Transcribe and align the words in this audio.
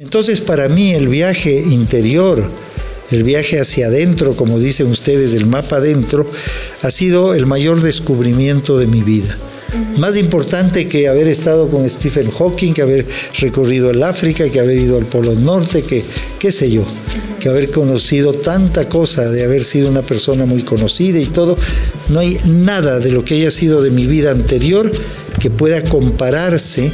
Entonces 0.00 0.40
para 0.40 0.68
mí 0.68 0.92
el 0.92 1.06
viaje 1.06 1.56
interior, 1.56 2.42
el 3.12 3.22
viaje 3.22 3.60
hacia 3.60 3.86
adentro, 3.86 4.34
como 4.34 4.58
dicen 4.58 4.88
ustedes, 4.88 5.34
el 5.34 5.46
mapa 5.46 5.76
adentro, 5.76 6.28
ha 6.82 6.90
sido 6.90 7.32
el 7.32 7.46
mayor 7.46 7.80
descubrimiento 7.80 8.76
de 8.76 8.88
mi 8.88 9.04
vida. 9.04 9.38
Más 9.98 10.16
importante 10.16 10.88
que 10.88 11.06
haber 11.06 11.28
estado 11.28 11.68
con 11.68 11.88
Stephen 11.88 12.28
Hawking, 12.28 12.72
que 12.72 12.82
haber 12.82 13.06
recorrido 13.38 13.90
el 13.90 14.02
África, 14.02 14.48
que 14.48 14.58
haber 14.58 14.78
ido 14.78 14.98
al 14.98 15.06
Polo 15.06 15.36
Norte, 15.36 15.82
que 15.82 16.02
qué 16.40 16.50
sé 16.50 16.72
yo, 16.72 16.84
que 17.38 17.48
haber 17.48 17.70
conocido 17.70 18.32
tanta 18.32 18.88
cosa, 18.88 19.30
de 19.30 19.44
haber 19.44 19.62
sido 19.62 19.88
una 19.88 20.02
persona 20.02 20.44
muy 20.44 20.64
conocida 20.64 21.20
y 21.20 21.26
todo. 21.26 21.56
No 22.08 22.18
hay 22.18 22.36
nada 22.46 22.98
de 22.98 23.12
lo 23.12 23.24
que 23.24 23.34
haya 23.34 23.52
sido 23.52 23.80
de 23.80 23.92
mi 23.92 24.08
vida 24.08 24.32
anterior 24.32 24.90
que 25.38 25.50
pueda 25.50 25.84
compararse 25.84 26.92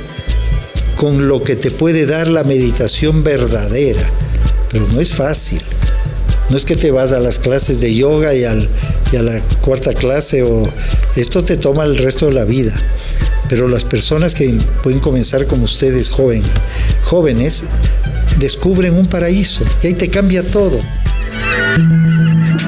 con 1.01 1.29
lo 1.29 1.43
que 1.43 1.57
te 1.57 1.71
puede 1.71 2.05
dar 2.05 2.29
la 2.29 2.45
meditación 2.45 3.25
verdadera. 3.25 4.03
Pero 4.71 4.87
no 4.89 5.01
es 5.01 5.15
fácil. 5.15 5.59
No 6.51 6.59
es 6.59 6.67
que 6.67 6.77
te 6.77 6.91
vas 6.91 7.13
a 7.13 7.21
las 7.21 7.39
clases 7.39 7.81
de 7.81 7.95
yoga 7.95 8.35
y, 8.35 8.45
a 8.45 8.55
la 9.23 9.41
cuarta 9.63 9.95
clase 9.95 10.43
o 10.43 10.71
esto 11.17 11.43
te 11.43 11.57
toma 11.57 11.85
el 11.85 11.97
resto 11.97 12.27
de 12.27 12.35
la 12.35 12.45
vida. 12.45 12.75
Pero 13.49 13.67
las 13.67 13.85
personas 13.85 14.35
que 14.35 14.53
pueden 14.83 15.01
comenzar 15.01 15.47
como 15.47 15.65
ustedes 15.65 16.11
jóvenes 16.11 17.63
descubren 18.39 18.93
un 18.93 19.07
paraíso 19.07 19.65
y 19.83 19.87
ahí 19.87 19.95
te 19.95 20.11
cambia 20.11 20.43
todo. 20.43 20.83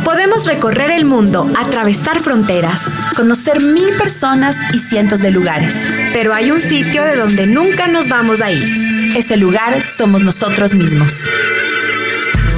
Podemos 0.04 0.46
recorrer 0.46 0.90
el 0.90 1.04
mundo, 1.04 1.48
atravesar 1.56 2.20
fronteras, 2.20 2.88
conocer 3.14 3.60
mil 3.60 3.96
personas 3.96 4.60
y 4.72 4.78
cientos 4.78 5.20
de 5.20 5.30
lugares. 5.30 5.92
Pero 6.12 6.34
hay 6.34 6.50
un 6.50 6.60
sitio 6.60 7.04
de 7.04 7.16
donde 7.16 7.46
nunca 7.46 7.86
nos 7.86 8.08
vamos 8.08 8.40
a 8.40 8.50
ir. 8.50 9.16
Ese 9.16 9.36
lugar 9.36 9.82
somos 9.82 10.22
nosotros 10.22 10.74
mismos. 10.74 11.28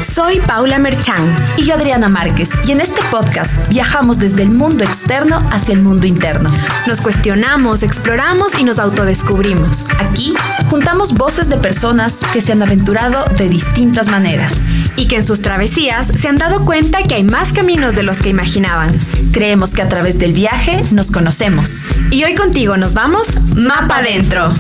Soy 0.04 0.38
Paula 0.40 0.78
Merchan. 0.78 1.34
Y 1.56 1.64
yo 1.64 1.74
Adriana 1.74 2.08
Márquez. 2.08 2.52
Y 2.66 2.72
en 2.72 2.80
este 2.80 3.00
podcast 3.10 3.56
viajamos 3.68 4.18
desde 4.18 4.42
el 4.42 4.50
mundo 4.50 4.84
externo 4.84 5.38
hacia 5.50 5.74
el 5.74 5.82
mundo 5.82 6.06
interno. 6.06 6.52
Nos 6.86 7.00
cuestionamos, 7.00 7.82
exploramos 7.82 8.58
y 8.58 8.64
nos 8.64 8.78
autodescubrimos. 8.78 9.88
Aquí 9.98 10.34
juntamos 10.68 11.14
voces 11.14 11.48
de 11.48 11.56
personas 11.56 12.20
que 12.32 12.42
se 12.42 12.52
han 12.52 12.62
aventurado 12.62 13.24
de 13.38 13.48
distintas 13.48 14.08
maneras. 14.08 14.68
Y 14.96 15.08
que 15.08 15.16
en 15.16 15.24
sus 15.24 15.40
travesías 15.40 16.08
se 16.08 16.28
han 16.28 16.36
dado 16.36 16.64
cuenta 16.66 17.02
que 17.02 17.14
hay 17.14 17.24
más 17.24 17.52
caminos 17.52 17.94
de 17.94 18.02
los 18.02 18.20
que 18.20 18.28
imaginaban. 18.28 18.96
Creemos 19.32 19.72
que 19.72 19.82
a 19.82 19.88
través 19.88 20.18
del 20.18 20.34
viaje 20.34 20.82
nos 20.90 21.10
conocemos. 21.10 21.88
Y 22.10 22.24
hoy 22.24 22.34
contigo 22.34 22.76
nos 22.76 22.92
vamos 22.92 23.28
Mapa 23.54 23.98
Adentro. 23.98 24.52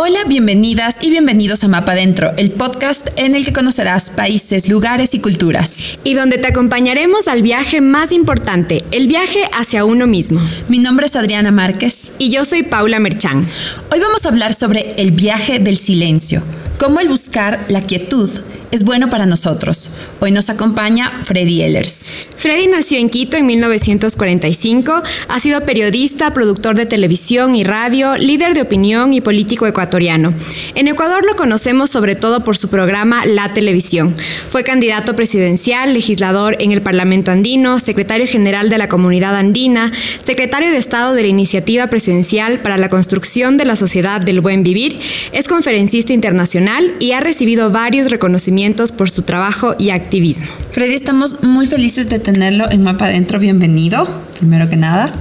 Hola, 0.00 0.20
bienvenidas 0.28 1.02
y 1.02 1.10
bienvenidos 1.10 1.64
a 1.64 1.68
Mapa 1.68 1.90
Adentro, 1.90 2.30
el 2.36 2.52
podcast 2.52 3.08
en 3.16 3.34
el 3.34 3.44
que 3.44 3.52
conocerás 3.52 4.10
países, 4.10 4.68
lugares 4.68 5.12
y 5.12 5.18
culturas. 5.18 5.82
Y 6.04 6.14
donde 6.14 6.38
te 6.38 6.46
acompañaremos 6.46 7.26
al 7.26 7.42
viaje 7.42 7.80
más 7.80 8.12
importante, 8.12 8.84
el 8.92 9.08
viaje 9.08 9.42
hacia 9.52 9.84
uno 9.84 10.06
mismo. 10.06 10.40
Mi 10.68 10.78
nombre 10.78 11.06
es 11.06 11.16
Adriana 11.16 11.50
Márquez. 11.50 12.12
Y 12.18 12.30
yo 12.30 12.44
soy 12.44 12.62
Paula 12.62 13.00
Merchán. 13.00 13.44
Hoy 13.90 13.98
vamos 13.98 14.24
a 14.24 14.28
hablar 14.28 14.54
sobre 14.54 14.92
el 14.98 15.10
viaje 15.10 15.58
del 15.58 15.76
silencio, 15.76 16.44
cómo 16.78 17.00
el 17.00 17.08
buscar 17.08 17.58
la 17.66 17.82
quietud 17.82 18.30
es 18.70 18.84
bueno 18.84 19.08
para 19.10 19.26
nosotros. 19.26 19.90
Hoy 20.20 20.30
nos 20.30 20.50
acompaña 20.50 21.20
Freddy 21.24 21.62
Ehlers. 21.62 22.12
Freddy 22.36 22.68
nació 22.68 22.98
en 22.98 23.08
Quito 23.08 23.36
en 23.36 23.46
1945, 23.46 25.02
ha 25.28 25.40
sido 25.40 25.62
periodista, 25.62 26.32
productor 26.32 26.76
de 26.76 26.86
televisión 26.86 27.56
y 27.56 27.64
radio, 27.64 28.16
líder 28.16 28.54
de 28.54 28.62
opinión 28.62 29.12
y 29.12 29.20
político 29.20 29.66
ecuatoriano. 29.66 30.32
En 30.74 30.86
Ecuador 30.86 31.24
lo 31.26 31.34
conocemos 31.34 31.90
sobre 31.90 32.14
todo 32.14 32.44
por 32.44 32.56
su 32.56 32.68
programa 32.68 33.24
La 33.26 33.52
Televisión. 33.54 34.14
Fue 34.48 34.62
candidato 34.62 35.16
presidencial, 35.16 35.94
legislador 35.94 36.56
en 36.60 36.72
el 36.72 36.82
Parlamento 36.82 37.32
andino, 37.32 37.80
secretario 37.80 38.26
general 38.26 38.68
de 38.68 38.78
la 38.78 38.88
Comunidad 38.88 39.36
Andina, 39.36 39.92
secretario 40.22 40.70
de 40.70 40.76
Estado 40.76 41.14
de 41.14 41.22
la 41.22 41.28
Iniciativa 41.28 41.88
Presidencial 41.88 42.60
para 42.60 42.78
la 42.78 42.88
Construcción 42.88 43.56
de 43.56 43.64
la 43.64 43.76
Sociedad 43.76 44.20
del 44.20 44.40
Buen 44.40 44.62
Vivir, 44.62 45.00
es 45.32 45.48
conferencista 45.48 46.12
internacional 46.12 46.94
y 47.00 47.12
ha 47.12 47.20
recibido 47.20 47.70
varios 47.70 48.10
reconocimientos 48.10 48.57
por 48.96 49.08
su 49.08 49.22
trabajo 49.22 49.76
y 49.78 49.90
activismo. 49.90 50.48
Freddy, 50.72 50.94
estamos 50.94 51.44
muy 51.44 51.66
felices 51.66 52.08
de 52.08 52.18
tenerlo 52.18 52.68
en 52.68 52.82
Mapa 52.82 53.04
Adentro. 53.04 53.38
Bienvenido, 53.38 54.08
primero 54.40 54.68
que 54.68 54.74
nada. 54.74 55.12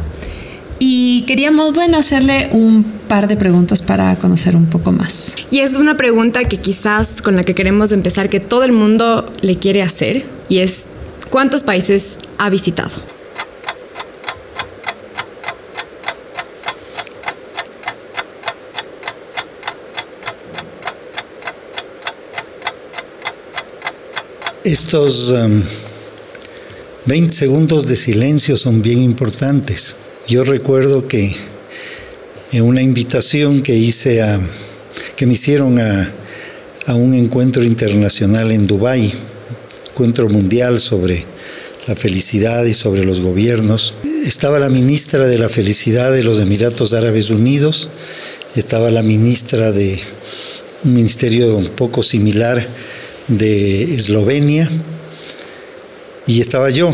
Y 0.80 1.22
queríamos, 1.28 1.75
bueno, 1.75 2.00
hacerle 2.00 2.50
un 2.52 2.84
par 3.08 3.28
de 3.28 3.38
preguntas 3.38 3.84
para 3.84 4.16
conocer 4.16 4.56
un 4.56 4.66
poco 4.66 4.92
más. 4.92 5.36
Y 5.52 5.59
es 5.59 5.75
una 5.75 5.98
pregunta 5.98 6.46
que 6.46 6.58
quizás 6.58 7.22
con 7.22 7.36
la 7.36 7.44
que 7.44 7.53
queremos 7.53 7.92
empezar, 7.92 8.28
que 8.28 8.40
todo 8.40 8.64
el 8.64 8.72
mundo 8.72 9.31
le 9.42 9.58
quiere 9.58 9.84
hacer, 9.84 10.25
y 10.50 10.58
es, 10.58 10.86
¿cuántos 11.30 11.62
países 11.62 12.18
ha 12.40 12.50
visitado? 12.50 12.90
Estos 24.67 25.33
20 27.05 27.25
um, 27.25 27.29
segundos 27.29 27.88
de 27.88 27.95
silencio 27.95 28.57
son 28.57 28.81
bien 28.81 29.01
importantes. 29.01 29.95
Yo 30.28 30.44
recuerdo 30.44 31.07
que 31.07 31.33
en 32.51 32.63
una 32.63 32.81
invitación 32.81 33.63
que 33.63 33.77
hice 33.77 34.22
a, 34.22 34.41
que 35.16 35.25
me 35.25 35.35
hicieron 35.35 35.79
a, 35.79 36.11
a 36.85 36.95
un 36.95 37.13
encuentro 37.13 37.63
internacional 37.63 38.51
en 38.51 38.67
Dubái, 38.67 39.13
encuentro 39.91 40.27
mundial 40.27 40.81
sobre 40.81 41.23
la 41.88 41.95
felicidad 41.95 42.66
y 42.66 42.73
sobre 42.73 43.06
los 43.06 43.22
gobiernos. 43.22 43.94
Estaba 44.25 44.59
la 44.59 44.67
ministra 44.67 45.27
de 45.27 45.38
la 45.38 45.47
Felicidad 45.47 46.11
de 46.11 46.25
los 46.25 46.41
Emiratos 46.41 46.91
Árabes 46.91 47.29
Unidos, 47.29 47.88
estaba 48.57 48.91
la 48.91 49.01
ministra 49.01 49.72
de 49.72 49.97
un 50.83 50.94
ministerio 50.94 51.56
un 51.56 51.69
poco 51.69 52.03
similar 52.03 52.67
de 53.27 53.83
Eslovenia 53.83 54.69
y 56.25 56.41
estaba 56.41 56.69
yo 56.69 56.93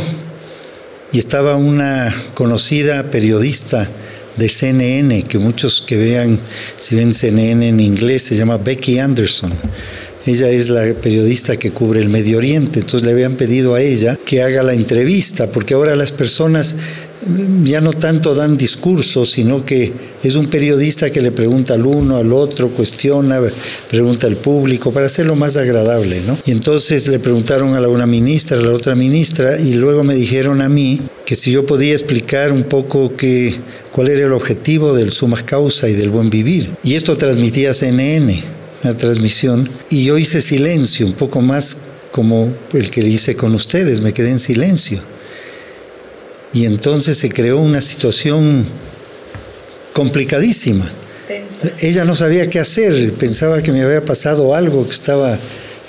y 1.11 1.19
estaba 1.19 1.55
una 1.55 2.13
conocida 2.33 3.11
periodista 3.11 3.87
de 4.35 4.49
CNN, 4.49 5.21
que 5.23 5.37
muchos 5.37 5.81
que 5.81 5.95
vean, 5.95 6.39
si 6.77 6.95
ven 6.95 7.13
CNN 7.13 7.69
en 7.69 7.79
inglés, 7.79 8.23
se 8.23 8.35
llama 8.35 8.57
Becky 8.57 8.97
Anderson. 8.97 9.51
Ella 10.25 10.49
es 10.49 10.69
la 10.69 10.93
periodista 10.95 11.55
que 11.55 11.71
cubre 11.71 11.99
el 11.99 12.09
Medio 12.09 12.37
Oriente, 12.37 12.79
entonces 12.79 13.05
le 13.05 13.11
habían 13.11 13.35
pedido 13.35 13.75
a 13.75 13.81
ella 13.81 14.17
que 14.25 14.41
haga 14.41 14.63
la 14.63 14.73
entrevista, 14.73 15.51
porque 15.51 15.75
ahora 15.75 15.95
las 15.95 16.11
personas 16.11 16.75
ya 17.63 17.81
no 17.81 17.93
tanto 17.93 18.35
dan 18.35 18.57
discursos, 18.57 19.31
sino 19.31 19.65
que 19.65 19.91
es 20.23 20.35
un 20.35 20.47
periodista 20.47 21.09
que 21.09 21.21
le 21.21 21.31
pregunta 21.31 21.73
al 21.73 21.85
uno, 21.85 22.17
al 22.17 22.31
otro, 22.33 22.69
cuestiona, 22.69 23.41
pregunta 23.89 24.27
al 24.27 24.35
público, 24.35 24.91
para 24.91 25.07
hacerlo 25.07 25.35
más 25.35 25.57
agradable, 25.57 26.21
¿no? 26.21 26.37
Y 26.45 26.51
entonces 26.51 27.07
le 27.07 27.19
preguntaron 27.19 27.75
a 27.75 27.79
la 27.79 27.87
una 27.87 28.07
ministra, 28.07 28.57
a 28.57 28.61
la 28.61 28.73
otra 28.73 28.95
ministra, 28.95 29.59
y 29.59 29.75
luego 29.75 30.03
me 30.03 30.15
dijeron 30.15 30.61
a 30.61 30.69
mí 30.69 31.01
que 31.25 31.35
si 31.35 31.51
yo 31.51 31.65
podía 31.65 31.93
explicar 31.93 32.51
un 32.51 32.63
poco 32.63 33.15
que, 33.15 33.55
cuál 33.91 34.09
era 34.09 34.25
el 34.25 34.33
objetivo 34.33 34.93
del 34.93 35.11
suma 35.11 35.41
causa 35.45 35.89
y 35.89 35.93
del 35.93 36.09
buen 36.09 36.29
vivir. 36.29 36.69
Y 36.83 36.95
esto 36.95 37.15
transmitía 37.15 37.73
CNN, 37.73 38.33
una 38.83 38.93
transmisión, 38.95 39.69
y 39.89 40.03
yo 40.03 40.17
hice 40.17 40.41
silencio, 40.41 41.05
un 41.05 41.13
poco 41.13 41.41
más 41.41 41.77
como 42.11 42.53
el 42.73 42.91
que 42.91 43.01
hice 43.01 43.35
con 43.35 43.55
ustedes, 43.55 44.01
me 44.01 44.11
quedé 44.11 44.29
en 44.29 44.39
silencio 44.39 44.99
y 46.53 46.65
entonces 46.65 47.17
se 47.17 47.29
creó 47.29 47.59
una 47.59 47.81
situación 47.81 48.65
complicadísima. 49.93 50.89
Ella 51.81 52.05
no 52.05 52.15
sabía 52.15 52.49
qué 52.49 52.59
hacer, 52.59 53.13
pensaba 53.13 53.61
que 53.61 53.71
me 53.71 53.81
había 53.81 54.03
pasado 54.03 54.53
algo, 54.53 54.85
que 54.85 54.91
estaba 54.91 55.39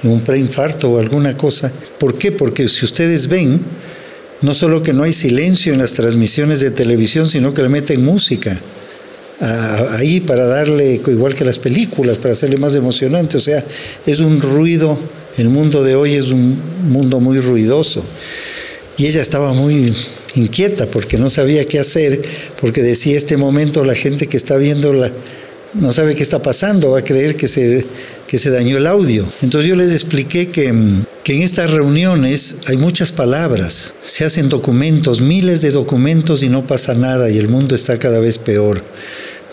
en 0.02 0.10
un 0.10 0.20
preinfarto 0.20 0.90
o 0.90 0.98
alguna 0.98 1.36
cosa. 1.36 1.72
¿Por 1.98 2.16
qué? 2.16 2.32
Porque 2.32 2.68
si 2.68 2.84
ustedes 2.84 3.28
ven, 3.28 3.60
no 4.42 4.54
solo 4.54 4.82
que 4.82 4.92
no 4.92 5.02
hay 5.02 5.12
silencio 5.12 5.72
en 5.72 5.80
las 5.80 5.94
transmisiones 5.94 6.60
de 6.60 6.70
televisión, 6.70 7.26
sino 7.26 7.52
que 7.52 7.62
le 7.62 7.68
meten 7.68 8.04
música 8.04 8.58
ahí 9.92 10.20
para 10.20 10.46
darle, 10.46 11.00
igual 11.06 11.34
que 11.34 11.44
las 11.44 11.58
películas, 11.58 12.18
para 12.18 12.32
hacerle 12.32 12.56
más 12.56 12.74
emocionante. 12.74 13.36
O 13.36 13.40
sea, 13.40 13.62
es 14.06 14.20
un 14.20 14.40
ruido, 14.40 14.98
el 15.36 15.48
mundo 15.48 15.82
de 15.82 15.96
hoy 15.96 16.14
es 16.14 16.30
un 16.30 16.56
mundo 16.88 17.20
muy 17.20 17.40
ruidoso. 17.40 18.02
Y 18.96 19.06
ella 19.06 19.20
estaba 19.20 19.52
muy 19.52 19.94
inquieta 20.34 20.86
porque 20.86 21.18
no 21.18 21.30
sabía 21.30 21.64
qué 21.64 21.78
hacer, 21.78 22.22
porque 22.60 22.82
decía 22.82 23.16
este 23.16 23.36
momento 23.36 23.84
la 23.84 23.94
gente 23.94 24.26
que 24.26 24.36
está 24.36 24.56
viendo 24.56 24.92
la, 24.92 25.10
no 25.74 25.92
sabe 25.92 26.14
qué 26.14 26.22
está 26.22 26.40
pasando, 26.40 26.92
va 26.92 27.00
a 27.00 27.04
creer 27.04 27.36
que 27.36 27.48
se, 27.48 27.84
que 28.28 28.38
se 28.38 28.50
dañó 28.50 28.76
el 28.76 28.86
audio. 28.86 29.26
Entonces 29.42 29.68
yo 29.68 29.76
les 29.76 29.92
expliqué 29.92 30.48
que, 30.48 30.72
que 31.22 31.36
en 31.36 31.42
estas 31.42 31.70
reuniones 31.70 32.56
hay 32.66 32.76
muchas 32.76 33.12
palabras, 33.12 33.94
se 34.02 34.24
hacen 34.24 34.48
documentos, 34.48 35.20
miles 35.20 35.62
de 35.62 35.70
documentos 35.70 36.42
y 36.42 36.48
no 36.48 36.66
pasa 36.66 36.94
nada 36.94 37.30
y 37.30 37.38
el 37.38 37.48
mundo 37.48 37.74
está 37.74 37.98
cada 37.98 38.20
vez 38.20 38.38
peor. 38.38 38.82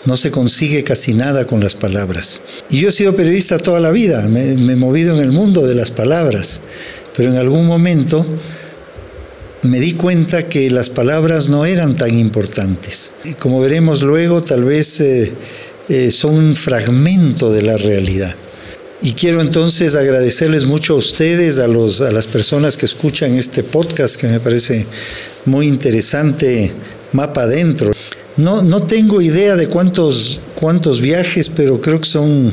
No 0.04 0.16
se 0.16 0.32
consigue 0.32 0.82
casi 0.82 1.14
nada 1.14 1.46
con 1.46 1.60
las 1.60 1.76
palabras. 1.76 2.40
Y 2.70 2.80
yo 2.80 2.88
he 2.88 2.92
sido 2.92 3.14
periodista 3.14 3.58
toda 3.58 3.78
la 3.78 3.92
vida, 3.92 4.26
me, 4.28 4.56
me 4.56 4.72
he 4.72 4.76
movido 4.76 5.14
en 5.14 5.22
el 5.22 5.30
mundo 5.30 5.64
de 5.64 5.76
las 5.76 5.92
palabras, 5.92 6.60
pero 7.16 7.30
en 7.30 7.36
algún 7.36 7.66
momento 7.66 8.26
me 9.62 9.78
di 9.78 9.92
cuenta 9.92 10.48
que 10.48 10.70
las 10.70 10.90
palabras 10.90 11.48
no 11.48 11.64
eran 11.64 11.94
tan 11.94 12.18
importantes. 12.18 13.12
Como 13.38 13.60
veremos 13.60 14.02
luego, 14.02 14.42
tal 14.42 14.64
vez 14.64 15.00
eh, 15.00 15.32
eh, 15.88 16.10
son 16.10 16.34
un 16.34 16.56
fragmento 16.56 17.52
de 17.52 17.62
la 17.62 17.76
realidad. 17.76 18.34
Y 19.02 19.12
quiero 19.12 19.40
entonces 19.40 19.94
agradecerles 19.94 20.64
mucho 20.66 20.94
a 20.94 20.96
ustedes, 20.96 21.58
a, 21.58 21.66
los, 21.66 22.00
a 22.00 22.12
las 22.12 22.26
personas 22.26 22.76
que 22.76 22.86
escuchan 22.86 23.36
este 23.36 23.62
podcast, 23.62 24.16
que 24.16 24.28
me 24.28 24.40
parece 24.40 24.84
muy 25.44 25.68
interesante, 25.68 26.72
Mapa 27.12 27.42
Adentro. 27.42 27.92
No, 28.36 28.62
no 28.62 28.82
tengo 28.84 29.20
idea 29.20 29.56
de 29.56 29.68
cuántos, 29.68 30.40
cuántos 30.54 31.00
viajes, 31.00 31.50
pero 31.50 31.80
creo 31.80 32.00
que 32.00 32.08
son, 32.08 32.52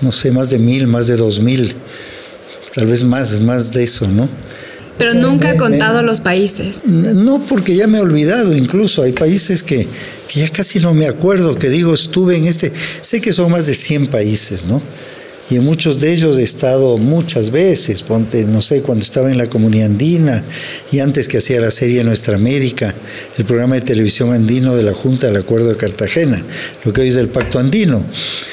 no 0.00 0.12
sé, 0.12 0.30
más 0.32 0.50
de 0.50 0.58
mil, 0.58 0.86
más 0.86 1.06
de 1.06 1.16
dos 1.16 1.40
mil, 1.40 1.74
tal 2.74 2.86
vez 2.86 3.04
más, 3.04 3.40
más 3.40 3.72
de 3.72 3.84
eso, 3.84 4.08
¿no? 4.08 4.28
Pero 4.98 5.14
nunca 5.14 5.50
ha 5.50 5.56
contado 5.56 6.02
los 6.02 6.20
países. 6.20 6.84
No, 6.86 7.44
porque 7.46 7.74
ya 7.74 7.86
me 7.86 7.98
he 7.98 8.00
olvidado 8.00 8.54
incluso. 8.54 9.02
Hay 9.02 9.12
países 9.12 9.62
que, 9.62 9.88
que, 10.28 10.40
ya 10.40 10.48
casi 10.48 10.78
no 10.78 10.94
me 10.94 11.06
acuerdo, 11.06 11.56
que 11.56 11.68
digo, 11.68 11.94
estuve 11.94 12.36
en 12.36 12.46
este... 12.46 12.72
Sé 13.00 13.20
que 13.20 13.32
son 13.32 13.50
más 13.50 13.66
de 13.66 13.74
100 13.74 14.06
países, 14.06 14.64
¿no? 14.66 14.80
Y 15.50 15.56
en 15.56 15.64
muchos 15.64 16.00
de 16.00 16.12
ellos 16.12 16.38
he 16.38 16.42
estado 16.42 16.96
muchas 16.96 17.50
veces, 17.50 18.02
ponte, 18.02 18.46
no 18.46 18.62
sé, 18.62 18.80
cuando 18.80 19.04
estaba 19.04 19.30
en 19.30 19.36
la 19.36 19.46
comunidad 19.46 19.86
andina 19.86 20.42
y 20.90 21.00
antes 21.00 21.28
que 21.28 21.38
hacía 21.38 21.60
la 21.60 21.70
serie 21.70 22.02
Nuestra 22.02 22.36
América, 22.36 22.94
el 23.36 23.44
programa 23.44 23.74
de 23.74 23.82
televisión 23.82 24.32
andino 24.32 24.74
de 24.74 24.82
la 24.82 24.94
Junta 24.94 25.26
del 25.26 25.36
Acuerdo 25.36 25.68
de 25.68 25.76
Cartagena, 25.76 26.42
lo 26.84 26.92
que 26.94 27.02
hoy 27.02 27.08
es 27.08 27.16
el 27.16 27.28
Pacto 27.28 27.58
Andino. 27.58 28.02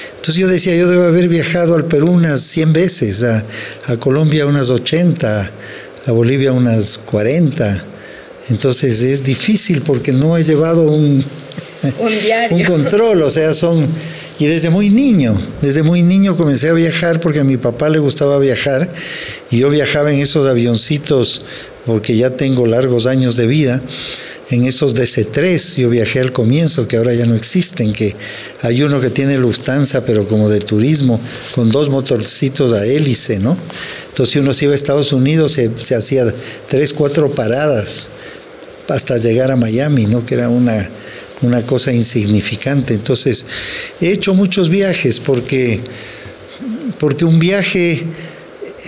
Entonces 0.10 0.36
yo 0.36 0.50
decía, 0.50 0.76
yo 0.76 0.90
debo 0.90 1.04
haber 1.04 1.30
viajado 1.30 1.76
al 1.76 1.86
Perú 1.86 2.12
unas 2.12 2.42
100 2.42 2.74
veces, 2.74 3.24
a, 3.24 3.44
a 3.86 3.98
Colombia 3.98 4.46
unas 4.46 4.70
80, 4.70 5.50
a 6.06 6.12
Bolivia 6.12 6.52
unas 6.52 6.98
40. 6.98 7.86
Entonces 8.50 9.02
es 9.02 9.24
difícil 9.24 9.82
porque 9.82 10.12
no 10.12 10.38
he 10.38 10.44
llevado 10.44 10.84
un, 10.84 11.24
un, 12.00 12.58
un 12.58 12.64
control, 12.64 13.22
o 13.24 13.30
sea, 13.30 13.54
son... 13.54 13.88
Y 14.40 14.46
desde 14.46 14.72
muy 14.72 14.90
niño, 14.90 15.40
desde 15.62 15.84
muy 15.84 16.02
niño 16.02 16.36
comencé 16.36 16.70
a 16.70 16.74
viajar 16.74 17.20
porque 17.20 17.42
a 17.42 17.44
mi 17.44 17.58
papá 17.58 17.90
le 17.90 18.00
gustaba 18.00 18.40
viajar 18.40 18.90
y 19.52 19.60
yo 19.60 19.70
viajaba 19.70 20.12
en 20.12 20.20
esos 20.20 20.48
avioncitos 20.48 21.44
porque 21.86 22.18
ya 22.18 22.32
tengo 22.32 22.66
largos 22.66 23.06
años 23.06 23.38
de 23.38 23.46
vida 23.46 23.82
en 24.52 24.66
esos 24.66 24.96
DC-3, 24.96 25.82
yo 25.82 25.90
viajé 25.90 26.20
al 26.20 26.32
comienzo, 26.32 26.88
que 26.88 26.98
ahora 26.98 27.14
ya 27.14 27.26
no 27.26 27.36
existen, 27.36 27.94
que 27.94 28.14
hay 28.62 28.84
uno 28.84 29.00
que 29.00 29.10
tiene 29.10 29.38
Lufthansa, 29.38 30.04
pero 30.04 30.28
como 30.28 30.50
de 30.50 30.60
turismo, 30.60 31.20
con 31.56 31.72
dos 31.72 31.90
motorcitos 31.90 32.74
a 32.74 32.86
hélice, 32.86 33.40
¿no? 33.40 33.58
Entonces 34.10 34.34
si 34.34 34.40
uno 34.40 34.54
se 34.54 34.66
iba 34.66 34.74
a 34.74 34.76
Estados 34.76 35.14
Unidos, 35.14 35.54
se, 35.54 35.96
hacía 35.96 36.34
tres, 36.68 36.94
cuatro 36.94 37.32
paradas 37.32 38.10
hasta 38.90 39.18
llegar 39.18 39.52
a 39.52 39.56
Miami, 39.56 40.06
¿no? 40.06 40.26
Que 40.26 40.36
era 40.36 40.50
una, 40.50 40.90
una 41.42 41.66
cosa 41.66 41.94
insignificante. 41.94 42.94
Entonces, 42.94 43.46
he 44.02 44.12
hecho 44.12 44.34
muchos 44.34 44.68
viajes 44.68 45.22
porque, 45.22 45.80
porque 47.00 47.24
un 47.24 47.40
viaje 47.40 48.04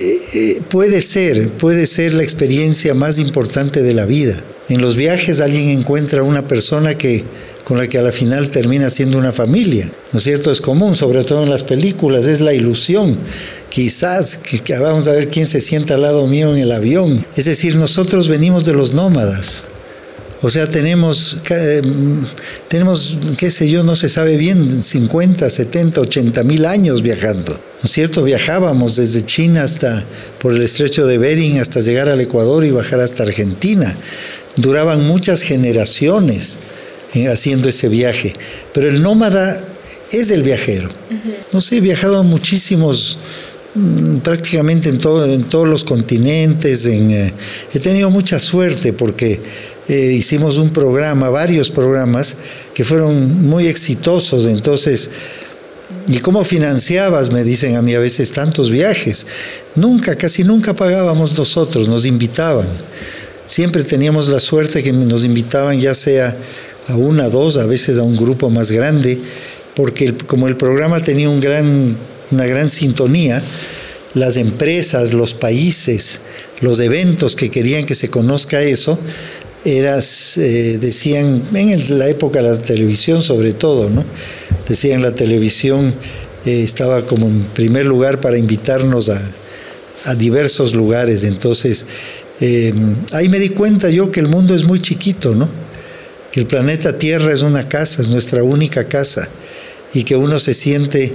eh, 0.01 0.61
puede 0.69 0.99
ser, 0.99 1.49
puede 1.51 1.85
ser 1.85 2.13
la 2.15 2.23
experiencia 2.23 2.93
más 2.93 3.17
importante 3.17 3.81
de 3.81 3.93
la 3.93 4.05
vida. 4.05 4.43
En 4.69 4.81
los 4.81 4.95
viajes 4.95 5.41
alguien 5.41 5.69
encuentra 5.69 6.23
una 6.23 6.47
persona 6.47 6.95
que 6.95 7.23
con 7.63 7.77
la 7.77 7.87
que 7.87 7.97
a 7.97 8.01
la 8.01 8.11
final 8.11 8.49
termina 8.49 8.89
siendo 8.89 9.17
una 9.17 9.31
familia, 9.31 9.89
¿no 10.11 10.17
es 10.17 10.23
cierto? 10.23 10.51
Es 10.51 10.59
común, 10.59 10.95
sobre 10.95 11.23
todo 11.23 11.43
en 11.43 11.49
las 11.49 11.63
películas, 11.63 12.25
es 12.25 12.41
la 12.41 12.53
ilusión. 12.53 13.17
Quizás 13.69 14.41
vamos 14.81 15.07
a 15.07 15.13
ver 15.13 15.29
quién 15.29 15.45
se 15.45 15.61
sienta 15.61 15.95
al 15.95 16.01
lado 16.01 16.27
mío 16.27 16.53
en 16.53 16.61
el 16.61 16.71
avión. 16.71 17.25
Es 17.35 17.45
decir, 17.45 17.75
nosotros 17.75 18.27
venimos 18.27 18.65
de 18.65 18.73
los 18.73 18.93
nómadas. 18.93 19.63
O 20.41 20.49
sea, 20.49 20.67
tenemos, 20.67 21.41
tenemos, 22.67 23.17
qué 23.37 23.49
sé 23.49 23.69
yo, 23.69 23.81
no 23.81 23.95
se 23.95 24.09
sabe 24.09 24.35
bien, 24.35 24.83
50, 24.83 25.49
70, 25.49 26.01
80 26.01 26.43
mil 26.43 26.65
años 26.65 27.01
viajando. 27.01 27.53
¿No 27.53 27.85
es 27.85 27.91
cierto? 27.91 28.23
Viajábamos 28.23 28.97
desde 28.97 29.25
China 29.25 29.63
hasta 29.63 30.03
por 30.39 30.53
el 30.53 30.61
estrecho 30.61 31.07
de 31.07 31.17
Bering 31.17 31.59
hasta 31.59 31.79
llegar 31.79 32.09
al 32.09 32.19
Ecuador 32.19 32.65
y 32.65 32.71
bajar 32.71 32.99
hasta 32.99 33.23
Argentina. 33.23 33.97
Duraban 34.55 35.05
muchas 35.07 35.41
generaciones 35.41 36.57
haciendo 37.31 37.69
ese 37.69 37.89
viaje. 37.89 38.33
Pero 38.73 38.89
el 38.89 39.01
nómada 39.01 39.63
es 40.11 40.31
el 40.31 40.43
viajero. 40.43 40.89
No 41.51 41.61
sé, 41.61 41.77
he 41.77 41.81
viajado 41.81 42.17
a 42.17 42.23
muchísimos 42.23 43.17
prácticamente 44.23 44.89
en, 44.89 44.97
todo, 44.97 45.25
en 45.25 45.43
todos 45.43 45.67
los 45.67 45.83
continentes. 45.83 46.85
En, 46.85 47.11
eh, 47.11 47.31
he 47.73 47.79
tenido 47.79 48.09
mucha 48.09 48.39
suerte 48.39 48.93
porque 48.93 49.39
eh, 49.87 50.13
hicimos 50.17 50.57
un 50.57 50.69
programa, 50.69 51.29
varios 51.29 51.69
programas 51.69 52.35
que 52.73 52.83
fueron 52.83 53.47
muy 53.47 53.67
exitosos. 53.67 54.45
Entonces, 54.45 55.09
¿y 56.07 56.17
cómo 56.19 56.43
financiabas? 56.43 57.31
Me 57.31 57.43
dicen 57.43 57.75
a 57.75 57.81
mí 57.81 57.93
a 57.93 57.99
veces 57.99 58.31
tantos 58.31 58.69
viajes. 58.71 59.25
Nunca, 59.75 60.15
casi 60.15 60.43
nunca 60.43 60.75
pagábamos 60.75 61.37
nosotros, 61.37 61.87
nos 61.87 62.05
invitaban. 62.05 62.67
Siempre 63.45 63.83
teníamos 63.83 64.29
la 64.29 64.39
suerte 64.39 64.81
que 64.81 64.93
nos 64.93 65.25
invitaban 65.25 65.79
ya 65.79 65.93
sea 65.93 66.35
a 66.87 66.95
una, 66.95 67.29
dos, 67.29 67.57
a 67.57 67.65
veces 67.65 67.97
a 67.97 68.03
un 68.03 68.15
grupo 68.15 68.49
más 68.49 68.71
grande, 68.71 69.19
porque 69.75 70.13
como 70.27 70.47
el 70.47 70.55
programa 70.55 70.99
tenía 70.99 71.29
una 71.29 72.45
gran 72.45 72.69
sintonía, 72.69 73.43
las 74.13 74.37
empresas, 74.37 75.13
los 75.13 75.33
países, 75.33 76.19
los 76.61 76.79
eventos 76.79 77.35
que 77.35 77.49
querían 77.49 77.85
que 77.85 77.95
se 77.95 78.09
conozca 78.09 78.61
eso, 78.61 78.97
eras, 79.65 80.37
eh, 80.37 80.77
decían, 80.79 81.41
en 81.53 81.99
la 81.99 82.07
época 82.09 82.41
de 82.41 82.49
la 82.49 82.57
televisión 82.57 83.21
sobre 83.21 83.53
todo, 83.53 83.89
¿no? 83.89 84.03
Decían 84.67 85.01
la 85.01 85.13
televisión 85.13 85.93
eh, 86.45 86.63
estaba 86.63 87.05
como 87.05 87.27
en 87.27 87.43
primer 87.43 87.85
lugar 87.85 88.21
para 88.21 88.37
invitarnos 88.37 89.09
a 89.09 90.15
diversos 90.15 90.73
lugares. 90.73 91.23
Entonces, 91.23 91.85
eh, 92.39 92.73
ahí 93.11 93.29
me 93.29 93.39
di 93.39 93.49
cuenta 93.49 93.89
yo 93.89 94.11
que 94.11 94.19
el 94.19 94.27
mundo 94.27 94.55
es 94.55 94.63
muy 94.63 94.79
chiquito, 94.79 95.35
¿no? 95.35 95.49
Que 96.31 96.41
el 96.41 96.47
planeta 96.47 96.97
Tierra 96.97 97.31
es 97.33 97.41
una 97.41 97.67
casa, 97.67 98.01
es 98.01 98.09
nuestra 98.09 98.43
única 98.43 98.85
casa, 98.85 99.27
y 99.93 100.03
que 100.03 100.15
uno 100.15 100.39
se 100.39 100.53
siente 100.53 101.13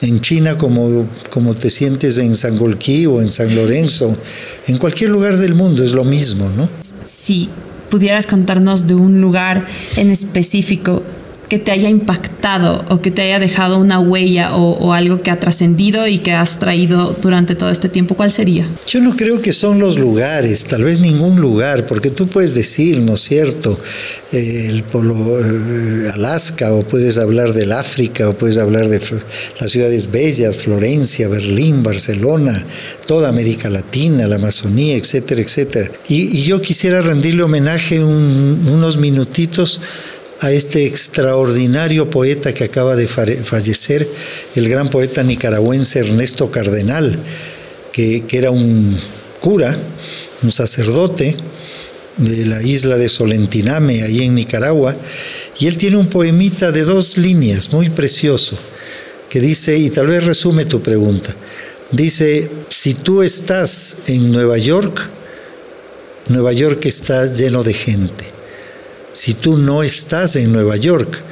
en 0.00 0.20
China 0.20 0.58
como, 0.58 1.06
como 1.30 1.54
te 1.54 1.70
sientes 1.70 2.18
en 2.18 2.34
Sangolquí 2.34 3.06
o 3.06 3.22
en 3.22 3.30
San 3.30 3.54
Lorenzo, 3.54 4.16
en 4.66 4.78
cualquier 4.78 5.10
lugar 5.10 5.36
del 5.36 5.54
mundo 5.54 5.84
es 5.84 5.92
lo 5.92 6.04
mismo, 6.04 6.50
¿no? 6.56 6.68
Si 6.80 7.48
pudieras 7.90 8.26
contarnos 8.26 8.86
de 8.86 8.94
un 8.94 9.20
lugar 9.20 9.66
en 9.96 10.10
específico 10.10 11.02
que 11.52 11.58
te 11.58 11.70
haya 11.70 11.90
impactado 11.90 12.82
o 12.88 13.02
que 13.02 13.10
te 13.10 13.20
haya 13.20 13.38
dejado 13.38 13.76
una 13.76 14.00
huella 14.00 14.56
o, 14.56 14.94
algo 14.94 15.20
que 15.20 15.30
ha 15.30 15.38
trascendido 15.38 16.08
y 16.08 16.16
que 16.16 16.32
has 16.32 16.58
traído 16.58 17.14
durante 17.20 17.54
todo 17.54 17.68
este 17.68 17.90
tiempo, 17.90 18.14
¿cuál 18.14 18.32
sería? 18.32 18.66
Yo 18.86 19.02
no 19.02 19.14
creo 19.14 19.42
que 19.42 19.52
son 19.52 19.78
los 19.78 19.98
lugares, 19.98 20.64
tal 20.64 20.84
vez 20.84 21.00
ningún 21.00 21.42
lugar, 21.42 21.86
porque 21.86 22.08
tú 22.08 22.26
puedes 22.26 22.54
decir, 22.54 23.00
¿no 23.00 23.16
es 23.16 23.20
cierto?, 23.20 23.78
eh, 24.32 24.68
el 24.70 24.82
polo 24.82 25.14
eh, 25.14 26.08
Alaska, 26.14 26.72
o 26.72 26.84
puedes 26.84 27.18
hablar 27.18 27.52
del 27.52 27.72
África, 27.72 28.30
o 28.30 28.32
puedes 28.32 28.56
hablar 28.56 28.88
de 28.88 28.98
las 29.60 29.70
ciudades 29.70 30.10
bellas, 30.10 30.56
Florencia, 30.56 31.28
Berlín, 31.28 31.82
Barcelona, 31.82 32.64
toda 33.06 33.28
América 33.28 33.68
Latina, 33.68 34.26
la 34.26 34.36
Amazonía, 34.36 34.96
etcétera, 34.96 35.42
etcétera. 35.42 35.90
Y, 36.08 36.44
yo 36.44 36.62
quisiera 36.62 37.02
rendirle 37.02 37.42
homenaje 37.42 38.02
un, 38.02 38.66
unos 38.72 38.96
minutitos 38.96 39.82
a 40.42 40.50
este 40.50 40.84
extraordinario 40.84 42.10
poeta 42.10 42.52
que 42.52 42.64
acaba 42.64 42.96
de 42.96 43.06
fallecer, 43.06 44.08
el 44.56 44.68
gran 44.68 44.90
poeta 44.90 45.22
nicaragüense 45.22 46.00
Ernesto 46.00 46.50
Cardenal, 46.50 47.16
que, 47.92 48.24
era 48.32 48.50
un 48.50 48.98
cura, 49.40 49.78
un 50.42 50.50
sacerdote 50.50 51.36
de 52.16 52.46
la 52.46 52.60
isla 52.60 52.96
de 52.96 53.08
Solentiname, 53.08 54.02
ahí 54.02 54.22
en 54.22 54.34
Nicaragua, 54.34 54.96
y 55.60 55.68
él 55.68 55.76
tiene 55.76 55.96
un 55.96 56.08
poemita 56.08 56.72
de 56.72 56.82
dos 56.82 57.18
líneas, 57.18 57.72
muy 57.72 57.88
precioso, 57.90 58.58
que 59.30 59.40
dice, 59.40 59.78
y 59.78 59.90
tal 59.90 60.08
vez 60.08 60.24
resume 60.24 60.64
tu 60.64 60.82
pregunta, 60.82 61.32
dice, 61.92 62.50
si 62.68 62.94
tú 62.94 63.22
estás 63.22 63.96
en 64.08 64.32
Nueva 64.32 64.58
York, 64.58 65.08
Nueva 66.28 66.52
York 66.52 66.84
está 66.86 67.26
lleno 67.26 67.62
de 67.62 67.74
gente. 67.74 68.41
Si 69.12 69.34
tú 69.34 69.58
no 69.58 69.82
estás 69.82 70.36
en 70.36 70.52
Nueva 70.52 70.76
York, 70.76 71.22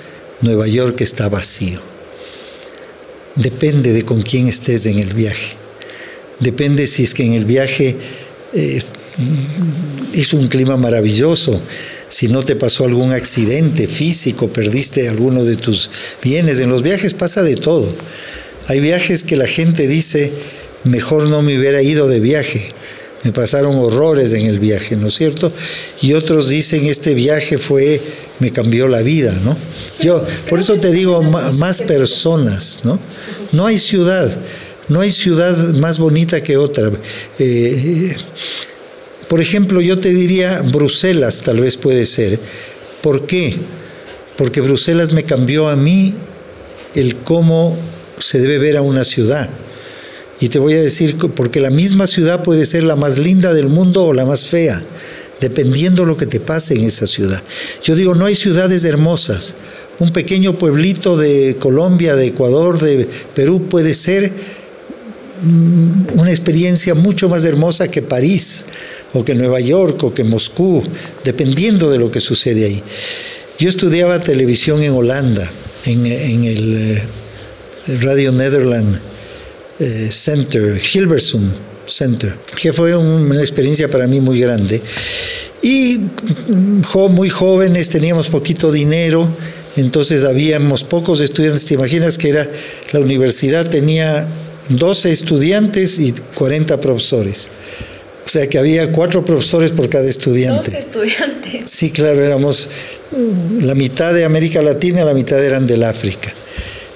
Nueva 0.42 0.66
York 0.66 1.00
está 1.00 1.28
vacío. 1.28 1.80
Depende 3.36 3.92
de 3.92 4.02
con 4.02 4.22
quién 4.22 4.48
estés 4.48 4.86
en 4.86 4.98
el 4.98 5.14
viaje. 5.14 5.54
Depende 6.40 6.86
si 6.86 7.04
es 7.04 7.14
que 7.14 7.24
en 7.24 7.34
el 7.34 7.44
viaje 7.44 7.96
eh, 8.52 8.82
hizo 10.14 10.36
un 10.36 10.48
clima 10.48 10.76
maravilloso. 10.76 11.60
si 12.08 12.26
no 12.26 12.42
te 12.42 12.56
pasó 12.56 12.84
algún 12.84 13.12
accidente 13.12 13.86
físico, 13.86 14.48
perdiste 14.48 15.08
alguno 15.08 15.44
de 15.44 15.54
tus 15.54 15.90
bienes. 16.20 16.58
En 16.58 16.68
los 16.68 16.82
viajes 16.82 17.14
pasa 17.14 17.42
de 17.42 17.54
todo. 17.54 17.86
Hay 18.66 18.80
viajes 18.80 19.22
que 19.22 19.36
la 19.36 19.46
gente 19.46 19.86
dice, 19.86 20.32
mejor 20.82 21.28
no 21.28 21.42
me 21.42 21.56
hubiera 21.56 21.82
ido 21.82 22.08
de 22.08 22.18
viaje. 22.18 22.72
Me 23.22 23.32
pasaron 23.32 23.76
horrores 23.76 24.32
en 24.32 24.46
el 24.46 24.58
viaje, 24.58 24.96
¿no 24.96 25.08
es 25.08 25.14
cierto? 25.14 25.52
Y 26.00 26.14
otros 26.14 26.48
dicen, 26.48 26.86
este 26.86 27.14
viaje 27.14 27.58
fue, 27.58 28.00
me 28.38 28.50
cambió 28.50 28.88
la 28.88 29.02
vida, 29.02 29.38
¿no? 29.44 29.56
Yo, 30.00 30.24
por 30.48 30.58
eso 30.58 30.74
te 30.74 30.90
digo, 30.90 31.22
más 31.22 31.82
personas, 31.82 32.80
¿no? 32.82 32.98
No 33.52 33.66
hay 33.66 33.76
ciudad, 33.76 34.34
no 34.88 35.00
hay 35.00 35.10
ciudad 35.10 35.56
más 35.74 35.98
bonita 35.98 36.42
que 36.42 36.56
otra. 36.56 36.90
Eh, 37.38 38.16
por 39.28 39.40
ejemplo, 39.40 39.80
yo 39.80 39.98
te 39.98 40.08
diría 40.08 40.62
Bruselas, 40.62 41.42
tal 41.42 41.60
vez 41.60 41.76
puede 41.76 42.06
ser. 42.06 42.40
¿Por 43.02 43.26
qué? 43.26 43.56
Porque 44.36 44.62
Bruselas 44.62 45.12
me 45.12 45.24
cambió 45.24 45.68
a 45.68 45.76
mí 45.76 46.14
el 46.94 47.16
cómo 47.16 47.76
se 48.18 48.40
debe 48.40 48.58
ver 48.58 48.76
a 48.76 48.82
una 48.82 49.04
ciudad. 49.04 49.48
Y 50.40 50.48
te 50.48 50.58
voy 50.58 50.72
a 50.72 50.82
decir, 50.82 51.16
porque 51.36 51.60
la 51.60 51.70
misma 51.70 52.06
ciudad 52.06 52.42
puede 52.42 52.64
ser 52.64 52.84
la 52.84 52.96
más 52.96 53.18
linda 53.18 53.52
del 53.52 53.68
mundo 53.68 54.04
o 54.04 54.14
la 54.14 54.24
más 54.24 54.46
fea, 54.46 54.82
dependiendo 55.38 56.06
lo 56.06 56.16
que 56.16 56.24
te 56.24 56.40
pase 56.40 56.74
en 56.74 56.84
esa 56.84 57.06
ciudad. 57.06 57.42
Yo 57.84 57.94
digo, 57.94 58.14
no 58.14 58.24
hay 58.24 58.34
ciudades 58.34 58.84
hermosas. 58.84 59.56
Un 59.98 60.10
pequeño 60.10 60.54
pueblito 60.54 61.18
de 61.18 61.56
Colombia, 61.60 62.16
de 62.16 62.28
Ecuador, 62.28 62.80
de 62.80 63.06
Perú 63.34 63.66
puede 63.68 63.92
ser 63.92 64.32
mm, 65.42 66.18
una 66.18 66.30
experiencia 66.30 66.94
mucho 66.94 67.28
más 67.28 67.44
hermosa 67.44 67.88
que 67.88 68.00
París, 68.00 68.64
o 69.12 69.22
que 69.22 69.34
Nueva 69.34 69.60
York, 69.60 70.02
o 70.04 70.14
que 70.14 70.24
Moscú, 70.24 70.82
dependiendo 71.22 71.90
de 71.90 71.98
lo 71.98 72.10
que 72.10 72.20
sucede 72.20 72.64
ahí. 72.64 72.82
Yo 73.58 73.68
estudiaba 73.68 74.18
televisión 74.20 74.82
en 74.82 74.92
Holanda, 74.92 75.46
en, 75.84 76.06
el 76.06 76.96
eh, 76.96 77.98
Radio 78.00 78.32
Netherlands 78.32 79.09
eh, 79.80 80.08
Center, 80.12 80.78
Hilversum 80.94 81.42
Center, 81.86 82.34
que 82.56 82.72
fue 82.72 82.94
una 82.94 83.40
experiencia 83.40 83.90
para 83.90 84.06
mí 84.06 84.20
muy 84.20 84.38
grande. 84.40 84.80
Y 85.62 86.00
muy 87.10 87.28
jóvenes, 87.28 87.90
teníamos 87.90 88.28
poquito 88.28 88.70
dinero, 88.70 89.28
entonces 89.76 90.24
habíamos 90.24 90.84
pocos 90.84 91.20
estudiantes. 91.20 91.66
¿Te 91.66 91.74
imaginas 91.74 92.18
que 92.18 92.28
era 92.28 92.48
la 92.92 93.00
universidad 93.00 93.68
tenía 93.68 94.26
12 94.68 95.10
estudiantes 95.10 95.98
y 95.98 96.12
40 96.12 96.80
profesores? 96.80 97.50
O 98.24 98.28
sea 98.28 98.46
que 98.46 98.58
había 98.58 98.92
cuatro 98.92 99.24
profesores 99.24 99.72
por 99.72 99.88
cada 99.88 100.08
estudiante. 100.08 100.70
12 100.70 100.78
estudiantes. 100.78 101.70
Sí, 101.70 101.90
claro, 101.90 102.24
éramos 102.24 102.68
la 103.62 103.74
mitad 103.74 104.14
de 104.14 104.24
América 104.24 104.62
Latina, 104.62 105.04
la 105.04 105.14
mitad 105.14 105.42
eran 105.42 105.66
del 105.66 105.82
África. 105.82 106.32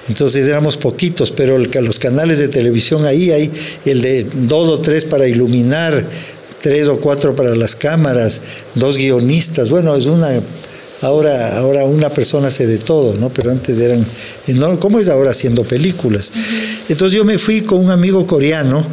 Entonces 0.08 0.46
éramos 0.46 0.76
poquitos, 0.76 1.30
pero 1.32 1.58
los 1.58 1.98
canales 1.98 2.38
de 2.38 2.48
televisión 2.48 3.06
ahí 3.06 3.30
hay 3.30 3.50
el 3.86 4.02
de 4.02 4.24
dos 4.24 4.68
o 4.68 4.80
tres 4.80 5.04
para 5.04 5.26
iluminar, 5.26 6.06
tres 6.60 6.88
o 6.88 6.98
cuatro 6.98 7.34
para 7.34 7.54
las 7.54 7.74
cámaras, 7.74 8.42
dos 8.74 8.98
guionistas. 8.98 9.70
Bueno, 9.70 9.96
es 9.96 10.06
una 10.06 10.28
ahora 11.00 11.58
ahora 11.58 11.84
una 11.84 12.10
persona 12.10 12.48
hace 12.48 12.66
de 12.66 12.78
todo, 12.78 13.14
¿no? 13.14 13.30
Pero 13.30 13.50
antes 13.50 13.78
eran 13.78 14.04
¿cómo 14.78 15.00
es 15.00 15.08
ahora 15.08 15.30
haciendo 15.30 15.64
películas? 15.64 16.32
Entonces 16.88 17.16
yo 17.16 17.24
me 17.24 17.38
fui 17.38 17.62
con 17.62 17.80
un 17.80 17.90
amigo 17.90 18.26
coreano 18.26 18.86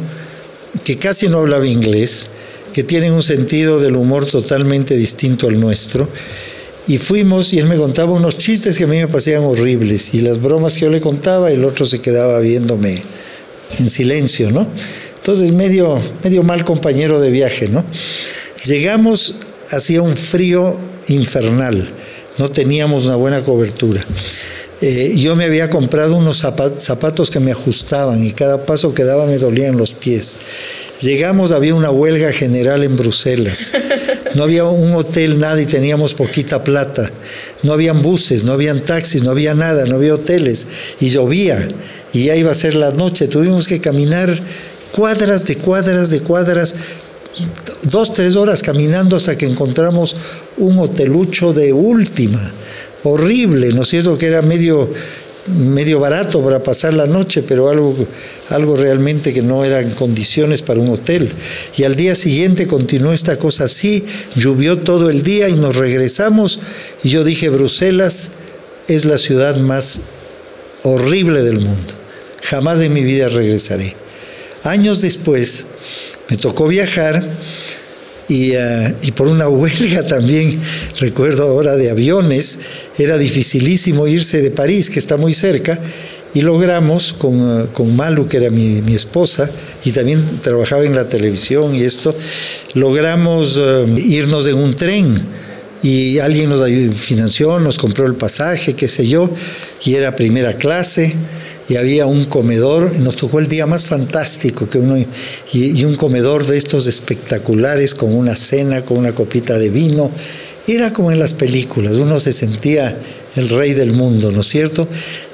que 0.84 0.96
casi 0.96 1.28
no 1.28 1.40
hablaba 1.40 1.66
inglés, 1.66 2.30
que 2.72 2.82
tiene 2.82 3.12
un 3.12 3.22
sentido 3.22 3.80
del 3.80 3.96
humor 3.96 4.24
totalmente 4.24 4.96
distinto 4.96 5.48
al 5.48 5.60
nuestro 5.60 6.08
y 6.86 6.98
fuimos 6.98 7.52
y 7.52 7.58
él 7.58 7.66
me 7.66 7.76
contaba 7.76 8.12
unos 8.12 8.36
chistes 8.36 8.76
que 8.76 8.84
a 8.84 8.86
mí 8.86 8.96
me 8.96 9.08
parecían 9.08 9.44
horribles 9.44 10.14
y 10.14 10.20
las 10.20 10.40
bromas 10.40 10.74
que 10.74 10.80
yo 10.80 10.90
le 10.90 11.00
contaba 11.00 11.50
y 11.50 11.54
el 11.54 11.64
otro 11.64 11.86
se 11.86 12.00
quedaba 12.00 12.38
viéndome 12.40 13.02
en 13.78 13.88
silencio, 13.88 14.50
¿no? 14.50 14.66
Entonces 15.16 15.52
medio, 15.52 16.00
medio 16.24 16.42
mal 16.42 16.64
compañero 16.64 17.20
de 17.20 17.30
viaje, 17.30 17.68
¿no? 17.68 17.84
Llegamos, 18.64 19.34
hacía 19.70 20.02
un 20.02 20.16
frío 20.16 20.76
infernal, 21.08 21.88
no 22.38 22.50
teníamos 22.50 23.06
una 23.06 23.16
buena 23.16 23.40
cobertura. 23.40 24.04
Eh, 24.80 25.14
yo 25.16 25.36
me 25.36 25.44
había 25.44 25.70
comprado 25.70 26.16
unos 26.16 26.38
zapatos 26.38 27.30
que 27.30 27.38
me 27.38 27.52
ajustaban 27.52 28.20
y 28.20 28.32
cada 28.32 28.66
paso 28.66 28.92
que 28.92 29.04
daba 29.04 29.26
me 29.26 29.38
dolían 29.38 29.76
los 29.76 29.92
pies. 29.92 30.38
Llegamos, 31.00 31.52
había 31.52 31.76
una 31.76 31.90
huelga 31.90 32.32
general 32.32 32.82
en 32.82 32.96
Bruselas. 32.96 33.74
No 34.34 34.44
había 34.44 34.64
un 34.64 34.92
hotel, 34.94 35.38
nada 35.38 35.60
y 35.60 35.66
teníamos 35.66 36.14
poquita 36.14 36.64
plata. 36.64 37.08
No 37.62 37.72
habían 37.72 38.02
buses, 38.02 38.44
no 38.44 38.52
habían 38.52 38.80
taxis, 38.80 39.22
no 39.22 39.30
había 39.30 39.54
nada, 39.54 39.86
no 39.86 39.96
había 39.96 40.14
hoteles. 40.14 40.66
Y 41.00 41.10
llovía 41.10 41.68
y 42.12 42.24
ya 42.24 42.36
iba 42.36 42.50
a 42.50 42.54
ser 42.54 42.74
la 42.74 42.90
noche. 42.90 43.28
Tuvimos 43.28 43.68
que 43.68 43.80
caminar 43.80 44.30
cuadras 44.92 45.44
de 45.46 45.56
cuadras 45.56 46.10
de 46.10 46.20
cuadras, 46.20 46.74
dos, 47.82 48.12
tres 48.12 48.36
horas 48.36 48.62
caminando 48.62 49.16
hasta 49.16 49.36
que 49.36 49.46
encontramos 49.46 50.16
un 50.56 50.78
hotelucho 50.78 51.52
de 51.52 51.72
última 51.72 52.40
horrible, 53.04 53.72
¿no 53.72 53.82
es 53.82 53.88
cierto? 53.88 54.16
Que 54.16 54.26
era 54.26 54.42
medio, 54.42 54.88
medio 55.46 55.98
barato 55.98 56.42
para 56.42 56.62
pasar 56.62 56.94
la 56.94 57.06
noche, 57.06 57.42
pero 57.42 57.68
algo, 57.68 57.94
algo 58.50 58.76
realmente 58.76 59.32
que 59.32 59.42
no 59.42 59.64
eran 59.64 59.90
condiciones 59.90 60.62
para 60.62 60.80
un 60.80 60.90
hotel. 60.90 61.32
Y 61.76 61.84
al 61.84 61.96
día 61.96 62.14
siguiente 62.14 62.66
continuó 62.66 63.12
esta 63.12 63.38
cosa 63.38 63.64
así, 63.64 64.04
llovió 64.36 64.78
todo 64.78 65.10
el 65.10 65.22
día 65.22 65.48
y 65.48 65.54
nos 65.54 65.76
regresamos 65.76 66.60
y 67.02 67.08
yo 67.08 67.24
dije, 67.24 67.48
Bruselas 67.48 68.30
es 68.88 69.04
la 69.04 69.18
ciudad 69.18 69.56
más 69.56 70.00
horrible 70.82 71.42
del 71.42 71.60
mundo. 71.60 71.94
Jamás 72.42 72.80
en 72.80 72.92
mi 72.92 73.02
vida 73.02 73.28
regresaré. 73.28 73.94
Años 74.64 75.00
después 75.00 75.66
me 76.28 76.36
tocó 76.36 76.68
viajar 76.68 77.24
eh, 78.28 78.94
y, 79.02 79.12
por 79.12 79.26
una 79.28 79.48
huelga 79.48 80.06
también, 80.06 80.60
recuerdo 80.98 81.44
ahora 81.44 81.76
de 81.76 81.90
aviones, 81.90 82.58
era 82.98 83.18
dificilísimo 83.18 84.06
irse 84.06 84.42
de 84.42 84.50
París, 84.50 84.90
que 84.90 84.98
está 84.98 85.16
muy 85.16 85.34
cerca, 85.34 85.78
y 86.34 86.40
logramos 86.40 87.12
con, 87.12 87.62
eh, 87.62 87.66
con 87.72 87.94
Malu, 87.94 88.26
que 88.26 88.38
era 88.38 88.50
mi, 88.50 88.80
mi, 88.82 88.94
esposa, 88.94 89.50
y 89.84 89.92
también 89.92 90.22
trabajaba 90.42 90.84
en 90.84 90.94
la 90.94 91.08
televisión 91.08 91.74
y 91.74 91.82
esto, 91.82 92.14
logramos 92.74 93.58
eh, 93.60 93.86
irnos 94.06 94.46
en 94.46 94.54
un 94.54 94.74
tren 94.74 95.14
y 95.82 96.18
alguien 96.20 96.48
nos 96.48 96.62
financió, 96.96 97.58
nos 97.58 97.76
compró 97.76 98.06
el 98.06 98.14
pasaje, 98.14 98.74
qué 98.74 98.86
sé 98.86 99.06
yo, 99.06 99.28
y 99.84 99.94
era 99.94 100.14
primera 100.14 100.54
clase 100.54 101.14
y 101.72 101.76
había 101.76 102.04
un 102.04 102.24
comedor, 102.24 102.98
nos 102.98 103.16
tocó 103.16 103.38
el 103.38 103.48
día 103.48 103.64
más 103.64 103.86
fantástico 103.86 104.68
que 104.68 104.76
uno, 104.76 105.02
y, 105.54 105.84
un 105.84 105.94
comedor 105.94 106.44
de 106.44 106.58
estos 106.58 106.86
espectaculares 106.86 107.94
con 107.94 108.14
una 108.14 108.36
cena, 108.36 108.84
con 108.84 108.98
una 108.98 109.14
copita 109.14 109.58
de 109.58 109.70
vino. 109.70 110.10
Era 110.68 110.92
como 110.92 111.12
en 111.12 111.18
las 111.18 111.32
películas, 111.32 111.92
uno 111.92 112.20
se 112.20 112.34
sentía 112.34 112.94
el 113.36 113.48
rey 113.48 113.72
del 113.72 113.92
mundo, 113.92 114.30
¿no 114.32 114.42
es 114.42 114.48
cierto? 114.48 114.86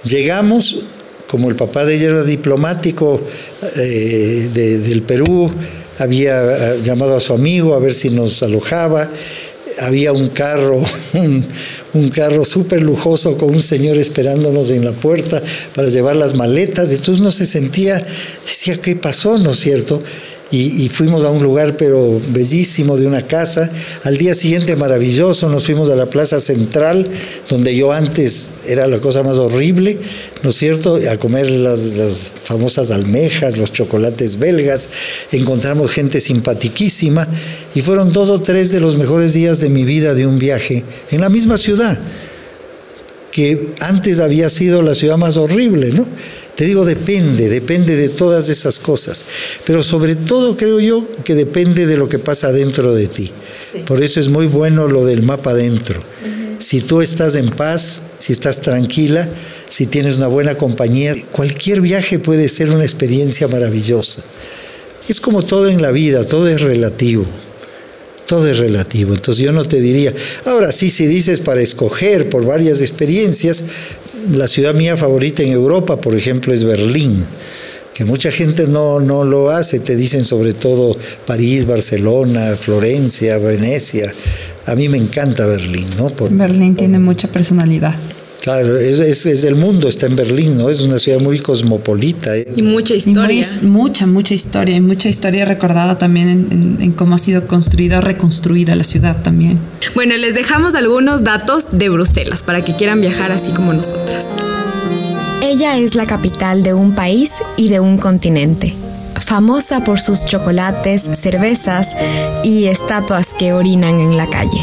Llegamos, 0.05 0.79
como 1.27 1.49
el 1.49 1.57
papá 1.57 1.85
de 1.85 1.97
ella 1.97 2.07
era 2.07 2.23
diplomático 2.23 3.21
eh, 3.75 4.49
del 4.53 5.03
Perú, 5.03 5.51
había 5.99 6.41
eh, 6.41 6.81
llamado 6.85 7.17
a 7.17 7.21
su 7.21 7.33
amigo 7.33 7.75
a 7.75 7.81
ver 7.81 7.93
si 7.95 8.11
nos 8.11 8.45
alojaba, 8.45 9.09
había 9.81 10.13
un 10.13 10.29
carro, 10.29 10.81
un 11.15 11.45
carro 12.11 12.45
súper 12.45 12.81
lujoso 12.83 13.37
con 13.37 13.51
un 13.51 13.63
señor 13.63 13.97
esperándonos 13.97 14.71
en 14.71 14.85
la 14.85 14.93
puerta 14.93 15.43
para 15.75 15.89
llevar 15.89 16.17
las 16.17 16.35
maletas. 16.35 16.91
Entonces 16.91 17.23
no 17.23 17.31
se 17.31 17.47
sentía, 17.47 18.03
decía, 18.45 18.77
¿qué 18.77 18.97
pasó? 18.97 19.39
¿No 19.39 19.51
es 19.51 19.59
cierto? 19.59 20.03
Y, 20.51 20.89
fuimos 20.89 21.25
a 21.25 21.31
un 21.31 21.43
lugar 21.43 21.77
pero 21.77 22.19
bellísimo 22.29 22.97
de 22.97 23.07
una 23.07 23.27
casa. 23.27 23.69
Al 24.05 24.17
día 24.17 24.35
siguiente 24.35 24.77
maravilloso, 24.77 25.47
nos 25.51 25.65
fuimos 25.65 25.91
a 25.91 25.95
la 25.95 26.07
plaza 26.07 26.41
central, 26.41 27.07
donde 27.51 27.77
yo 27.77 27.93
antes 27.93 28.49
era 28.67 28.87
la 28.87 28.99
cosa 28.99 29.23
más 29.23 29.37
horrible, 29.37 29.99
¿no 30.43 30.49
es 30.49 30.57
cierto? 30.57 30.99
A 31.11 31.19
comer 31.19 31.51
las, 31.51 32.31
famosas 32.31 32.91
almejas, 32.91 33.59
los 33.59 33.73
chocolates 33.73 34.39
belgas, 34.39 34.89
encontramos 35.33 35.91
gente 35.91 36.19
simpatiquísima 36.19 37.29
y 37.75 37.83
fueron 37.83 38.11
dos 38.11 38.31
o 38.31 38.41
tres 38.41 38.73
de 38.73 38.81
los 38.81 38.97
mejores 38.97 39.35
días 39.35 39.61
de 39.61 39.69
mi 39.69 39.85
vida 39.85 40.15
de 40.15 40.27
un 40.27 40.39
viaje 40.39 40.83
en 41.11 41.21
la 41.21 41.29
misma 41.29 41.59
ciudad, 41.59 41.99
que 43.33 43.69
antes 43.81 44.19
había 44.19 44.49
sido 44.49 44.81
la 44.81 44.95
ciudad 44.95 45.19
más 45.19 45.37
horrible, 45.37 45.93
¿no? 45.93 46.07
Te 46.59 46.65
digo, 46.65 46.85
depende, 46.85 47.49
depende 47.49 47.95
de 47.95 48.09
todas 48.09 48.49
esas 48.49 48.81
cosas. 48.81 49.25
Pero 49.65 49.85
sobre 49.85 50.17
todo 50.17 50.57
creo 50.57 50.81
yo 50.81 51.07
que 51.23 51.37
depende 51.37 51.87
de 51.87 51.97
lo 51.97 52.09
que 52.09 52.19
pasa 52.19 52.51
dentro 52.51 52.97
de 52.97 53.07
ti. 53.07 53.31
Por 53.87 54.03
eso 54.03 54.19
es 54.19 54.29
muy 54.29 54.47
bueno 54.47 54.89
lo 54.89 55.07
del 55.07 55.23
mapa 55.23 55.55
dentro. 55.55 56.03
Si 56.59 56.81
tú 56.81 57.01
estás 57.01 57.37
en 57.37 57.51
paz, 57.51 58.03
si 58.19 58.33
estás 58.33 58.61
tranquila, 58.61 59.29
si 59.69 59.87
tienes 59.87 60.17
una 60.17 60.27
buena 60.27 60.57
compañía, 60.57 61.15
cualquier 61.31 61.81
viaje 61.81 62.19
puede 62.19 62.49
ser 62.49 62.71
una 62.73 62.83
experiencia 62.83 63.47
maravillosa. 63.47 64.25
Es 65.09 65.21
como 65.21 65.45
todo 65.45 65.69
en 65.69 65.81
la 65.81 65.93
vida, 65.93 66.25
todo 66.25 66.49
es 66.49 66.61
relativo. 66.61 67.25
todo 68.27 68.47
es 68.49 68.59
relativo. 68.59 69.15
Entonces 69.15 69.45
yo 69.45 69.53
no 69.53 69.65
te 69.65 69.81
diría, 69.81 70.13
ahora 70.45 70.71
sí, 70.71 70.91
si 70.91 71.07
dices 71.07 71.39
para 71.41 71.63
escoger 71.63 72.29
por 72.29 72.45
varias 72.45 72.81
experiencias, 72.81 73.65
la 74.33 74.49
ciudad 74.49 74.75
mía 74.75 74.97
favorita 74.97 75.43
en 75.43 75.53
Europa, 75.53 76.01
por 76.01 76.15
ejemplo, 76.15 76.53
es 76.53 76.65
Berlín 76.65 77.25
que 77.99 78.05
mucha 78.05 78.31
gente 78.31 78.69
no, 78.69 79.01
no 79.01 79.25
lo 79.25 79.51
hace, 79.51 79.81
te 79.81 79.97
dicen 79.97 80.23
sobre 80.23 80.53
todo 80.53 80.97
París, 81.27 81.67
Barcelona, 81.67 82.57
Florencia, 82.57 83.39
Venecia. 83.39 84.15
A 84.67 84.77
mí 84.77 84.89
me 84.89 84.99
encanta 84.99 85.45
Berlín, 85.47 85.89
¿no? 85.97 86.13
Berlín 86.31 86.77
tiene 86.77 87.01
mucha 87.01 87.27
personalidad. 87.27 87.97
Claro, 88.43 88.77
es, 88.79 88.99
es, 88.99 89.27
es, 89.27 89.45
el 89.45 89.57
mundo, 89.57 89.89
está 89.89 90.07
en 90.07 90.17
Berlín, 90.17 90.57
¿no? 90.57 90.71
Es 90.71 90.81
una 90.81 90.99
ciudad 90.99 91.21
muy 91.21 91.39
cosmopolita. 91.41 92.33
Y 92.39 92.63
mucha 92.63 92.95
historia. 92.95 93.47
mucha, 93.63 94.07
mucha 94.07 94.35
historia, 94.35 94.77
y 94.77 94.81
mucha 94.81 95.09
historia 95.09 95.45
recordada 95.45 95.99
también 95.99 96.29
en, 96.29 96.79
en, 96.81 96.93
cómo 96.93 97.17
ha 97.17 97.19
sido 97.19 97.47
construida, 97.47 98.01
reconstruida 98.01 98.75
la 98.75 98.85
ciudad 98.85 99.23
también. 99.23 99.59
Bueno, 99.95 100.17
les 100.17 100.35
dejamos 100.35 100.75
algunos 100.75 101.25
datos 101.25 101.67
de 101.73 101.89
Bruselas 101.89 102.43
para 102.43 102.65
que 102.65 102.77
quieran 102.77 103.01
viajar 103.01 103.33
así 103.33 103.51
como 103.51 103.73
nosotras. 103.73 104.27
Ella 105.43 105.79
es 105.79 105.95
la 105.95 106.07
capital 106.07 106.63
de 106.63 106.75
un 106.75 106.95
país 106.95 107.31
y 107.57 107.69
de 107.69 107.81
un 107.81 107.99
continente, 107.99 108.75
famosa 109.21 109.83
por 109.83 110.01
sus 110.01 110.25
chocolates, 110.25 111.09
cervezas 111.15 111.89
y 112.45 112.67
estatuas 112.67 113.29
que 113.39 113.53
orinan 113.53 114.01
en 114.01 114.17
la 114.17 114.29
calle. 114.29 114.61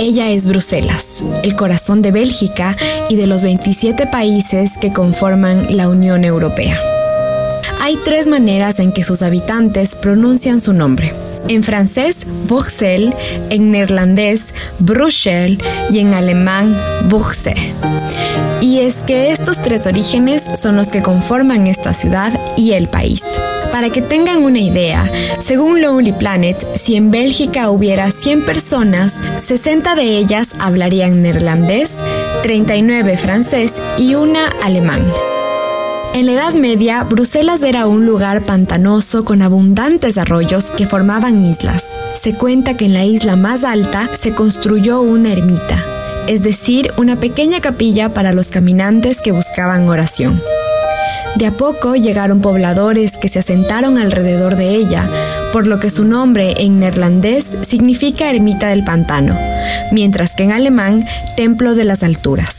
Ella 0.00 0.30
es 0.30 0.46
Bruselas, 0.46 1.24
el 1.42 1.56
corazón 1.56 2.02
de 2.02 2.12
Bélgica 2.12 2.76
y 3.08 3.16
de 3.16 3.26
los 3.26 3.42
27 3.42 4.06
países 4.06 4.78
que 4.78 4.92
conforman 4.92 5.76
la 5.76 5.88
Unión 5.88 6.24
Europea. 6.24 6.80
Hay 7.80 7.96
tres 8.04 8.28
maneras 8.28 8.78
en 8.78 8.92
que 8.92 9.02
sus 9.02 9.22
habitantes 9.22 9.96
pronuncian 9.96 10.60
su 10.60 10.72
nombre. 10.72 11.12
En 11.48 11.62
francés, 11.62 12.26
Bruxelles, 12.46 13.14
en 13.50 13.70
neerlandés, 13.70 14.52
Bruxelles 14.78 15.58
y 15.90 16.00
en 16.00 16.14
alemán, 16.14 16.76
Bruxelles. 17.08 17.74
Y 18.60 18.80
es 18.80 18.96
que 18.96 19.30
estos 19.30 19.62
tres 19.62 19.86
orígenes 19.86 20.44
son 20.54 20.76
los 20.76 20.90
que 20.90 21.02
conforman 21.02 21.66
esta 21.66 21.94
ciudad 21.94 22.38
y 22.56 22.72
el 22.72 22.88
país. 22.88 23.22
Para 23.70 23.90
que 23.90 24.02
tengan 24.02 24.42
una 24.42 24.58
idea, 24.58 25.08
según 25.40 25.80
Lonely 25.80 26.12
Planet, 26.12 26.66
si 26.74 26.96
en 26.96 27.10
Bélgica 27.10 27.70
hubiera 27.70 28.10
100 28.10 28.44
personas, 28.44 29.14
60 29.38 29.94
de 29.94 30.18
ellas 30.18 30.54
hablarían 30.58 31.22
neerlandés, 31.22 31.94
39 32.42 33.18
francés 33.18 33.74
y 33.98 34.14
una 34.14 34.48
alemán. 34.62 35.04
En 36.14 36.26
la 36.26 36.32
Edad 36.32 36.54
Media, 36.54 37.04
Bruselas 37.04 37.62
era 37.62 37.86
un 37.86 38.06
lugar 38.06 38.44
pantanoso 38.44 39.24
con 39.24 39.42
abundantes 39.42 40.18
arroyos 40.18 40.70
que 40.70 40.86
formaban 40.86 41.44
islas. 41.44 41.84
Se 42.14 42.34
cuenta 42.34 42.74
que 42.74 42.86
en 42.86 42.94
la 42.94 43.04
isla 43.04 43.36
más 43.36 43.62
alta 43.62 44.08
se 44.14 44.32
construyó 44.32 45.00
una 45.00 45.32
ermita, 45.32 45.84
es 46.26 46.42
decir, 46.42 46.90
una 46.96 47.16
pequeña 47.16 47.60
capilla 47.60 48.12
para 48.12 48.32
los 48.32 48.48
caminantes 48.48 49.20
que 49.20 49.32
buscaban 49.32 49.88
oración. 49.88 50.40
De 51.36 51.46
a 51.46 51.52
poco 51.52 51.94
llegaron 51.94 52.40
pobladores 52.40 53.16
que 53.18 53.28
se 53.28 53.38
asentaron 53.38 53.98
alrededor 53.98 54.56
de 54.56 54.74
ella, 54.74 55.08
por 55.52 55.66
lo 55.66 55.78
que 55.78 55.90
su 55.90 56.04
nombre 56.04 56.54
en 56.58 56.80
neerlandés 56.80 57.56
significa 57.62 58.30
ermita 58.30 58.68
del 58.68 58.82
pantano, 58.82 59.38
mientras 59.92 60.34
que 60.34 60.44
en 60.44 60.52
alemán 60.52 61.06
templo 61.36 61.74
de 61.74 61.84
las 61.84 62.02
alturas. 62.02 62.57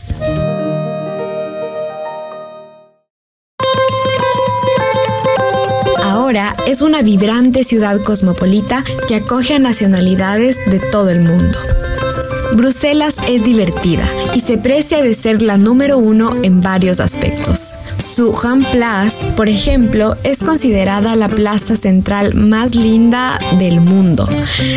Es 6.70 6.82
una 6.82 7.02
vibrante 7.02 7.64
ciudad 7.64 8.00
cosmopolita 8.00 8.84
que 9.08 9.16
acoge 9.16 9.54
a 9.54 9.58
nacionalidades 9.58 10.56
de 10.66 10.78
todo 10.78 11.10
el 11.10 11.20
mundo. 11.20 11.58
Bruselas 12.52 13.16
es 13.28 13.42
divertida 13.42 14.08
y 14.34 14.40
se 14.40 14.56
precia 14.56 15.02
de 15.02 15.14
ser 15.14 15.42
la 15.42 15.56
número 15.56 15.98
uno 15.98 16.34
en 16.44 16.60
varios 16.60 17.00
aspectos. 17.00 17.76
Su 17.98 18.30
Grand 18.30 18.64
Place, 18.70 19.16
por 19.36 19.48
ejemplo, 19.48 20.16
es 20.22 20.44
considerada 20.44 21.16
la 21.16 21.28
plaza 21.28 21.74
central 21.74 22.34
más 22.34 22.76
linda 22.76 23.38
del 23.58 23.80
mundo. 23.80 24.28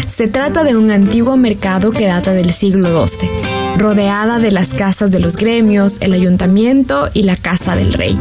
Se 0.08 0.28
trata 0.28 0.64
de 0.64 0.76
un 0.76 0.90
antiguo 0.90 1.38
mercado 1.38 1.92
que 1.92 2.08
data 2.08 2.34
del 2.34 2.54
siglo 2.54 3.08
XII, 3.08 3.30
rodeada 3.78 4.40
de 4.40 4.52
las 4.52 4.74
casas 4.74 5.12
de 5.12 5.20
los 5.20 5.38
gremios, 5.38 5.98
el 6.00 6.14
ayuntamiento 6.14 7.10
y 7.14 7.24
la 7.24 7.38
casa 7.38 7.76
del 7.76 7.94
rey. 7.94 8.18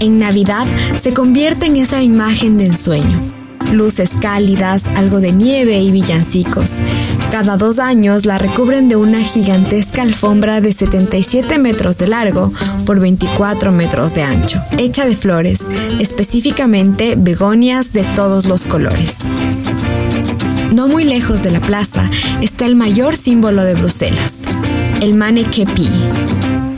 En 0.00 0.18
Navidad 0.18 0.66
se 0.96 1.12
convierte 1.14 1.66
en 1.66 1.76
esa 1.76 2.02
imagen 2.02 2.58
de 2.58 2.66
ensueño 2.66 3.34
luces 3.74 4.12
cálidas, 4.20 4.84
algo 4.96 5.20
de 5.20 5.32
nieve 5.32 5.78
y 5.80 5.90
villancicos. 5.90 6.80
Cada 7.30 7.56
dos 7.56 7.78
años 7.78 8.24
la 8.24 8.38
recubren 8.38 8.88
de 8.88 8.96
una 8.96 9.22
gigantesca 9.22 10.02
alfombra 10.02 10.60
de 10.60 10.72
77 10.72 11.58
metros 11.58 11.98
de 11.98 12.06
largo 12.06 12.52
por 12.86 13.00
24 13.00 13.72
metros 13.72 14.14
de 14.14 14.22
ancho, 14.22 14.62
hecha 14.78 15.04
de 15.04 15.16
flores, 15.16 15.64
específicamente 15.98 17.14
begonias 17.16 17.92
de 17.92 18.02
todos 18.14 18.46
los 18.46 18.66
colores. 18.66 19.20
No 20.72 20.88
muy 20.88 21.04
lejos 21.04 21.42
de 21.42 21.50
la 21.50 21.60
plaza 21.60 22.10
está 22.40 22.66
el 22.66 22.76
mayor 22.76 23.16
símbolo 23.16 23.62
de 23.64 23.74
Bruselas, 23.74 24.42
el 25.00 25.14
Manekepi, 25.14 25.88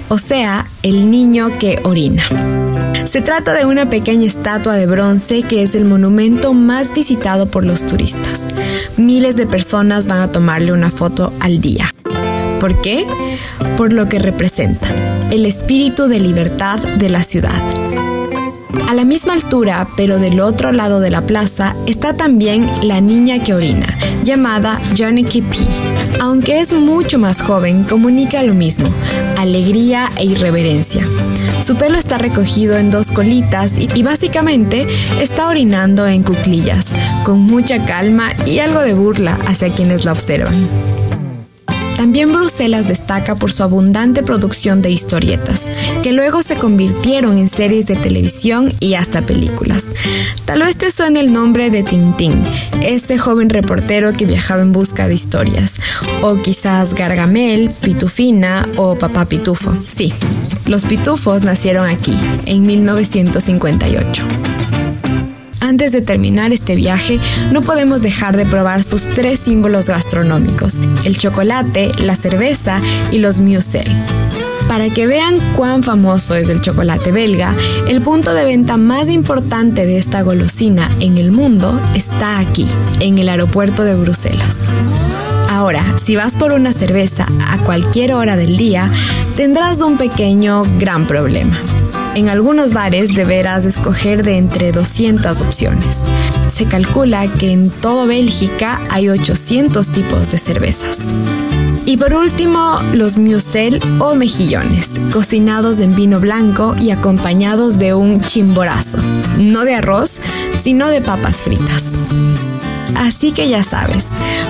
o 0.09 0.19
sea, 0.19 0.67
el 0.83 1.11
niño 1.11 1.49
que 1.59 1.79
orina. 1.83 2.66
Se 3.07 3.21
trata 3.21 3.55
de 3.55 3.65
una 3.65 3.89
pequeña 3.89 4.27
estatua 4.27 4.75
de 4.75 4.87
bronce 4.87 5.43
que 5.43 5.63
es 5.63 5.77
el 5.77 5.85
monumento 5.85 6.53
más 6.53 6.93
visitado 6.93 7.47
por 7.47 7.65
los 7.65 7.87
turistas. 7.87 8.49
Miles 8.97 9.37
de 9.37 9.47
personas 9.47 10.09
van 10.09 10.21
a 10.21 10.33
tomarle 10.33 10.73
una 10.73 10.91
foto 10.91 11.33
al 11.39 11.61
día. 11.61 11.95
¿Por 12.59 12.81
qué? 12.83 13.07
Por 13.77 13.93
lo 13.93 14.09
que 14.09 14.19
representa, 14.19 14.89
el 15.31 15.47
espíritu 15.47 16.09
de 16.09 16.19
libertad 16.19 16.81
de 16.81 17.09
la 17.09 17.23
ciudad. 17.23 17.55
A 18.89 18.95
la 18.95 19.05
misma 19.05 19.35
altura, 19.35 19.87
pero 19.97 20.19
del 20.19 20.41
otro 20.41 20.73
lado 20.73 20.99
de 20.99 21.11
la 21.11 21.23
plaza, 21.23 21.77
está 21.87 22.17
también 22.17 22.69
la 22.83 23.01
niña 23.01 23.43
que 23.43 23.55
orina, 23.55 23.97
llamada 24.25 24.81
Johnny 24.99 25.23
P. 25.23 25.43
Aunque 26.21 26.61
es 26.61 26.73
mucho 26.73 27.19
más 27.19 27.41
joven, 27.41 27.85
comunica 27.85 28.43
lo 28.43 28.55
mismo, 28.55 28.89
alegría 29.37 30.11
e 30.17 30.25
irreverencia. 30.25 31.03
Su 31.61 31.77
pelo 31.77 31.99
está 31.99 32.19
recogido 32.19 32.77
en 32.77 32.91
dos 32.91 33.11
colitas 33.11 33.75
y, 33.79 34.03
básicamente 34.03 34.87
está 35.21 35.49
orinando 35.49 36.07
en 36.07 36.23
cuclillas, 36.23 36.91
con 37.25 37.41
mucha 37.41 37.85
calma 37.85 38.33
y 38.47 38.59
algo 38.59 38.81
de 38.81 38.95
burla 38.95 39.39
hacia 39.47 39.71
quienes 39.71 40.05
la 40.05 40.13
observan. 40.13 40.96
También 41.97 42.33
Bruselas 42.33 42.87
destaca 42.87 43.35
por 43.37 43.51
su 43.51 43.63
abundante 43.63 44.23
producción 44.23 44.83
de 44.83 44.91
historietas, 44.91 45.71
que 46.03 46.13
luego 46.13 46.43
se 46.43 46.57
convirtieron 46.57 47.39
en 47.39 47.49
series 47.49 47.87
de 47.87 47.97
televisión 47.97 48.69
y 48.81 48.95
hasta 48.95 49.23
películas. 49.23 49.95
Tal 50.45 50.61
vez 50.61 50.77
te 50.77 50.91
suene 50.91 51.21
el 51.21 51.33
nombre 51.33 51.71
de 51.71 51.83
Tintín, 51.83 52.35
este 52.83 53.19
joven 53.19 53.49
reportero 53.51 54.13
que 54.13 54.27
viajaba 54.27 54.63
en 54.63 54.73
busca 54.73 55.09
de 55.09 55.15
historias, 55.15 55.81
o 56.23 56.37
quizás 56.43 56.95
Gargamel, 56.95 57.71
Pitufina 57.71 58.69
o 58.77 58.97
Papá 58.97 59.25
Pitufo. 59.25 59.73
Sí, 59.89 60.13
los 60.67 60.85
pitufos 60.85 61.45
nacieron 61.45 61.89
aquí, 61.89 62.15
en 62.45 62.63
1958. 62.63 64.56
Antes 65.61 65.93
de 65.93 66.03
terminar 66.03 66.53
este 66.53 66.75
viaje, 66.75 67.19
no 67.53 67.63
podemos 67.63 68.03
dejar 68.03 68.37
de 68.37 68.47
probar 68.47 68.85
sus 68.85 69.07
tres 69.09 69.39
símbolos 69.41 69.89
gastronómicos, 69.89 70.81
el 71.05 71.17
chocolate, 71.17 71.91
la 71.99 72.15
cerveza 72.15 72.81
y 73.11 73.19
los 73.19 73.41
muesli. 73.41 73.91
Para 74.69 74.91
que 74.91 75.07
vean 75.07 75.39
cuán 75.55 75.83
famoso 75.83 76.35
es 76.35 76.49
el 76.49 76.61
chocolate 76.61 77.13
belga, 77.13 77.55
el 77.89 78.01
punto 78.03 78.35
de 78.35 78.45
venta 78.45 78.77
más 78.77 79.09
importante 79.09 79.87
de 79.87 79.97
esta 79.97 80.23
golosina 80.23 80.91
en 81.01 81.19
el 81.19 81.31
mundo 81.31 81.81
está 81.95 82.39
aquí, 82.39 82.67
en 83.01 83.19
el 83.19 83.29
aeropuerto 83.29 83.85
de 83.85 83.95
Bruselas. 83.95 84.59
Ahora, 85.49 85.85
si 86.03 86.17
vas 86.17 86.37
por 86.37 86.53
una 86.53 86.73
cerveza 86.73 87.27
a 87.47 87.59
cualquier 87.59 88.13
hora 88.13 88.37
del 88.37 88.57
día, 88.57 88.91
tendrás 89.37 89.81
un 89.81 89.97
pequeño 89.97 90.65
gran 90.79 91.07
problema. 91.07 91.57
En 92.17 92.31
algunos 92.31 92.73
bares 92.73 93.15
deberás 93.15 93.67
escoger 93.67 94.25
de 94.25 94.39
entre 94.39 94.73
200 94.73 95.43
opciones. 95.43 96.01
Se 96.49 96.65
calcula 96.65 97.31
que 97.31 97.53
en 97.53 97.69
todo 97.69 98.07
Bélgica 98.07 98.81
hay 98.89 99.11
800 99.11 99.91
tipos 99.91 100.31
de 100.31 100.39
cervezas. 100.39 100.97
Y 101.85 101.99
por 101.99 102.15
último, 102.15 102.81
los 102.95 103.19
musel 103.19 103.81
o 103.99 104.15
mejillones, 104.15 104.93
cocinados 105.13 105.79
en 105.79 105.95
vino 105.95 106.19
blanco 106.19 106.75
y 106.81 106.91
acompañados 106.91 107.79
de 107.79 107.93
un 107.93 108.23
chimborazo, 108.23 108.97
no 109.37 109.67
de 109.67 109.75
arroz, 109.75 110.19
sino 110.63 110.89
de 110.89 111.03
papas 111.03 111.43
fritas. 111.43 111.85
Así 112.97 113.33
que 113.33 113.49
ya 113.49 113.63
sabes, 113.63 114.07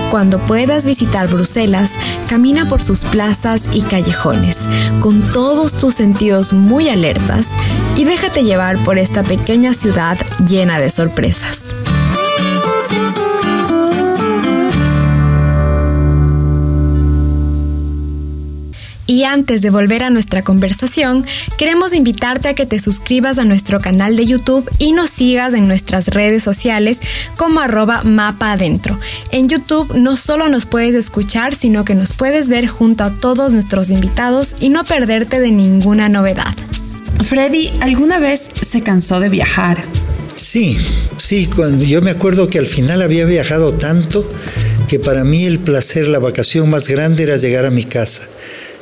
cuando 0.09 0.39
puedas 0.39 0.85
visitar 0.85 1.27
Bruselas, 1.27 1.91
camina 2.29 2.67
por 2.67 2.81
sus 2.81 3.03
plazas 3.03 3.61
y 3.73 3.81
callejones, 3.81 4.59
con 5.01 5.21
todos 5.33 5.75
tus 5.75 5.95
sentidos 5.95 6.53
muy 6.53 6.87
alertas 6.87 7.49
y 7.97 8.05
déjate 8.05 8.43
llevar 8.43 8.77
por 8.83 8.97
esta 8.97 9.23
pequeña 9.23 9.73
ciudad 9.73 10.17
llena 10.45 10.79
de 10.79 10.89
sorpresas. 10.89 11.75
Y 19.07 19.23
antes 19.23 19.61
de 19.61 19.69
volver 19.69 20.03
a 20.03 20.09
nuestra 20.09 20.41
conversación, 20.41 21.25
queremos 21.57 21.93
invitarte 21.93 22.49
a 22.49 22.55
que 22.55 22.65
te 22.65 22.77
suscribas 22.77 23.39
a 23.39 23.45
nuestro 23.45 23.79
canal 23.79 24.17
de 24.17 24.25
YouTube 24.25 24.69
y 24.79 24.91
nos 24.91 25.09
sigas 25.11 25.53
en 25.53 25.65
nuestras 25.65 26.09
redes 26.09 26.43
sociales 26.43 26.99
como 27.37 27.61
arroba 27.61 28.03
mapa 28.03 28.51
adentro. 28.51 28.99
En 29.31 29.47
YouTube 29.47 29.95
no 29.95 30.17
solo 30.17 30.49
nos 30.49 30.65
puedes 30.65 30.93
escuchar, 30.93 31.55
sino 31.55 31.85
que 31.85 31.95
nos 31.95 32.13
puedes 32.13 32.49
ver 32.49 32.67
junto 32.67 33.05
a 33.05 33.11
todos 33.11 33.53
nuestros 33.53 33.91
invitados 33.91 34.57
y 34.59 34.67
no 34.67 34.83
perderte 34.83 35.39
de 35.39 35.51
ninguna 35.51 36.09
novedad. 36.09 36.53
Freddy, 37.23 37.71
¿alguna 37.79 38.19
vez 38.19 38.51
se 38.61 38.83
cansó 38.83 39.21
de 39.21 39.29
viajar? 39.29 39.85
Sí, 40.35 40.77
sí, 41.15 41.47
cuando 41.47 41.85
yo 41.85 42.01
me 42.01 42.11
acuerdo 42.11 42.49
que 42.49 42.59
al 42.59 42.65
final 42.65 43.01
había 43.01 43.25
viajado 43.25 43.73
tanto 43.73 44.29
que 44.89 44.99
para 44.99 45.23
mí 45.23 45.45
el 45.45 45.59
placer, 45.59 46.09
la 46.09 46.19
vacación 46.19 46.69
más 46.69 46.89
grande 46.89 47.23
era 47.23 47.37
llegar 47.37 47.65
a 47.65 47.71
mi 47.71 47.85
casa 47.85 48.27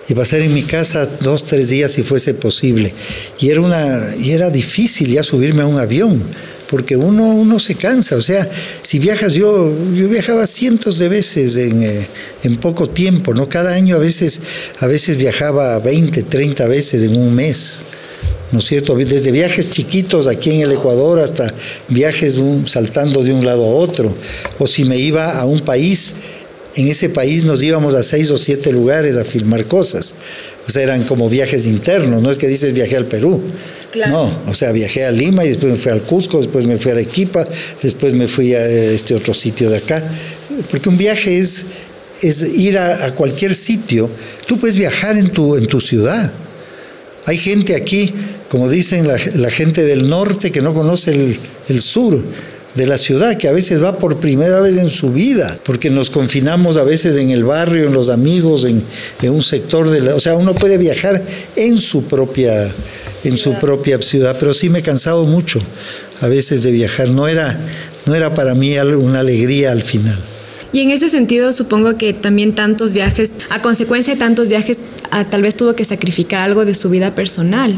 y 0.08 0.14
pasar 0.14 0.42
en 0.42 0.54
mi 0.54 0.64
casa 0.64 1.08
dos, 1.22 1.44
tres 1.44 1.70
días 1.70 1.92
si 1.92 2.04
fuese 2.04 2.34
posible. 2.34 2.94
Y 3.40 3.50
era, 3.50 3.62
una, 3.62 4.16
y 4.20 4.32
era 4.32 4.50
difícil 4.50 5.08
ya 5.08 5.24
subirme 5.24 5.64
a 5.64 5.66
un 5.66 5.80
avión, 5.80 6.22
porque 6.70 6.96
uno, 6.96 7.28
uno 7.28 7.60
se 7.60 7.76
cansa. 7.76 8.16
O 8.16 8.22
sea, 8.22 8.48
si 8.82 9.00
viajas, 9.00 9.34
yo, 9.34 9.74
yo 9.96 10.08
viajaba 10.08 10.46
cientos 10.46 11.00
de 11.00 11.10
veces 11.10 11.58
en, 11.58 11.84
eh, 11.84 12.08
en 12.44 12.58
poco 12.58 12.88
tiempo, 12.88 13.34
¿no? 13.34 13.50
Cada 13.50 13.74
año 13.74 13.96
a 13.96 14.00
veces, 14.00 14.42
a 14.80 14.88
veces 14.88 15.18
viajaba 15.18 15.80
20, 15.80 16.24
30 16.24 16.68
veces 16.68 17.04
en 17.04 17.18
un 17.18 17.34
mes. 17.34 17.86
¿no 18.52 18.60
es 18.60 18.66
cierto? 18.66 18.96
Desde 18.96 19.32
viajes 19.32 19.70
chiquitos 19.70 20.28
aquí 20.28 20.52
en 20.52 20.62
el 20.62 20.72
Ecuador 20.72 21.20
hasta 21.20 21.54
viajes 21.90 22.40
saltando 22.66 23.24
de 23.24 23.34
un 23.34 23.46
lado 23.46 23.66
a 23.66 23.76
otro. 23.76 24.16
O 24.60 24.68
si 24.68 24.86
me 24.86 24.98
iba 24.98 25.40
a 25.40 25.46
un 25.46 25.60
país, 25.60 26.16
en 26.76 26.88
ese 26.88 27.10
país 27.10 27.46
nos 27.46 27.62
íbamos 27.64 27.96
a 27.96 28.04
seis 28.04 28.32
o 28.32 28.38
siete 28.38 28.72
lugares 28.72 29.16
a 29.18 29.26
filmar 29.26 29.66
cosas. 29.66 30.14
O 30.68 30.72
sea, 30.72 30.84
eran 30.84 31.04
como 31.04 31.30
viajes 31.30 31.66
internos, 31.66 32.22
no 32.22 32.32
es 32.32 32.38
que 32.38 32.48
dices 32.48 32.74
viajé 32.74 32.98
al 32.98 33.06
Perú. 33.06 33.42
No, 34.10 34.30
o 34.48 34.54
sea, 34.54 34.74
viajé 34.74 35.06
a 35.06 35.12
Lima 35.12 35.46
y 35.46 35.50
después 35.50 35.72
me 35.72 35.78
fui 35.78 35.92
al 35.92 36.02
Cusco, 36.02 36.40
después 36.40 36.68
me 36.68 36.78
fui 36.78 36.92
a 36.92 36.96
Arequipa, 36.96 37.46
después 37.82 38.14
me 38.14 38.28
fui 38.28 38.54
a 38.54 38.66
este 38.68 39.16
otro 39.16 39.34
sitio 39.34 39.70
de 39.70 39.78
acá. 39.78 40.04
Porque 40.70 40.90
un 40.90 40.98
viaje 40.98 41.40
es, 41.40 41.66
es 42.22 42.56
ir 42.56 42.78
a, 42.78 43.06
a 43.06 43.16
cualquier 43.16 43.56
sitio. 43.56 44.10
Tú 44.48 44.60
puedes 44.60 44.76
viajar 44.76 45.18
en 45.18 45.30
tu, 45.30 45.56
en 45.56 45.66
tu 45.66 45.80
ciudad. 45.80 46.34
Hay 47.26 47.38
gente 47.38 47.76
aquí, 47.76 48.14
como 48.50 48.70
dicen 48.70 49.08
la, 49.08 49.18
la 49.36 49.50
gente 49.50 49.84
del 49.84 50.08
norte, 50.10 50.52
que 50.52 50.62
no 50.62 50.74
conoce 50.74 51.12
el, 51.12 51.40
el, 51.70 51.82
sur 51.82 52.24
de 52.76 52.88
la 52.88 52.98
ciudad, 52.98 53.38
que 53.38 53.48
a 53.48 53.54
veces 53.54 53.82
va 53.82 53.98
por 53.98 54.18
primera 54.18 54.60
vez 54.60 54.78
en 54.78 54.90
su 54.90 55.12
vida, 55.12 55.58
porque 55.64 55.90
nos 55.90 56.10
confinamos 56.10 56.78
a 56.78 56.84
veces 56.84 57.16
en 57.16 57.30
el 57.30 57.44
barrio, 57.44 57.88
en 57.88 57.94
los 57.94 58.10
amigos, 58.10 58.66
en, 58.66 58.84
en 59.22 59.32
un 59.32 59.42
sector 59.42 59.90
de 59.90 60.02
la... 60.02 60.16
O 60.16 60.20
sea, 60.20 60.36
uno 60.36 60.54
puede 60.54 60.78
viajar 60.78 61.24
en 61.56 61.78
su 61.78 62.04
propia 62.04 62.54
en 63.24 63.38
su 63.38 63.54
propia 63.56 64.02
ciudad, 64.02 64.38
pero 64.40 64.54
sí 64.54 64.70
me 64.70 64.80
he 64.80 64.82
cansado 64.82 65.26
mucho 65.26 65.60
a 66.22 66.28
veces 66.28 66.62
de 66.62 66.72
viajar. 66.72 67.10
No 67.10 67.28
era, 67.28 67.60
no 68.06 68.16
era 68.16 68.34
para 68.34 68.54
mí 68.54 68.78
una 68.78 69.20
alegría 69.20 69.72
al 69.72 69.82
final. 69.82 70.16
Y 70.72 70.82
en 70.82 70.92
ese 70.92 71.10
sentido 71.10 71.52
supongo 71.52 71.98
que 71.98 72.14
también 72.14 72.54
tantos 72.54 72.94
viajes, 72.94 73.32
a 73.50 73.62
consecuencia 73.62 74.14
de 74.14 74.20
tantos 74.20 74.50
viajes, 74.50 74.78
a, 75.10 75.26
tal 75.26 75.42
vez 75.42 75.56
tuvo 75.56 75.74
que 75.74 75.86
sacrificar 75.86 76.42
algo 76.42 76.66
de 76.66 76.76
su 76.76 76.90
vida 76.90 77.16
personal. 77.16 77.74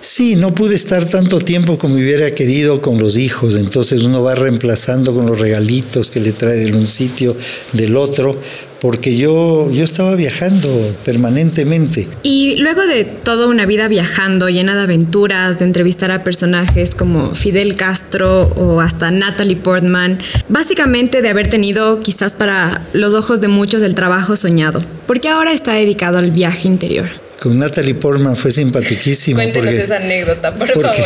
Sí, 0.00 0.36
no 0.36 0.54
pude 0.54 0.74
estar 0.74 1.04
tanto 1.04 1.40
tiempo 1.40 1.78
como 1.78 1.94
hubiera 1.94 2.30
querido 2.30 2.80
con 2.80 2.98
los 2.98 3.16
hijos, 3.16 3.56
entonces 3.56 4.02
uno 4.02 4.22
va 4.22 4.34
reemplazando 4.34 5.14
con 5.14 5.26
los 5.26 5.38
regalitos 5.38 6.10
que 6.10 6.20
le 6.20 6.32
trae 6.32 6.56
de 6.56 6.72
un 6.72 6.88
sitio, 6.88 7.36
del 7.72 7.96
otro, 7.96 8.38
porque 8.84 9.16
yo, 9.16 9.70
yo 9.72 9.82
estaba 9.82 10.14
viajando 10.14 10.68
permanentemente. 11.06 12.06
Y 12.22 12.56
luego 12.56 12.86
de 12.86 13.06
toda 13.06 13.46
una 13.46 13.64
vida 13.64 13.88
viajando, 13.88 14.50
llena 14.50 14.76
de 14.76 14.82
aventuras, 14.82 15.58
de 15.58 15.64
entrevistar 15.64 16.10
a 16.10 16.22
personajes 16.22 16.94
como 16.94 17.34
Fidel 17.34 17.76
Castro 17.76 18.42
o 18.56 18.82
hasta 18.82 19.10
Natalie 19.10 19.56
Portman, 19.56 20.18
básicamente 20.50 21.22
de 21.22 21.30
haber 21.30 21.48
tenido 21.48 22.02
quizás 22.02 22.32
para 22.32 22.82
los 22.92 23.14
ojos 23.14 23.40
de 23.40 23.48
muchos 23.48 23.80
el 23.80 23.94
trabajo 23.94 24.36
soñado, 24.36 24.80
¿por 25.06 25.18
qué 25.18 25.30
ahora 25.30 25.54
está 25.54 25.72
dedicado 25.72 26.18
al 26.18 26.30
viaje 26.30 26.68
interior? 26.68 27.23
Con 27.44 27.58
Natalie 27.58 27.94
Portman 27.94 28.36
fue 28.36 28.50
simpaticísimo. 28.50 29.36
Cuéntenos 29.36 29.66
porque, 29.66 29.84
esa 29.84 29.96
anécdota, 29.96 30.54
por 30.54 30.66
favor. 30.66 30.96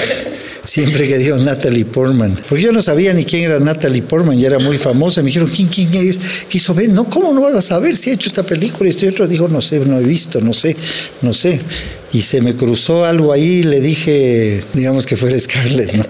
Siempre 0.63 1.09
que 1.09 1.19
dijo 1.19 1.37
Natalie 1.39 1.85
Portman. 1.85 2.39
Porque 2.49 2.63
yo 2.63 2.71
no 2.71 2.81
sabía 2.81 3.13
ni 3.13 3.25
quién 3.25 3.43
era 3.43 3.59
Natalie 3.59 4.03
Portman, 4.03 4.39
ya 4.39 4.47
era 4.47 4.61
muy 4.61 4.79
famosa. 4.79 5.21
Me 5.21 5.27
dijeron, 5.27 5.51
¿quién, 5.53 5.67
quién 5.67 6.09
es? 6.09 6.21
Quiso 6.47 6.75
ver. 6.75 6.91
No, 6.91 7.11
¿cómo 7.11 7.33
no 7.33 7.41
vas 7.41 7.57
a 7.57 7.61
saber 7.61 7.97
si 7.97 8.11
ha 8.11 8.13
hecho 8.13 8.29
esta 8.29 8.45
película? 8.45 8.89
Y 8.89 8.93
este 8.93 9.09
otro 9.09 9.27
dijo, 9.27 9.49
no 9.49 9.61
sé, 9.61 9.81
no 9.81 9.99
he 9.99 10.05
visto, 10.05 10.41
no 10.41 10.53
sé, 10.53 10.77
no 11.23 11.35
sé. 11.35 11.61
Y 12.13 12.23
se 12.23 12.41
me 12.41 12.55
cruzó 12.55 13.05
algo 13.05 13.33
ahí 13.33 13.43
y 13.43 13.63
le 13.65 13.81
dije, 13.81 14.63
digamos 14.75 15.07
que 15.07 15.17
fuera 15.17 15.37
Scarlett, 15.41 15.93
¿no? 15.95 16.05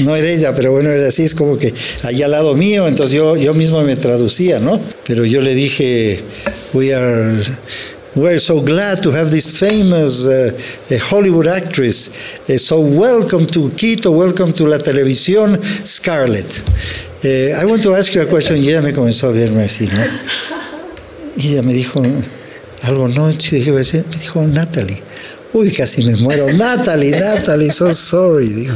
no 0.00 0.16
era 0.16 0.30
ella, 0.30 0.54
pero 0.54 0.72
bueno, 0.72 0.88
era 0.88 1.08
así, 1.08 1.24
es 1.24 1.34
como 1.34 1.58
que 1.58 1.74
allá 2.04 2.24
al 2.24 2.30
lado 2.30 2.54
mío, 2.54 2.88
entonces 2.88 3.14
yo, 3.14 3.36
yo 3.36 3.52
mismo 3.52 3.82
me 3.82 3.96
traducía, 3.96 4.60
¿no? 4.60 4.80
Pero 5.06 5.26
yo 5.26 5.42
le 5.42 5.54
dije, 5.54 6.22
we 6.72 6.94
are 6.94 7.34
We're 8.14 8.40
so 8.40 8.60
glad 8.60 9.02
to 9.04 9.10
have 9.10 9.30
this 9.30 9.58
famous 9.58 10.26
uh, 10.26 10.50
Hollywood 11.08 11.46
actress. 11.46 12.10
Uh, 12.46 12.58
so 12.58 12.78
welcome 12.78 13.46
to 13.46 13.70
Quito, 13.70 14.10
welcome 14.10 14.52
to 14.52 14.66
la 14.66 14.76
televisión, 14.76 15.58
Scarlett. 15.82 16.62
Uh, 17.24 17.58
I 17.58 17.64
want 17.64 17.82
to 17.84 17.94
ask 17.94 18.14
you 18.14 18.20
a 18.20 18.26
question. 18.26 18.58
Y 18.58 18.68
ella 18.68 18.82
me 18.82 18.92
comenzó 18.92 19.28
a 19.28 19.32
verme 19.32 19.62
así, 19.62 19.86
¿no? 19.86 20.04
Y 21.38 21.52
ella 21.52 21.62
me 21.62 21.72
dijo 21.72 22.02
algo, 22.82 23.08
no, 23.08 23.30
yo 23.30 23.56
dije, 23.56 23.72
me 23.72 23.82
dijo 24.18 24.46
Natalie. 24.46 25.02
Uy, 25.54 25.70
casi 25.70 26.04
me 26.04 26.14
muero. 26.16 26.52
Natalie, 26.52 27.12
Natalie, 27.18 27.72
so 27.72 27.94
sorry, 27.94 28.46
digo. 28.46 28.74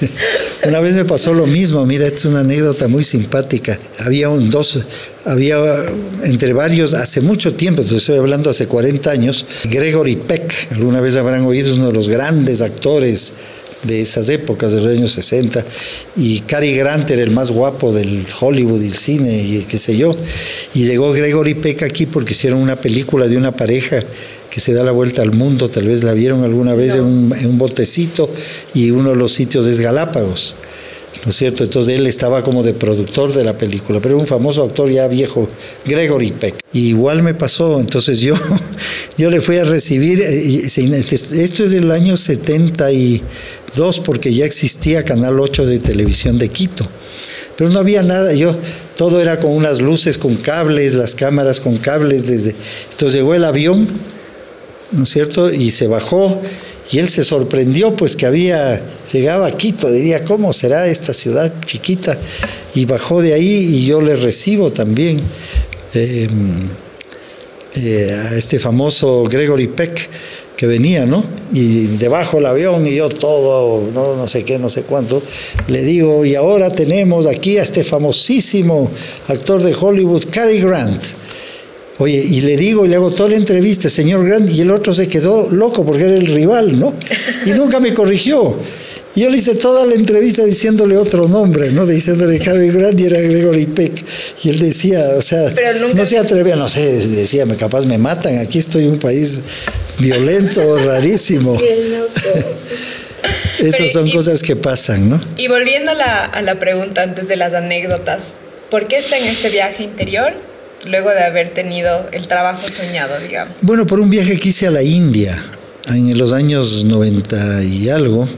Una 0.66 0.80
vez 0.80 0.96
me 0.96 1.06
pasó 1.06 1.32
lo 1.32 1.46
mismo, 1.46 1.84
mira, 1.86 2.06
es 2.06 2.24
una 2.26 2.40
anécdota 2.40 2.88
muy 2.88 3.04
simpática. 3.04 3.78
Había 4.00 4.28
un 4.28 4.50
dos, 4.50 4.84
había 5.24 5.58
entre 6.24 6.52
varios, 6.52 6.94
hace 6.94 7.20
mucho 7.20 7.54
tiempo, 7.54 7.82
te 7.82 7.96
estoy 7.96 8.18
hablando 8.18 8.50
hace 8.50 8.66
40 8.66 9.10
años, 9.10 9.46
Gregory 9.70 10.16
Peck, 10.16 10.68
alguna 10.72 11.00
vez 11.00 11.16
habrán 11.16 11.44
oído, 11.46 11.70
es 11.70 11.76
uno 11.76 11.88
de 11.88 11.94
los 11.94 12.08
grandes 12.08 12.60
actores 12.60 13.34
de 13.84 14.00
esas 14.00 14.28
épocas, 14.28 14.72
de 14.72 14.82
los 14.82 14.86
años 14.86 15.12
60, 15.12 15.64
y 16.16 16.40
Cary 16.40 16.74
Grant 16.74 17.10
era 17.10 17.22
el 17.22 17.30
más 17.30 17.50
guapo 17.50 17.92
del 17.92 18.24
Hollywood 18.40 18.82
y 18.82 18.86
el 18.86 18.94
cine, 18.96 19.42
y 19.42 19.64
qué 19.68 19.78
sé 19.78 19.96
yo. 19.96 20.14
Y 20.74 20.84
llegó 20.84 21.12
Gregory 21.12 21.54
Peck 21.54 21.82
aquí 21.82 22.06
porque 22.06 22.32
hicieron 22.32 22.60
una 22.60 22.76
película 22.76 23.28
de 23.28 23.36
una 23.36 23.52
pareja 23.52 24.02
que 24.50 24.60
se 24.60 24.72
da 24.72 24.84
la 24.84 24.92
vuelta 24.92 25.20
al 25.22 25.32
mundo, 25.32 25.68
tal 25.68 25.88
vez 25.88 26.04
la 26.04 26.12
vieron 26.12 26.44
alguna 26.44 26.74
vez 26.74 26.94
en, 26.94 27.02
un, 27.02 27.34
en, 27.36 27.46
un, 27.46 27.58
botecito 27.58 28.30
y 28.72 28.90
uno 28.90 29.10
de 29.10 29.16
los 29.16 29.32
sitios 29.32 29.66
es 29.66 29.80
Galápagos, 29.80 30.54
¿no 31.24 31.30
es 31.30 31.36
cierto? 31.36 31.64
Entonces 31.64 31.96
él 31.96 32.06
estaba 32.06 32.42
como 32.42 32.62
de 32.62 32.74
productor 32.74 33.32
de 33.32 33.44
la 33.44 33.56
película, 33.56 34.00
pero 34.00 34.18
un 34.18 34.26
famoso 34.26 34.62
actor 34.62 34.90
ya 34.90 35.08
viejo, 35.08 35.46
Gregory 35.84 36.32
Peck. 36.32 36.56
Y 36.72 36.88
igual 36.88 37.22
me 37.22 37.34
pasó, 37.34 37.80
entonces 37.80 38.20
yo, 38.20 38.34
yo 39.18 39.30
le 39.30 39.40
fui 39.40 39.58
a 39.58 39.64
recibir, 39.64 40.20
esto 40.20 41.64
es 41.64 41.70
del 41.70 41.90
año 41.90 42.16
72 42.16 44.00
porque 44.00 44.32
ya 44.32 44.44
existía 44.44 45.04
Canal 45.04 45.40
8 45.40 45.66
de 45.66 45.78
televisión 45.78 46.38
de 46.38 46.48
Quito. 46.48 46.86
Pero 47.56 47.70
no 47.70 47.78
había 47.78 48.02
nada, 48.02 48.32
yo 48.34 48.54
todo 48.96 49.20
era 49.20 49.38
con 49.38 49.52
unas 49.52 49.80
luces 49.80 50.18
con 50.18 50.36
cables, 50.36 50.94
las 50.94 51.14
cámaras 51.14 51.60
con 51.60 51.76
cables 51.76 52.26
desde 52.26 52.54
entonces 52.92 53.18
llegó 53.18 53.34
el 53.34 53.44
avión 53.44 53.88
¿no 54.94 55.04
es 55.04 55.10
cierto? 55.10 55.52
Y 55.52 55.70
se 55.70 55.88
bajó 55.88 56.40
y 56.90 56.98
él 56.98 57.08
se 57.08 57.24
sorprendió 57.24 57.96
pues 57.96 58.16
que 58.16 58.26
había, 58.26 58.80
llegaba 59.12 59.46
a 59.46 59.56
Quito, 59.56 59.90
diría, 59.90 60.24
¿cómo 60.24 60.52
será 60.52 60.86
esta 60.86 61.14
ciudad 61.14 61.52
chiquita? 61.64 62.18
Y 62.74 62.84
bajó 62.84 63.22
de 63.22 63.32
ahí 63.32 63.76
y 63.76 63.86
yo 63.86 64.00
le 64.00 64.16
recibo 64.16 64.70
también 64.72 65.20
eh, 65.94 66.28
eh, 67.76 68.10
a 68.12 68.36
este 68.36 68.58
famoso 68.58 69.24
Gregory 69.24 69.68
Peck 69.68 70.08
que 70.56 70.66
venía, 70.66 71.04
¿no? 71.04 71.24
Y 71.52 71.86
debajo 71.86 72.36
del 72.36 72.46
avión 72.46 72.86
y 72.86 72.94
yo 72.94 73.08
todo, 73.08 73.90
no, 73.92 74.14
no 74.16 74.28
sé 74.28 74.44
qué, 74.44 74.58
no 74.58 74.70
sé 74.70 74.82
cuánto, 74.82 75.20
le 75.68 75.82
digo, 75.82 76.24
y 76.24 76.34
ahora 76.36 76.70
tenemos 76.70 77.26
aquí 77.26 77.58
a 77.58 77.62
este 77.62 77.82
famosísimo 77.82 78.90
actor 79.28 79.62
de 79.62 79.74
Hollywood, 79.74 80.24
Cary 80.30 80.60
Grant 80.60 81.02
Oye, 81.98 82.16
y 82.16 82.40
le 82.40 82.56
digo 82.56 82.84
y 82.84 82.88
le 82.88 82.96
hago 82.96 83.12
toda 83.12 83.30
la 83.30 83.36
entrevista, 83.36 83.88
señor 83.88 84.26
Grant, 84.26 84.50
y 84.50 84.62
el 84.62 84.70
otro 84.70 84.92
se 84.92 85.06
quedó 85.06 85.48
loco 85.50 85.84
porque 85.84 86.04
era 86.04 86.14
el 86.14 86.26
rival, 86.26 86.78
¿no? 86.78 86.92
Y 87.46 87.50
nunca 87.50 87.78
me 87.78 87.94
corrigió. 87.94 88.56
Yo 89.16 89.30
le 89.30 89.38
hice 89.38 89.54
toda 89.54 89.86
la 89.86 89.94
entrevista 89.94 90.44
diciéndole 90.44 90.96
otro 90.96 91.28
nombre, 91.28 91.70
¿no? 91.70 91.86
Diciéndole 91.86 92.40
Harry 92.46 92.70
Grant 92.70 92.98
y 92.98 93.06
era 93.06 93.20
Gregory 93.20 93.66
Peck. 93.66 94.04
Y 94.42 94.48
él 94.48 94.58
decía, 94.58 95.04
o 95.16 95.22
sea, 95.22 95.54
no 95.94 96.04
se 96.04 96.18
atrevía, 96.18 96.56
no 96.56 96.68
sé, 96.68 96.80
decía, 96.82 97.44
capaz 97.56 97.86
me 97.86 97.96
matan, 97.96 98.38
aquí 98.38 98.58
estoy 98.58 98.86
en 98.86 98.90
un 98.92 98.98
país 98.98 99.40
violento, 100.00 100.78
rarísimo. 100.84 101.56
Estas 103.60 103.92
son 103.92 104.10
cosas 104.10 104.42
que 104.42 104.56
pasan, 104.56 105.08
¿no? 105.08 105.20
Y 105.36 105.46
volviendo 105.46 105.92
a 105.92 105.94
la, 105.94 106.24
a 106.24 106.42
la 106.42 106.56
pregunta 106.56 107.02
antes 107.02 107.28
de 107.28 107.36
las 107.36 107.54
anécdotas, 107.54 108.24
¿por 108.68 108.88
qué 108.88 108.98
está 108.98 109.16
en 109.16 109.26
este 109.26 109.48
viaje 109.48 109.84
interior? 109.84 110.32
Luego 110.86 111.10
de 111.10 111.22
haber 111.24 111.50
tenido 111.50 112.08
el 112.12 112.26
trabajo 112.28 112.68
soñado, 112.68 113.18
digamos? 113.20 113.54
Bueno, 113.60 113.86
por 113.86 114.00
un 114.00 114.10
viaje 114.10 114.36
que 114.38 114.48
hice 114.50 114.66
a 114.66 114.70
la 114.70 114.82
India 114.82 115.34
en 115.88 116.16
los 116.16 116.32
años 116.32 116.84
90 116.84 117.62
y 117.64 117.88
algo. 117.88 118.28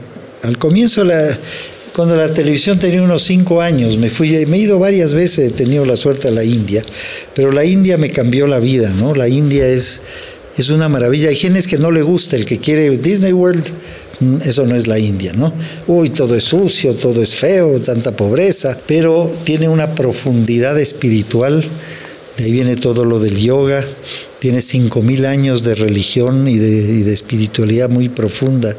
Al 0.43 0.57
comienzo, 0.57 1.03
la, 1.03 1.37
cuando 1.95 2.15
la 2.15 2.31
televisión 2.31 2.77
tenía 2.77 3.01
unos 3.01 3.23
cinco 3.23 3.61
años, 3.61 3.97
me 3.97 4.09
fui, 4.09 4.45
me 4.45 4.57
he 4.57 4.59
ido 4.59 4.79
varias 4.79 5.13
veces, 5.13 5.49
he 5.49 5.53
tenido 5.53 5.85
la 5.85 5.97
suerte 5.97 6.27
a 6.27 6.31
la 6.31 6.43
India, 6.43 6.83
pero 7.33 7.51
la 7.51 7.65
India 7.65 7.97
me 7.97 8.11
cambió 8.11 8.47
la 8.47 8.59
vida, 8.59 8.93
¿no? 8.99 9.15
La 9.15 9.27
India 9.27 9.67
es, 9.67 10.01
es 10.57 10.69
una 10.69 10.89
maravilla. 10.89 11.29
Hay 11.29 11.35
gente 11.35 11.61
que 11.63 11.77
no 11.77 11.91
le 11.91 12.01
gusta, 12.01 12.35
el 12.35 12.45
que 12.45 12.59
quiere 12.59 12.97
Disney 12.97 13.33
World, 13.33 13.65
mm, 14.19 14.37
eso 14.45 14.65
no 14.65 14.75
es 14.75 14.87
la 14.87 14.99
India, 14.99 15.33
¿no? 15.33 15.53
Uy, 15.87 16.09
todo 16.09 16.35
es 16.35 16.43
sucio, 16.43 16.93
todo 16.95 17.21
es 17.21 17.33
feo, 17.33 17.79
tanta 17.79 18.11
pobreza, 18.11 18.77
pero 18.85 19.35
tiene 19.43 19.69
una 19.69 19.95
profundidad 19.95 20.77
espiritual, 20.79 21.63
de 22.37 22.43
ahí 22.43 22.51
viene 22.51 22.75
todo 22.75 23.03
lo 23.03 23.19
del 23.19 23.37
yoga, 23.37 23.83
tiene 24.39 24.59
5.000 24.59 25.25
años 25.25 25.63
de 25.63 25.73
religión 25.73 26.47
y 26.47 26.57
de, 26.57 27.11
espiritualidad 27.11 27.89
muy 27.89 28.09
profunda. 28.09 28.75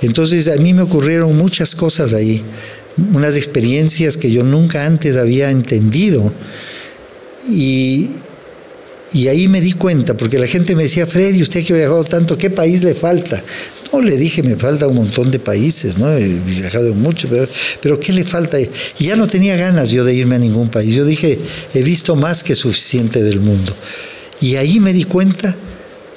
Entonces 0.00 0.46
a 0.46 0.56
mí 0.56 0.72
me 0.72 0.82
ocurrieron 0.82 1.36
muchas 1.36 1.74
cosas 1.74 2.14
ahí, 2.14 2.42
unas 3.12 3.34
experiencias 3.34 4.16
que 4.16 4.30
yo 4.30 4.44
nunca 4.44 4.86
antes 4.86 5.16
había 5.16 5.50
entendido. 5.50 6.32
Y, 7.50 8.10
y 9.12 9.26
ahí 9.26 9.48
me 9.48 9.60
di 9.60 9.72
cuenta, 9.72 10.16
porque 10.16 10.38
la 10.38 10.46
gente 10.46 10.76
me 10.76 10.84
decía, 10.84 11.06
Freddy, 11.06 11.42
usted 11.42 11.64
que 11.64 11.72
ha 11.72 11.76
viajado 11.76 12.04
tanto, 12.04 12.38
¿qué 12.38 12.50
país 12.50 12.84
le 12.84 12.94
falta? 12.94 13.42
No, 13.92 14.02
le 14.02 14.16
dije, 14.16 14.42
me 14.42 14.56
falta 14.56 14.86
un 14.86 14.96
montón 14.96 15.30
de 15.30 15.38
países, 15.38 15.96
¿no? 15.96 16.12
He 16.12 16.26
viajado 16.26 16.94
mucho, 16.94 17.28
pero, 17.28 17.48
pero 17.80 17.98
¿qué 17.98 18.12
le 18.12 18.24
falta? 18.24 18.58
Ya 18.98 19.16
no 19.16 19.26
tenía 19.26 19.56
ganas 19.56 19.90
yo 19.90 20.04
de 20.04 20.14
irme 20.14 20.36
a 20.36 20.38
ningún 20.38 20.68
país. 20.68 20.94
Yo 20.94 21.04
dije, 21.04 21.38
he 21.74 21.82
visto 21.82 22.14
más 22.14 22.44
que 22.44 22.54
suficiente 22.54 23.22
del 23.22 23.40
mundo. 23.40 23.74
Y 24.40 24.56
ahí 24.56 24.78
me 24.78 24.92
di 24.92 25.04
cuenta 25.04 25.56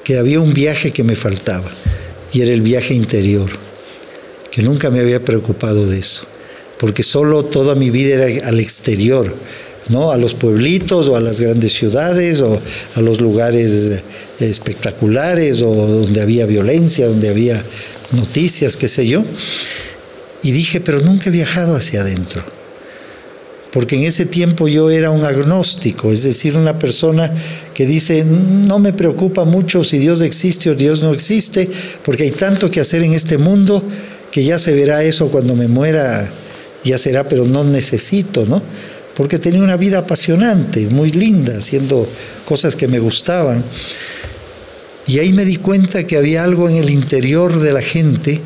que 0.03 0.17
había 0.17 0.39
un 0.39 0.53
viaje 0.53 0.91
que 0.91 1.03
me 1.03 1.15
faltaba, 1.15 1.69
y 2.33 2.41
era 2.41 2.53
el 2.53 2.61
viaje 2.61 2.93
interior, 2.93 3.49
que 4.51 4.63
nunca 4.63 4.89
me 4.89 4.99
había 4.99 5.23
preocupado 5.23 5.87
de 5.87 5.99
eso, 5.99 6.25
porque 6.79 7.03
solo 7.03 7.45
toda 7.45 7.75
mi 7.75 7.89
vida 7.89 8.15
era 8.15 8.47
al 8.47 8.59
exterior, 8.59 9.33
¿no? 9.91 10.11
A 10.11 10.17
los 10.17 10.33
pueblitos 10.33 11.07
o 11.07 11.15
a 11.15 11.21
las 11.21 11.39
grandes 11.39 11.73
ciudades 11.73 12.41
o 12.41 12.59
a 12.95 13.01
los 13.01 13.21
lugares 13.21 14.03
espectaculares 14.39 15.61
o 15.61 15.73
donde 15.73 16.21
había 16.21 16.45
violencia, 16.45 17.07
donde 17.07 17.29
había 17.29 17.63
noticias, 18.11 18.77
qué 18.77 18.87
sé 18.87 19.05
yo. 19.05 19.23
Y 20.43 20.51
dije, 20.51 20.81
pero 20.81 20.99
nunca 20.99 21.29
he 21.29 21.31
viajado 21.31 21.75
hacia 21.75 22.01
adentro 22.01 22.43
porque 23.71 23.95
en 23.95 24.03
ese 24.03 24.25
tiempo 24.25 24.67
yo 24.67 24.89
era 24.89 25.11
un 25.11 25.23
agnóstico, 25.23 26.11
es 26.11 26.23
decir, 26.23 26.57
una 26.57 26.77
persona 26.77 27.33
que 27.73 27.85
dice, 27.85 28.25
no 28.25 28.79
me 28.79 28.91
preocupa 28.91 29.45
mucho 29.45 29.83
si 29.83 29.97
Dios 29.97 30.21
existe 30.21 30.69
o 30.69 30.75
Dios 30.75 31.01
no 31.01 31.11
existe, 31.11 31.69
porque 32.03 32.23
hay 32.23 32.31
tanto 32.31 32.69
que 32.69 32.81
hacer 32.81 33.01
en 33.01 33.13
este 33.13 33.37
mundo 33.37 33.81
que 34.29 34.43
ya 34.43 34.59
se 34.59 34.73
verá 34.73 35.03
eso 35.03 35.29
cuando 35.29 35.55
me 35.55 35.69
muera, 35.69 36.29
ya 36.83 36.97
será, 36.97 37.27
pero 37.27 37.45
no 37.45 37.63
necesito, 37.63 38.45
¿no? 38.45 38.61
Porque 39.15 39.37
tenía 39.37 39.61
una 39.61 39.77
vida 39.77 39.99
apasionante, 39.99 40.87
muy 40.87 41.11
linda, 41.11 41.57
haciendo 41.57 42.07
cosas 42.45 42.75
que 42.75 42.87
me 42.87 42.99
gustaban. 42.99 43.63
Y 45.07 45.19
ahí 45.19 45.33
me 45.33 45.45
di 45.45 45.57
cuenta 45.57 46.05
que 46.05 46.17
había 46.17 46.43
algo 46.43 46.69
en 46.69 46.77
el 46.77 46.89
interior 46.89 47.59
de 47.59 47.73
la 47.73 47.81
gente 47.81 48.41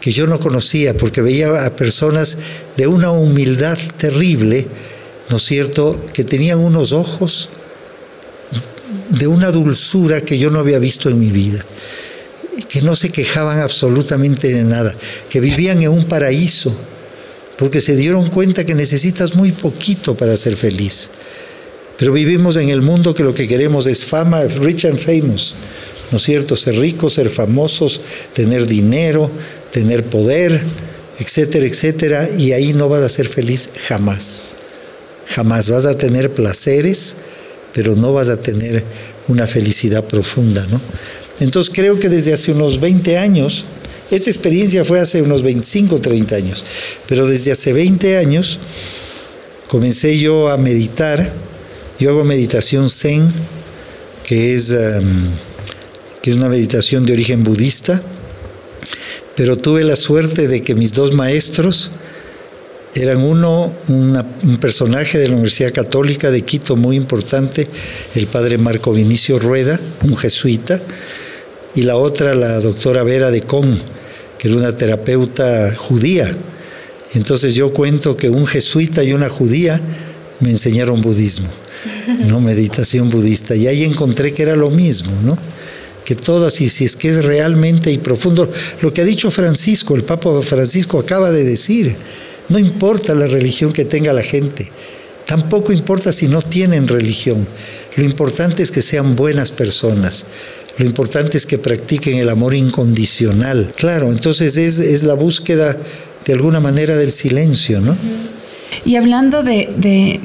que 0.00 0.12
yo 0.12 0.28
no 0.28 0.38
conocía, 0.38 0.96
porque 0.96 1.20
veía 1.20 1.66
a 1.66 1.74
personas 1.74 2.38
de 2.76 2.86
una 2.86 3.10
humildad 3.10 3.76
terrible, 3.96 4.66
¿no 5.30 5.38
es 5.38 5.42
cierto?, 5.42 6.00
que 6.12 6.22
tenían 6.22 6.60
unos 6.60 6.92
ojos 6.92 7.48
de 9.10 9.26
una 9.26 9.50
dulzura 9.50 10.20
que 10.20 10.38
yo 10.38 10.50
no 10.50 10.60
había 10.60 10.78
visto 10.78 11.08
en 11.08 11.18
mi 11.18 11.32
vida, 11.32 11.58
que 12.68 12.82
no 12.82 12.94
se 12.94 13.10
quejaban 13.10 13.58
absolutamente 13.58 14.52
de 14.52 14.62
nada, 14.62 14.94
que 15.28 15.40
vivían 15.40 15.82
en 15.82 15.90
un 15.90 16.04
paraíso, 16.04 16.70
porque 17.58 17.80
se 17.80 17.96
dieron 17.96 18.26
cuenta 18.26 18.64
que 18.64 18.74
necesitas 18.74 19.34
muy 19.34 19.52
poquito 19.52 20.16
para 20.16 20.36
ser 20.36 20.56
feliz. 20.56 21.10
Pero 21.98 22.12
vivimos 22.12 22.56
en 22.56 22.68
el 22.68 22.82
mundo 22.82 23.14
que 23.14 23.22
lo 23.22 23.34
que 23.34 23.46
queremos 23.46 23.86
es 23.86 24.04
fama, 24.04 24.42
rich 24.44 24.84
and 24.84 24.98
famous, 24.98 25.56
¿no 26.10 26.18
es 26.18 26.22
cierto? 26.22 26.54
Ser 26.54 26.78
ricos, 26.78 27.14
ser 27.14 27.30
famosos, 27.30 28.00
tener 28.34 28.66
dinero, 28.66 29.30
tener 29.70 30.04
poder, 30.04 30.62
etcétera, 31.18 31.66
etcétera, 31.66 32.28
y 32.36 32.52
ahí 32.52 32.74
no 32.74 32.88
vas 32.88 33.00
a 33.00 33.08
ser 33.08 33.26
feliz 33.26 33.70
jamás. 33.88 34.52
Jamás 35.28 35.70
vas 35.70 35.86
a 35.86 35.96
tener 35.96 36.32
placeres, 36.32 37.16
pero 37.72 37.96
no 37.96 38.12
vas 38.12 38.28
a 38.28 38.36
tener 38.36 38.84
una 39.28 39.46
felicidad 39.46 40.04
profunda, 40.04 40.66
¿no? 40.66 40.80
Entonces 41.40 41.72
creo 41.74 41.98
que 41.98 42.08
desde 42.08 42.32
hace 42.32 42.52
unos 42.52 42.80
20 42.80 43.18
años, 43.18 43.64
esta 44.10 44.30
experiencia 44.30 44.84
fue 44.84 45.00
hace 45.00 45.20
unos 45.20 45.42
25 45.42 45.96
o 45.96 46.00
30 46.00 46.36
años, 46.36 46.64
pero 47.08 47.26
desde 47.26 47.52
hace 47.52 47.72
20 47.72 48.16
años 48.18 48.60
comencé 49.68 50.18
yo 50.18 50.48
a 50.48 50.56
meditar, 50.56 51.32
yo 51.98 52.10
hago 52.10 52.24
meditación 52.24 52.88
zen, 52.88 53.32
que 54.24 54.54
es, 54.54 54.74
que 56.22 56.30
es 56.30 56.36
una 56.36 56.48
meditación 56.48 57.04
de 57.04 57.14
origen 57.14 57.42
budista, 57.42 58.00
pero 59.34 59.56
tuve 59.56 59.82
la 59.82 59.96
suerte 59.96 60.46
de 60.46 60.62
que 60.62 60.74
mis 60.74 60.92
dos 60.92 61.14
maestros 61.14 61.90
eran 62.94 63.22
uno, 63.22 63.72
un 63.88 64.58
personaje 64.60 65.18
de 65.18 65.28
la 65.28 65.34
Universidad 65.34 65.72
Católica 65.72 66.30
de 66.30 66.42
Quito 66.42 66.76
muy 66.76 66.96
importante, 66.96 67.68
el 68.14 68.26
padre 68.28 68.56
Marco 68.56 68.92
Vinicio 68.92 69.38
Rueda, 69.38 69.78
un 70.02 70.16
jesuita, 70.16 70.80
y 71.74 71.82
la 71.82 71.96
otra, 71.96 72.34
la 72.34 72.58
doctora 72.60 73.02
Vera 73.02 73.30
de 73.30 73.42
Con, 73.42 73.78
que 74.46 74.52
era 74.52 74.60
una 74.60 74.76
terapeuta 74.76 75.74
judía. 75.74 76.32
Entonces 77.14 77.56
yo 77.56 77.72
cuento 77.72 78.16
que 78.16 78.28
un 78.28 78.46
jesuita 78.46 79.02
y 79.02 79.12
una 79.12 79.28
judía 79.28 79.80
me 80.38 80.50
enseñaron 80.50 81.00
budismo, 81.00 81.48
no 82.26 82.40
meditación 82.52 83.10
budista, 83.10 83.56
y 83.56 83.66
ahí 83.66 83.82
encontré 83.82 84.32
que 84.32 84.42
era 84.42 84.54
lo 84.54 84.70
mismo, 84.70 85.12
¿no? 85.22 85.36
que 86.04 86.14
todas, 86.14 86.60
y 86.60 86.68
si 86.68 86.84
es 86.84 86.94
que 86.94 87.08
es 87.08 87.24
realmente 87.24 87.90
y 87.90 87.98
profundo, 87.98 88.48
lo 88.82 88.92
que 88.92 89.00
ha 89.00 89.04
dicho 89.04 89.28
Francisco, 89.32 89.96
el 89.96 90.04
Papa 90.04 90.30
Francisco 90.42 91.00
acaba 91.00 91.32
de 91.32 91.42
decir, 91.42 91.96
no 92.48 92.60
importa 92.60 93.16
la 93.16 93.26
religión 93.26 93.72
que 93.72 93.84
tenga 93.84 94.12
la 94.12 94.22
gente, 94.22 94.64
tampoco 95.26 95.72
importa 95.72 96.12
si 96.12 96.28
no 96.28 96.40
tienen 96.40 96.86
religión, 96.86 97.44
lo 97.96 98.04
importante 98.04 98.62
es 98.62 98.70
que 98.70 98.82
sean 98.82 99.16
buenas 99.16 99.50
personas, 99.50 100.24
lo 100.78 100.84
importante 100.84 101.36
es 101.38 101.46
que 101.46 101.58
practiquen 101.58 102.18
el 102.18 102.28
amor 102.28 102.54
incondicional. 102.54 103.72
Claro, 103.76 104.10
entonces 104.10 104.56
es, 104.56 104.78
es 104.78 105.04
la 105.04 105.14
búsqueda 105.14 105.76
de 106.24 106.32
alguna 106.32 106.60
manera 106.60 106.96
del 106.96 107.12
silencio, 107.12 107.80
¿no? 107.80 107.96
Y 108.84 108.96
hablando 108.96 109.42
de, 109.42 109.70
de 109.76 110.20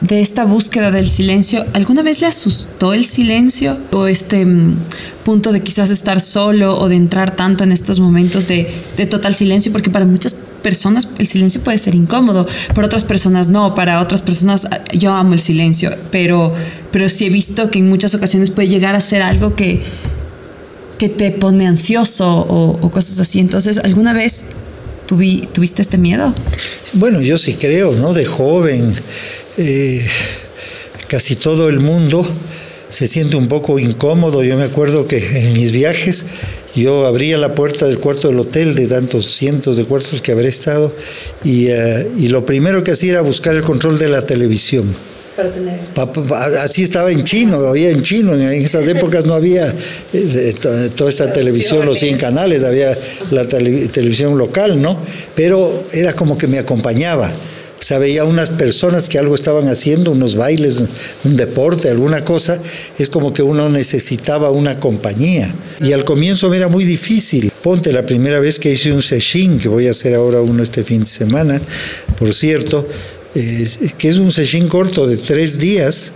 de 0.00 0.20
esta 0.20 0.44
búsqueda 0.44 0.90
del 0.90 1.08
silencio, 1.08 1.64
¿alguna 1.72 2.02
vez 2.02 2.20
le 2.20 2.26
asustó 2.26 2.92
el 2.92 3.04
silencio 3.04 3.78
o 3.92 4.06
este 4.06 4.44
mm, 4.44 4.76
punto 5.24 5.52
de 5.52 5.62
quizás 5.62 5.90
estar 5.90 6.20
solo 6.20 6.78
o 6.78 6.88
de 6.88 6.96
entrar 6.96 7.34
tanto 7.34 7.64
en 7.64 7.72
estos 7.72 7.98
momentos 7.98 8.46
de, 8.46 8.70
de, 8.96 9.06
total 9.06 9.34
silencio? 9.34 9.72
Porque 9.72 9.90
para 9.90 10.04
muchas 10.04 10.34
personas 10.62 11.08
el 11.18 11.26
silencio 11.26 11.60
puede 11.62 11.78
ser 11.78 11.94
incómodo, 11.94 12.46
para 12.74 12.86
otras 12.86 13.04
personas 13.04 13.48
no, 13.48 13.74
para 13.74 14.00
otras 14.00 14.20
personas 14.20 14.66
ah, 14.66 14.80
yo 14.92 15.12
amo 15.12 15.32
el 15.32 15.40
silencio, 15.40 15.90
pero, 16.10 16.54
pero 16.96 17.10
sí 17.10 17.26
he 17.26 17.28
visto 17.28 17.70
que 17.70 17.80
en 17.80 17.90
muchas 17.90 18.14
ocasiones 18.14 18.48
puede 18.48 18.68
llegar 18.68 18.94
a 18.94 19.02
ser 19.02 19.20
algo 19.20 19.54
que, 19.54 19.82
que 20.96 21.10
te 21.10 21.30
pone 21.30 21.66
ansioso 21.66 22.26
o, 22.26 22.90
cosas 22.90 23.18
así. 23.18 23.38
Entonces, 23.38 23.76
¿alguna 23.76 24.14
vez 24.14 24.46
tuviste 25.06 25.82
este 25.82 25.98
miedo? 25.98 26.34
Bueno, 26.94 27.20
yo 27.20 27.36
sí 27.36 27.52
creo, 27.52 27.92
¿no? 27.92 28.14
De 28.14 28.24
joven 28.24 28.94
eh, 29.58 30.06
casi 31.06 31.36
todo 31.36 31.68
el 31.68 31.80
mundo 31.80 32.26
se 32.88 33.06
siente 33.06 33.36
un 33.36 33.48
poco 33.48 33.78
incómodo. 33.78 34.42
Yo 34.42 34.56
me 34.56 34.64
acuerdo 34.64 35.06
que 35.06 35.18
en 35.18 35.52
mis 35.52 35.72
viajes 35.72 36.24
yo 36.74 37.04
abría 37.04 37.36
la 37.36 37.54
puerta 37.54 37.84
del 37.84 37.98
cuarto 37.98 38.28
del 38.28 38.38
hotel, 38.38 38.74
de 38.74 38.86
tantos 38.86 39.26
cientos 39.26 39.76
de 39.76 39.84
cuartos 39.84 40.22
que 40.22 40.32
habré 40.32 40.48
estado, 40.48 40.96
y, 41.44 41.68
uh, 41.68 42.10
y 42.16 42.28
lo 42.28 42.46
primero 42.46 42.82
que 42.82 42.92
hacía 42.92 43.10
era 43.10 43.20
buscar 43.20 43.54
el 43.54 43.60
control 43.60 43.98
de 43.98 44.08
la 44.08 44.22
televisión. 44.24 45.15
Para 45.36 45.50
tener. 45.50 45.80
Así 46.60 46.82
estaba 46.82 47.10
en 47.10 47.22
chino, 47.22 47.58
oía 47.58 47.90
en 47.90 48.02
chino. 48.02 48.34
En 48.34 48.48
esas 48.48 48.88
épocas 48.88 49.26
no 49.26 49.34
había 49.34 49.72
eh, 50.12 50.54
toda 50.96 51.10
esta 51.10 51.30
televisión, 51.30 51.84
los 51.84 51.98
100 51.98 52.16
canales, 52.16 52.64
había 52.64 52.96
la 53.30 53.46
tele, 53.46 53.88
televisión 53.88 54.38
local, 54.38 54.80
¿no? 54.80 54.98
Pero 55.34 55.84
era 55.92 56.14
como 56.14 56.38
que 56.38 56.46
me 56.46 56.58
acompañaba. 56.58 57.30
O 57.78 57.82
sea, 57.82 57.98
veía 57.98 58.24
unas 58.24 58.50
personas 58.50 59.08
que 59.08 59.18
algo 59.18 59.34
estaban 59.34 59.68
haciendo, 59.68 60.10
unos 60.10 60.34
bailes, 60.34 60.82
un 61.24 61.36
deporte, 61.36 61.90
alguna 61.90 62.24
cosa, 62.24 62.58
es 62.98 63.10
como 63.10 63.34
que 63.34 63.42
uno 63.42 63.68
necesitaba 63.68 64.50
una 64.50 64.80
compañía. 64.80 65.54
Y 65.80 65.92
al 65.92 66.04
comienzo 66.04 66.48
me 66.48 66.56
era 66.56 66.68
muy 66.68 66.84
difícil. 66.84 67.52
Ponte 67.62 67.92
la 67.92 68.06
primera 68.06 68.40
vez 68.40 68.58
que 68.58 68.72
hice 68.72 68.92
un 68.92 69.02
session, 69.02 69.58
que 69.58 69.68
voy 69.68 69.88
a 69.88 69.90
hacer 69.90 70.14
ahora 70.14 70.40
uno 70.40 70.62
este 70.62 70.82
fin 70.84 71.00
de 71.00 71.06
semana, 71.06 71.60
por 72.18 72.32
cierto, 72.32 72.88
eh, 73.38 73.90
que 73.98 74.08
es 74.08 74.16
un 74.16 74.32
session 74.32 74.66
corto 74.66 75.06
de 75.06 75.18
tres 75.18 75.58
días, 75.58 76.12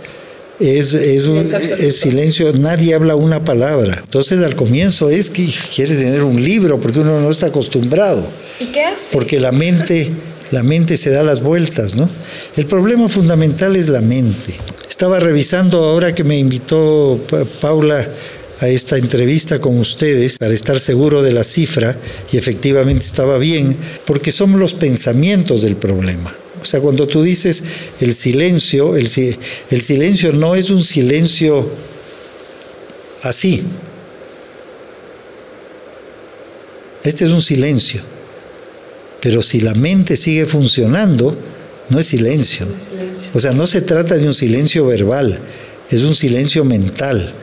es, 0.59 0.93
es, 0.95 1.27
un, 1.27 1.37
es 1.37 1.95
silencio, 1.95 2.51
nadie 2.53 2.95
habla 2.95 3.15
una 3.15 3.43
palabra. 3.43 3.99
Entonces 4.03 4.43
al 4.43 4.55
comienzo 4.55 5.09
es 5.09 5.29
que 5.29 5.47
quiere 5.75 5.95
tener 5.95 6.23
un 6.23 6.43
libro 6.43 6.79
porque 6.79 6.99
uno 6.99 7.21
no 7.21 7.29
está 7.29 7.47
acostumbrado. 7.47 8.27
¿Y 8.59 8.65
qué 8.65 8.83
hace? 8.83 9.05
Porque 9.11 9.39
la 9.39 9.51
mente, 9.51 10.11
la 10.51 10.63
mente 10.63 10.97
se 10.97 11.11
da 11.11 11.21
las 11.21 11.41
vueltas, 11.41 11.95
¿no? 11.95 12.09
El 12.57 12.65
problema 12.65 13.07
fundamental 13.07 13.75
es 13.75 13.87
la 13.87 14.01
mente. 14.01 14.55
Estaba 14.89 15.19
revisando 15.19 15.83
ahora 15.85 16.15
que 16.15 16.23
me 16.23 16.37
invitó 16.39 17.19
Paula 17.59 18.07
a 18.59 18.67
esta 18.67 18.97
entrevista 18.97 19.59
con 19.59 19.77
ustedes 19.79 20.37
para 20.37 20.53
estar 20.53 20.79
seguro 20.79 21.21
de 21.21 21.33
la 21.33 21.43
cifra 21.43 21.95
y 22.31 22.37
efectivamente 22.37 23.05
estaba 23.05 23.37
bien, 23.37 23.75
porque 24.05 24.31
son 24.31 24.59
los 24.59 24.73
pensamientos 24.73 25.63
del 25.63 25.75
problema. 25.75 26.35
O 26.61 26.65
sea, 26.65 26.79
cuando 26.79 27.07
tú 27.07 27.23
dices 27.23 27.63
el 27.99 28.13
silencio, 28.13 28.95
el, 28.95 29.09
el 29.71 29.81
silencio 29.81 30.31
no 30.31 30.55
es 30.55 30.69
un 30.69 30.83
silencio 30.83 31.67
así. 33.23 33.63
Este 37.03 37.25
es 37.25 37.31
un 37.31 37.41
silencio. 37.41 38.01
Pero 39.21 39.41
si 39.41 39.61
la 39.61 39.73
mente 39.73 40.17
sigue 40.17 40.45
funcionando, 40.45 41.35
no 41.89 41.99
es 41.99 42.07
silencio. 42.07 42.65
O 43.33 43.39
sea, 43.39 43.51
no 43.51 43.67
se 43.67 43.81
trata 43.81 44.17
de 44.17 44.25
un 44.25 44.33
silencio 44.33 44.85
verbal, 44.85 45.39
es 45.89 46.03
un 46.03 46.15
silencio 46.15 46.63
mental. 46.63 47.33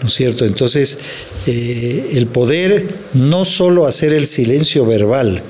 ¿No 0.00 0.08
es 0.08 0.14
cierto? 0.14 0.44
Entonces, 0.44 0.98
eh, 1.46 2.14
el 2.14 2.26
poder 2.26 2.88
no 3.14 3.44
solo 3.44 3.86
hacer 3.86 4.12
el 4.12 4.26
silencio 4.26 4.84
verbal, 4.84 5.40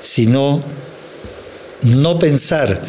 sino 0.00 0.62
no 1.82 2.18
pensar 2.18 2.80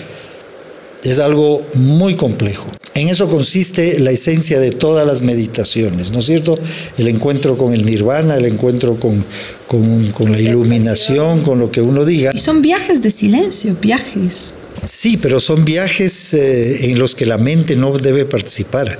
es 1.03 1.19
algo 1.19 1.65
muy 1.73 2.15
complejo. 2.15 2.67
En 2.93 3.07
eso 3.07 3.29
consiste 3.29 3.99
la 3.99 4.11
esencia 4.11 4.59
de 4.59 4.71
todas 4.71 5.07
las 5.07 5.21
meditaciones, 5.21 6.11
¿no 6.11 6.19
es 6.19 6.25
cierto? 6.25 6.59
El 6.97 7.07
encuentro 7.07 7.57
con 7.57 7.73
el 7.73 7.85
nirvana, 7.85 8.35
el 8.35 8.45
encuentro 8.45 8.95
con, 8.95 9.25
con, 9.67 10.31
la 10.31 10.39
iluminación, 10.39 11.41
con 11.41 11.57
lo 11.57 11.71
que 11.71 11.81
uno 11.81 12.03
diga. 12.03 12.31
Y 12.33 12.37
son 12.37 12.61
viajes 12.61 13.01
de 13.01 13.09
silencio, 13.09 13.75
viajes. 13.81 14.55
Sí, 14.83 15.17
pero 15.17 15.39
son 15.39 15.63
viajes 15.63 16.33
eh, 16.33 16.91
en 16.91 16.99
los 16.99 17.15
que 17.15 17.25
la 17.25 17.37
mente 17.37 17.75
no 17.75 17.97
debe 17.97 18.25
participar. 18.25 18.99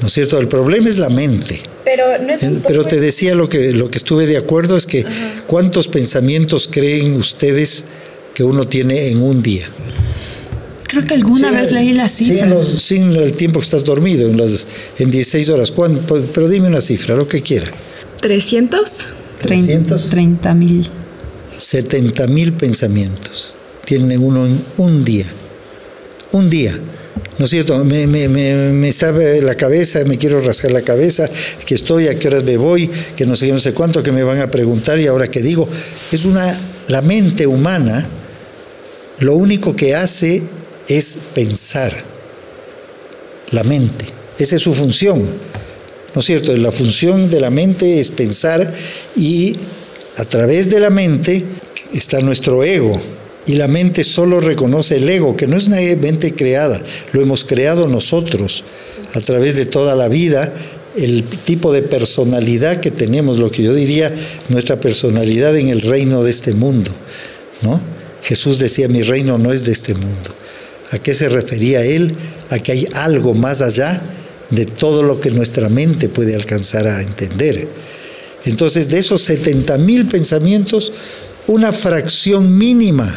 ¿No 0.00 0.08
es 0.08 0.12
cierto? 0.12 0.38
El 0.38 0.48
problema 0.48 0.88
es 0.88 0.98
la 0.98 1.08
mente. 1.08 1.62
Pero, 1.84 2.18
no 2.18 2.32
es 2.32 2.44
pero 2.66 2.84
te 2.84 2.98
decía 2.98 3.34
lo 3.34 3.48
que, 3.48 3.72
lo 3.72 3.88
que 3.88 3.98
estuve 3.98 4.26
de 4.26 4.36
acuerdo 4.36 4.76
es 4.76 4.86
que 4.86 5.04
¿cuántos 5.46 5.86
pensamientos 5.86 6.68
creen 6.70 7.14
ustedes 7.14 7.84
que 8.36 8.44
uno 8.44 8.66
tiene 8.66 9.08
en 9.08 9.22
un 9.22 9.40
día. 9.40 9.66
Creo 10.88 11.02
que 11.04 11.14
alguna 11.14 11.50
vez 11.50 11.72
leí 11.72 11.94
la 11.94 12.06
cifra. 12.06 12.54
Sin, 12.78 13.16
el 13.16 13.32
tiempo 13.32 13.60
que 13.60 13.64
estás 13.64 13.82
dormido, 13.82 14.28
en, 14.28 14.36
las, 14.36 14.66
en 14.98 15.10
16 15.10 15.48
horas. 15.48 15.70
¿Cuánto? 15.70 16.22
Pero 16.34 16.46
dime 16.46 16.68
una 16.68 16.82
cifra, 16.82 17.16
lo 17.16 17.26
que 17.26 17.40
quiera. 17.40 17.66
¿300? 18.20 18.68
300. 19.40 20.10
30 20.10 20.52
mil. 20.52 20.86
70 21.56 22.26
mil 22.26 22.52
pensamientos. 22.52 23.54
Tiene 23.86 24.18
uno 24.18 24.46
en 24.46 24.62
un 24.76 25.02
día. 25.02 25.24
Un 26.32 26.50
día. 26.50 26.78
¿No 27.38 27.46
es 27.46 27.50
cierto? 27.50 27.82
Me, 27.86 28.06
me, 28.06 28.28
me, 28.28 28.72
me, 28.72 28.92
sabe 28.92 29.40
la 29.40 29.54
cabeza, 29.54 30.04
me 30.04 30.18
quiero 30.18 30.42
rascar 30.42 30.72
la 30.72 30.82
cabeza, 30.82 31.26
que 31.64 31.74
estoy, 31.74 32.08
a 32.08 32.18
qué 32.18 32.28
horas 32.28 32.44
me 32.44 32.58
voy, 32.58 32.90
que 33.16 33.24
no 33.24 33.34
sé, 33.34 33.50
no 33.50 33.58
sé 33.58 33.72
cuánto, 33.72 34.02
que 34.02 34.12
me 34.12 34.22
van 34.22 34.40
a 34.40 34.50
preguntar 34.50 35.00
y 35.00 35.06
ahora 35.06 35.26
qué 35.28 35.40
digo. 35.40 35.66
Es 36.12 36.26
una, 36.26 36.54
la 36.88 37.00
mente 37.00 37.46
humana 37.46 38.06
lo 39.20 39.34
único 39.34 39.74
que 39.74 39.94
hace 39.94 40.42
es 40.88 41.18
pensar. 41.34 41.92
La 43.52 43.64
mente. 43.64 44.04
Esa 44.38 44.56
es 44.56 44.62
su 44.62 44.74
función. 44.74 45.22
¿No 46.14 46.20
es 46.20 46.26
cierto? 46.26 46.56
La 46.56 46.72
función 46.72 47.28
de 47.28 47.40
la 47.40 47.50
mente 47.50 48.00
es 48.00 48.10
pensar 48.10 48.72
y 49.16 49.56
a 50.16 50.24
través 50.24 50.70
de 50.70 50.80
la 50.80 50.90
mente 50.90 51.44
está 51.92 52.20
nuestro 52.20 52.64
ego. 52.64 53.00
Y 53.46 53.54
la 53.54 53.68
mente 53.68 54.02
solo 54.02 54.40
reconoce 54.40 54.96
el 54.96 55.08
ego, 55.08 55.36
que 55.36 55.46
no 55.46 55.56
es 55.56 55.68
una 55.68 55.76
mente 55.76 56.34
creada, 56.34 56.80
lo 57.12 57.20
hemos 57.20 57.44
creado 57.44 57.86
nosotros 57.86 58.64
a 59.14 59.20
través 59.20 59.54
de 59.54 59.66
toda 59.66 59.94
la 59.94 60.08
vida, 60.08 60.52
el 60.96 61.22
tipo 61.22 61.72
de 61.72 61.82
personalidad 61.82 62.80
que 62.80 62.90
tenemos, 62.90 63.38
lo 63.38 63.50
que 63.50 63.62
yo 63.62 63.72
diría, 63.72 64.12
nuestra 64.48 64.80
personalidad 64.80 65.56
en 65.56 65.68
el 65.68 65.82
reino 65.82 66.24
de 66.24 66.30
este 66.30 66.54
mundo. 66.54 66.90
¿no? 67.62 67.80
Jesús 68.22 68.58
decía, 68.58 68.88
mi 68.88 69.02
reino 69.02 69.38
no 69.38 69.52
es 69.52 69.64
de 69.64 69.72
este 69.72 69.94
mundo. 69.94 70.34
¿A 70.92 70.98
qué 70.98 71.14
se 71.14 71.28
refería 71.28 71.82
él? 71.84 72.14
A 72.50 72.58
que 72.58 72.72
hay 72.72 72.88
algo 72.94 73.34
más 73.34 73.60
allá 73.60 74.02
de 74.50 74.66
todo 74.66 75.02
lo 75.02 75.20
que 75.20 75.30
nuestra 75.30 75.68
mente 75.68 76.08
puede 76.08 76.34
alcanzar 76.34 76.86
a 76.86 77.02
entender. 77.02 77.68
Entonces, 78.44 78.88
de 78.88 78.98
esos 78.98 79.22
70 79.22 79.78
mil 79.78 80.06
pensamientos, 80.06 80.92
una 81.48 81.72
fracción 81.72 82.56
mínima, 82.56 83.12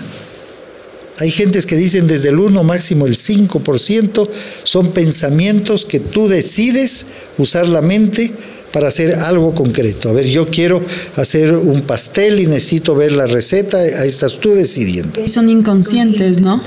hay 1.20 1.32
gentes 1.32 1.66
que 1.66 1.76
dicen 1.76 2.08
desde 2.08 2.30
el 2.30 2.40
1 2.40 2.64
máximo 2.64 3.06
el 3.06 3.16
5%, 3.16 4.30
son 4.64 4.92
pensamientos 4.92 5.86
que 5.86 6.00
tú 6.00 6.28
decides 6.28 7.06
usar 7.38 7.68
la 7.68 7.82
mente 7.82 8.32
para 8.72 8.88
hacer 8.88 9.16
algo 9.16 9.54
concreto. 9.54 10.10
A 10.10 10.14
ver, 10.14 10.28
yo 10.28 10.50
quiero 10.50 10.84
hacer 11.16 11.54
un 11.54 11.82
pastel 11.82 12.40
y 12.40 12.48
necesito 12.48 12.96
ver 12.96 13.12
la 13.12 13.28
receta, 13.28 13.78
ahí 13.78 14.08
estás 14.08 14.40
tú 14.40 14.54
decidiendo. 14.54 15.28
Son 15.28 15.50
inconscientes, 15.50 16.42
¿no? 16.42 16.62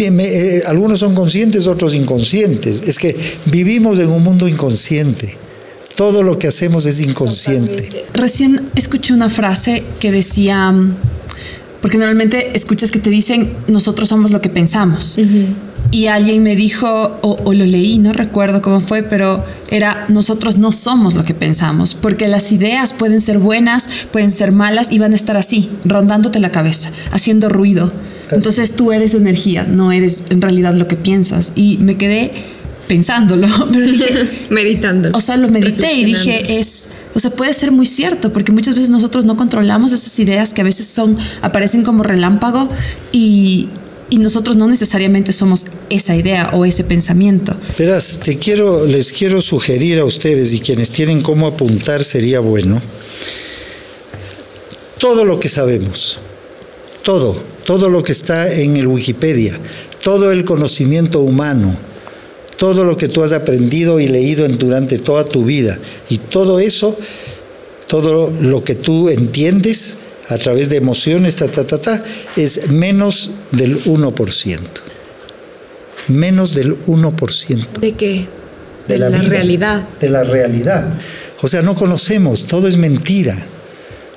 Eh, 0.00 0.62
algunos 0.66 1.00
son 1.00 1.14
conscientes, 1.14 1.66
otros 1.66 1.94
inconscientes. 1.94 2.82
Es 2.86 2.98
que 2.98 3.16
vivimos 3.46 3.98
en 3.98 4.08
un 4.08 4.22
mundo 4.22 4.48
inconsciente. 4.48 5.36
Todo 5.96 6.22
lo 6.22 6.38
que 6.38 6.48
hacemos 6.48 6.86
es 6.86 7.00
inconsciente. 7.00 8.06
Recién 8.14 8.70
escuché 8.74 9.12
una 9.12 9.28
frase 9.28 9.82
que 9.98 10.12
decía, 10.12 10.72
porque 11.80 11.98
normalmente 11.98 12.56
escuchas 12.56 12.90
que 12.90 12.98
te 12.98 13.10
dicen, 13.10 13.50
nosotros 13.68 14.08
somos 14.08 14.30
lo 14.30 14.40
que 14.40 14.50
pensamos 14.50 15.18
y 15.90 16.06
alguien 16.06 16.42
me 16.42 16.54
dijo, 16.54 17.18
o, 17.20 17.52
lo 17.52 17.64
leí, 17.64 17.98
no 17.98 18.12
recuerdo 18.12 18.62
cómo 18.62 18.80
fue, 18.80 19.02
pero 19.02 19.44
era, 19.70 20.04
nosotros 20.08 20.56
no 20.56 20.70
somos 20.70 21.14
lo 21.14 21.24
que 21.24 21.34
pensamos, 21.34 21.94
porque 21.94 22.28
las 22.28 22.52
ideas 22.52 22.92
pueden 22.92 23.20
ser 23.20 23.38
buenas, 23.38 23.88
pueden 24.12 24.30
ser 24.30 24.52
malas 24.52 24.92
y 24.92 24.98
van 24.98 25.12
a 25.12 25.16
estar 25.16 25.36
así, 25.36 25.68
rondándote 25.84 26.38
la 26.38 26.50
cabeza, 26.50 26.90
haciendo 27.10 27.48
ruido. 27.48 27.92
Entonces 28.30 28.76
tú 28.76 28.92
eres 28.92 29.14
energía, 29.14 29.64
no 29.64 29.90
eres 29.90 30.22
en 30.30 30.40
realidad 30.40 30.74
lo 30.74 30.86
que 30.86 30.94
piensas. 30.94 31.52
Y 31.56 31.78
me 31.78 31.96
quedé 31.96 32.30
pensándolo, 32.90 33.46
pero 33.72 33.86
dije... 33.86 34.28
Meditándolo. 34.50 35.16
O 35.16 35.20
sea, 35.20 35.36
lo 35.36 35.48
medité 35.48 35.92
y 35.92 36.04
dije, 36.04 36.58
es... 36.58 36.88
O 37.14 37.20
sea, 37.20 37.30
puede 37.30 37.54
ser 37.54 37.70
muy 37.70 37.86
cierto, 37.86 38.32
porque 38.32 38.50
muchas 38.50 38.74
veces 38.74 38.90
nosotros 38.90 39.24
no 39.24 39.36
controlamos 39.36 39.92
esas 39.92 40.18
ideas 40.18 40.52
que 40.52 40.60
a 40.60 40.64
veces 40.64 40.86
son, 40.86 41.16
aparecen 41.40 41.84
como 41.84 42.02
relámpago 42.02 42.68
y, 43.12 43.68
y 44.10 44.18
nosotros 44.18 44.56
no 44.56 44.66
necesariamente 44.66 45.32
somos 45.32 45.66
esa 45.88 46.16
idea 46.16 46.50
o 46.52 46.64
ese 46.64 46.82
pensamiento. 46.82 47.54
Verás, 47.78 48.18
te 48.18 48.38
quiero, 48.38 48.86
les 48.86 49.12
quiero 49.12 49.40
sugerir 49.40 50.00
a 50.00 50.04
ustedes 50.04 50.52
y 50.52 50.58
quienes 50.58 50.90
tienen 50.90 51.20
cómo 51.20 51.46
apuntar 51.46 52.02
sería 52.02 52.40
bueno. 52.40 52.82
Todo 54.98 55.24
lo 55.24 55.38
que 55.38 55.48
sabemos, 55.48 56.18
todo, 57.04 57.40
todo 57.64 57.88
lo 57.88 58.02
que 58.02 58.12
está 58.12 58.52
en 58.52 58.76
el 58.76 58.88
Wikipedia, 58.88 59.58
todo 60.02 60.32
el 60.32 60.44
conocimiento 60.44 61.20
humano, 61.20 61.72
todo 62.60 62.84
lo 62.84 62.98
que 62.98 63.08
tú 63.08 63.22
has 63.22 63.32
aprendido 63.32 64.00
y 64.00 64.06
leído 64.06 64.46
durante 64.46 64.98
toda 64.98 65.24
tu 65.24 65.46
vida 65.46 65.78
y 66.10 66.18
todo 66.18 66.60
eso, 66.60 66.94
todo 67.86 68.30
lo 68.42 68.62
que 68.62 68.74
tú 68.74 69.08
entiendes, 69.08 69.96
a 70.28 70.36
través 70.36 70.68
de 70.68 70.76
emociones, 70.76 71.36
ta, 71.36 71.48
ta, 71.48 71.64
ta, 71.64 71.78
ta, 71.78 72.04
es 72.36 72.68
menos 72.68 73.30
del 73.50 73.82
1%. 73.84 74.58
Menos 76.08 76.52
del 76.52 76.76
1%. 76.84 77.66
¿De 77.80 77.92
qué? 77.92 78.26
De, 78.86 78.98
la, 78.98 79.08
realidad. 79.08 79.82
De 79.98 80.10
la 80.10 80.22
realidad. 80.24 80.84
O 81.40 81.48
sea, 81.48 81.62
no 81.62 81.74
conocemos, 81.74 82.44
todo 82.44 82.68
es 82.68 82.76
mentira. 82.76 83.34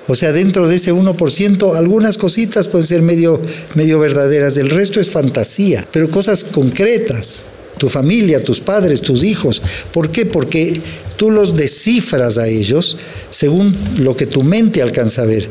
O 0.10 0.16
sea, 0.16 0.34
dentro 0.34 0.68
de 0.68 0.76
ese 0.76 0.94
1%, 0.94 1.78
algunas 1.78 2.18
cositas 2.18 2.68
pueden 2.68 2.88
ser 2.88 3.04
medio, 3.04 3.40
medio 3.74 4.00
verdaderas, 4.00 4.58
el 4.58 4.70
resto 4.70 5.00
es 5.00 5.12
fantasía, 5.12 5.88
pero 5.94 6.12
cosas 6.12 6.44
concretas. 6.44 7.46
Tu 7.78 7.90
familia, 7.90 8.40
tus 8.40 8.60
padres, 8.60 9.02
tus 9.02 9.24
hijos. 9.24 9.62
¿Por 9.92 10.12
qué? 10.12 10.26
Porque 10.26 10.80
tú 11.16 11.32
los 11.32 11.56
descifras 11.56 12.38
a 12.38 12.48
ellos 12.48 12.98
según 13.30 13.76
lo 13.98 14.16
que 14.16 14.26
tu 14.26 14.44
mente 14.44 14.82
alcanza 14.82 15.24
a 15.24 15.26
ver 15.26 15.48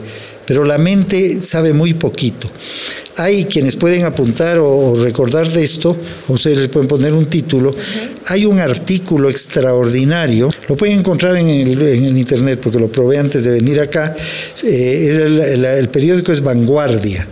pero 0.46 0.64
la 0.64 0.78
mente 0.78 1.40
sabe 1.40 1.72
muy 1.72 1.94
poquito. 1.94 2.50
Hay 3.16 3.44
quienes 3.44 3.76
pueden 3.76 4.04
apuntar 4.04 4.58
o 4.58 5.02
recordar 5.02 5.48
de 5.48 5.62
esto, 5.62 5.96
o 6.28 6.32
ustedes 6.32 6.58
le 6.58 6.68
pueden 6.68 6.88
poner 6.88 7.12
un 7.12 7.26
título. 7.26 7.74
Hay 8.26 8.46
un 8.46 8.58
artículo 8.58 9.28
extraordinario, 9.28 10.50
lo 10.68 10.76
pueden 10.76 10.98
encontrar 10.98 11.36
en 11.36 11.48
el, 11.48 12.18
internet 12.18 12.58
porque 12.62 12.78
lo 12.78 12.90
probé 12.90 13.18
antes 13.18 13.44
de 13.44 13.50
venir 13.50 13.80
acá. 13.80 14.14
Eh, 14.62 15.78
el, 15.78 15.88
periódico 15.90 16.32
es 16.32 16.42
Vanguardia 16.42 17.26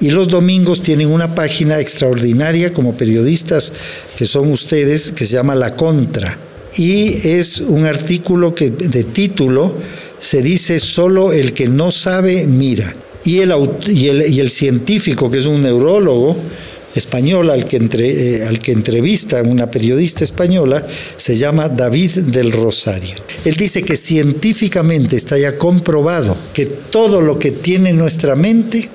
Y 0.00 0.10
los 0.10 0.28
domingos 0.28 0.80
tienen 0.80 1.08
una 1.08 1.34
página 1.34 1.78
extraordinaria 1.78 2.72
como 2.72 2.94
periodistas 2.94 3.72
que 4.16 4.26
son 4.26 4.50
ustedes, 4.50 5.12
que 5.12 5.26
se 5.26 5.34
llama 5.34 5.54
La 5.54 5.76
Contra. 5.76 6.38
Y 6.76 7.28
es 7.28 7.60
un 7.60 7.84
artículo 7.84 8.54
que 8.54 8.70
de 8.70 9.04
título 9.04 9.74
se 10.20 10.42
dice 10.42 10.80
solo 10.80 11.32
el 11.32 11.52
que 11.52 11.68
no 11.68 11.90
sabe 11.90 12.46
mira. 12.46 12.94
Y 13.24 13.40
el, 13.40 13.52
y 13.88 14.38
el, 14.40 14.50
científico, 14.50 15.30
que 15.30 15.38
es 15.38 15.46
un 15.46 15.60
neurólogo, 15.60 16.36
español 16.94 17.50
al 17.50 17.66
que, 17.68 17.76
entre, 17.76 18.08
eh, 18.38 18.44
al 18.46 18.58
que 18.58 18.72
entrevista 18.72 19.42
una 19.42 19.70
periodista 19.70 20.24
española 20.24 20.84
se 21.16 21.36
llama 21.36 21.68
David 21.68 22.10
del 22.26 22.50
Rosario. 22.50 23.14
Él 23.44 23.54
dice 23.56 23.82
que 23.82 23.96
científicamente 23.96 25.16
está 25.16 25.38
ya 25.38 25.56
comprobado 25.56 26.36
que 26.52 26.66
todo 26.66 27.20
lo 27.20 27.38
que 27.38 27.52
tiene 27.52 27.92
nuestra 27.92 28.34
mente, 28.34 28.88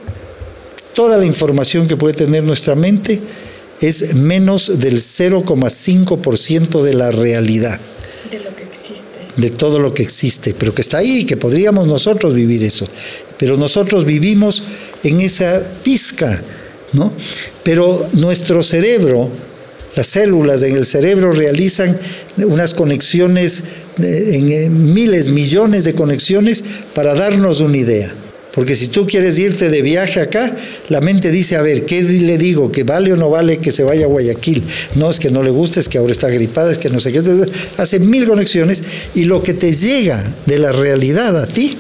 toda 0.95 1.17
la 1.17 1.25
información 1.25 1.85
que 1.85 1.95
puede 1.95 2.15
tener 2.15 2.43
nuestra 2.43 2.73
mente, 2.73 3.21
es 3.81 4.15
menos 4.15 4.79
del 4.79 4.95
0,5% 4.99 6.81
de 6.81 6.93
la 6.95 7.11
realidad. 7.11 7.79
De 8.31 8.39
lo 8.39 8.55
que 8.55 8.63
existe. 8.63 9.19
De 9.37 9.49
todo 9.51 9.79
lo 9.79 9.93
que 9.93 10.01
existe, 10.01 10.55
pero 10.57 10.73
que 10.73 10.81
está 10.81 10.97
ahí, 10.97 11.25
que 11.25 11.37
podríamos 11.37 11.85
nosotros 11.85 12.33
vivir 12.33 12.63
eso. 12.63 12.87
Pero 13.37 13.57
nosotros 13.57 14.05
vivimos 14.05 14.63
en 15.03 15.21
esa 15.21 15.61
pizca 15.83 16.41
¿no? 16.95 17.13
Pero 17.63 18.07
nuestro 18.13 18.63
cerebro, 18.63 19.29
las 19.95 20.07
células 20.07 20.63
en 20.63 20.75
el 20.75 20.85
cerebro 20.85 21.31
realizan 21.31 21.97
unas 22.37 22.73
conexiones, 22.73 23.63
en 23.97 24.93
miles, 24.93 25.29
millones 25.29 25.85
de 25.85 25.93
conexiones 25.93 26.63
para 26.93 27.13
darnos 27.13 27.61
una 27.61 27.77
idea. 27.77 28.13
Porque 28.55 28.75
si 28.75 28.87
tú 28.87 29.05
quieres 29.05 29.37
irte 29.37 29.69
de 29.69 29.81
viaje 29.81 30.21
acá, 30.21 30.55
la 30.87 31.01
mente 31.01 31.29
dice, 31.29 31.57
a 31.57 31.61
ver, 31.61 31.85
¿qué 31.85 32.01
le 32.01 32.37
digo? 32.37 32.71
¿Que 32.71 32.83
vale 32.83 33.11
o 33.13 33.17
no 33.17 33.29
vale 33.29 33.57
que 33.57 33.71
se 33.71 33.83
vaya 33.83 34.05
a 34.05 34.07
Guayaquil? 34.07 34.63
No, 34.95 35.11
es 35.11 35.19
que 35.19 35.29
no 35.29 35.43
le 35.43 35.51
gusta, 35.51 35.81
es 35.81 35.89
que 35.89 35.97
ahora 35.97 36.13
está 36.13 36.29
gripada, 36.29 36.71
es 36.71 36.77
que 36.77 36.89
no 36.89 36.99
sé 36.99 37.11
qué. 37.11 37.21
Hace 37.77 37.99
mil 37.99 38.25
conexiones 38.25 38.83
y 39.13 39.25
lo 39.25 39.43
que 39.43 39.53
te 39.53 39.73
llega 39.73 40.21
de 40.45 40.57
la 40.57 40.71
realidad 40.71 41.37
a 41.37 41.45
ti 41.45 41.77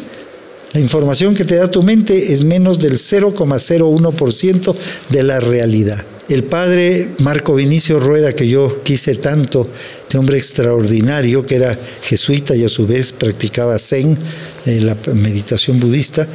la 0.75 0.81
información 0.81 1.35
que 1.35 1.45
te 1.45 1.55
da 1.55 1.71
tu 1.71 1.83
mente 1.83 2.33
es 2.33 2.43
menos 2.43 2.79
del 2.79 2.97
0,01% 2.97 4.75
de 5.07 5.23
la 5.23 5.39
realidad. 5.39 6.05
El 6.27 6.43
padre 6.43 7.11
Marco 7.19 7.55
Vinicio 7.55 7.97
Rueda, 7.97 8.33
que 8.33 8.49
yo 8.49 8.83
quise 8.83 9.15
tanto, 9.15 9.69
de 10.11 10.17
hombre 10.17 10.37
extraordinario, 10.37 11.45
que 11.45 11.55
era 11.55 11.79
jesuita 12.01 12.57
y 12.57 12.65
a 12.65 12.69
su 12.69 12.85
vez 12.85 13.13
practicaba 13.13 13.79
Zen, 13.79 14.17
eh, 14.65 14.81
la 14.81 14.97
meditación 15.13 15.79
budista, 15.79 16.27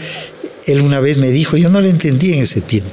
él 0.66 0.80
una 0.80 1.00
vez 1.00 1.18
me 1.18 1.30
dijo, 1.30 1.56
yo 1.56 1.70
no 1.70 1.80
le 1.80 1.90
entendí 1.90 2.32
en 2.32 2.42
ese 2.42 2.60
tiempo, 2.60 2.90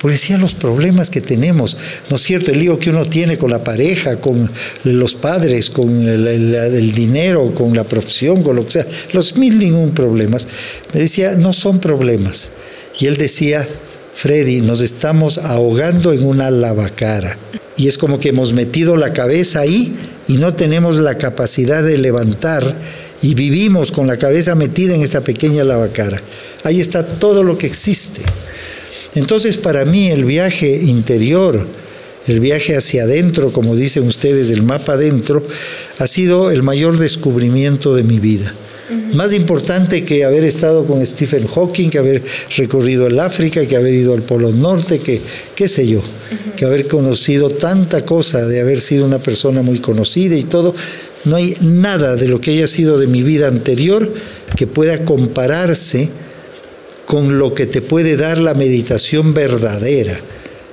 porque 0.00 0.16
decía 0.16 0.38
los 0.38 0.54
problemas 0.54 1.10
que 1.10 1.20
tenemos, 1.20 1.76
¿no 2.08 2.16
es 2.16 2.22
cierto? 2.22 2.50
El 2.50 2.60
lío 2.60 2.78
que 2.78 2.90
uno 2.90 3.04
tiene 3.04 3.36
con 3.36 3.50
la 3.50 3.62
pareja, 3.62 4.20
con 4.20 4.48
los 4.84 5.14
padres, 5.14 5.70
con 5.70 6.08
el, 6.08 6.92
dinero, 6.92 7.52
con 7.54 7.74
la 7.74 7.84
profesión, 7.84 8.42
con 8.42 8.56
lo 8.56 8.64
que 8.64 8.72
sea, 8.72 8.86
los 9.12 9.36
mil 9.36 9.58
ningún 9.58 9.90
problemas. 9.90 10.46
Me 10.94 11.00
decía, 11.00 11.34
no 11.36 11.52
son 11.52 11.80
problemas. 11.80 12.50
Y 12.98 13.06
él 13.06 13.16
decía, 13.16 13.68
Freddy, 14.14 14.60
nos 14.60 14.80
estamos 14.80 15.38
ahogando 15.38 16.12
en 16.12 16.24
una 16.24 16.50
lavacara. 16.50 17.36
Y 17.76 17.88
es 17.88 17.98
como 17.98 18.20
que 18.20 18.30
hemos 18.30 18.52
metido 18.52 18.96
la 18.96 19.12
cabeza 19.12 19.60
ahí 19.60 19.94
y 20.28 20.36
no 20.36 20.54
tenemos 20.54 20.96
la 20.96 21.16
capacidad 21.16 21.82
de 21.82 21.98
levantar 21.98 22.74
y 23.22 23.34
vivimos 23.34 23.92
con 23.92 24.06
la 24.06 24.16
cabeza 24.16 24.54
metida 24.54 24.94
en 24.94 25.02
esta 25.02 25.20
pequeña 25.20 25.64
lavacara. 25.64 26.20
Ahí 26.64 26.80
está 26.80 27.04
todo 27.04 27.42
lo 27.42 27.58
que 27.58 27.66
existe. 27.66 28.22
Entonces 29.14 29.58
para 29.58 29.84
mí 29.84 30.10
el 30.10 30.24
viaje 30.24 30.70
interior, 30.82 31.66
el 32.26 32.40
viaje 32.40 32.76
hacia 32.76 33.04
adentro, 33.04 33.52
como 33.52 33.74
dicen 33.74 34.04
ustedes, 34.04 34.50
el 34.50 34.62
mapa 34.62 34.92
adentro, 34.92 35.42
ha 35.98 36.06
sido 36.06 36.50
el 36.50 36.62
mayor 36.62 36.96
descubrimiento 36.98 37.94
de 37.94 38.02
mi 38.02 38.18
vida. 38.18 38.52
Más 39.14 39.32
importante 39.32 40.02
que 40.02 40.24
haber 40.24 40.42
estado 40.42 40.84
con 40.84 41.04
Stephen 41.06 41.46
Hawking, 41.46 41.90
que 41.90 41.98
haber 41.98 42.22
recorrido 42.56 43.06
el 43.06 43.20
África, 43.20 43.64
que 43.64 43.76
haber 43.76 43.94
ido 43.94 44.14
al 44.14 44.22
Polo 44.22 44.50
Norte, 44.50 44.98
que 44.98 45.20
qué 45.54 45.68
sé 45.68 45.86
yo, 45.86 46.02
que 46.56 46.64
haber 46.64 46.88
conocido 46.88 47.50
tanta 47.50 48.02
cosa, 48.02 48.44
de 48.44 48.60
haber 48.60 48.80
sido 48.80 49.04
una 49.04 49.20
persona 49.20 49.62
muy 49.62 49.78
conocida 49.78 50.34
y 50.34 50.42
todo. 50.42 50.74
No 51.24 51.36
hay 51.36 51.56
nada 51.60 52.16
de 52.16 52.28
lo 52.28 52.40
que 52.40 52.52
haya 52.52 52.66
sido 52.66 52.98
de 52.98 53.06
mi 53.06 53.22
vida 53.22 53.48
anterior 53.48 54.12
que 54.56 54.66
pueda 54.66 55.04
compararse 55.04 56.08
con 57.06 57.38
lo 57.38 57.54
que 57.54 57.66
te 57.66 57.82
puede 57.82 58.16
dar 58.16 58.38
la 58.38 58.54
meditación 58.54 59.34
verdadera. 59.34 60.18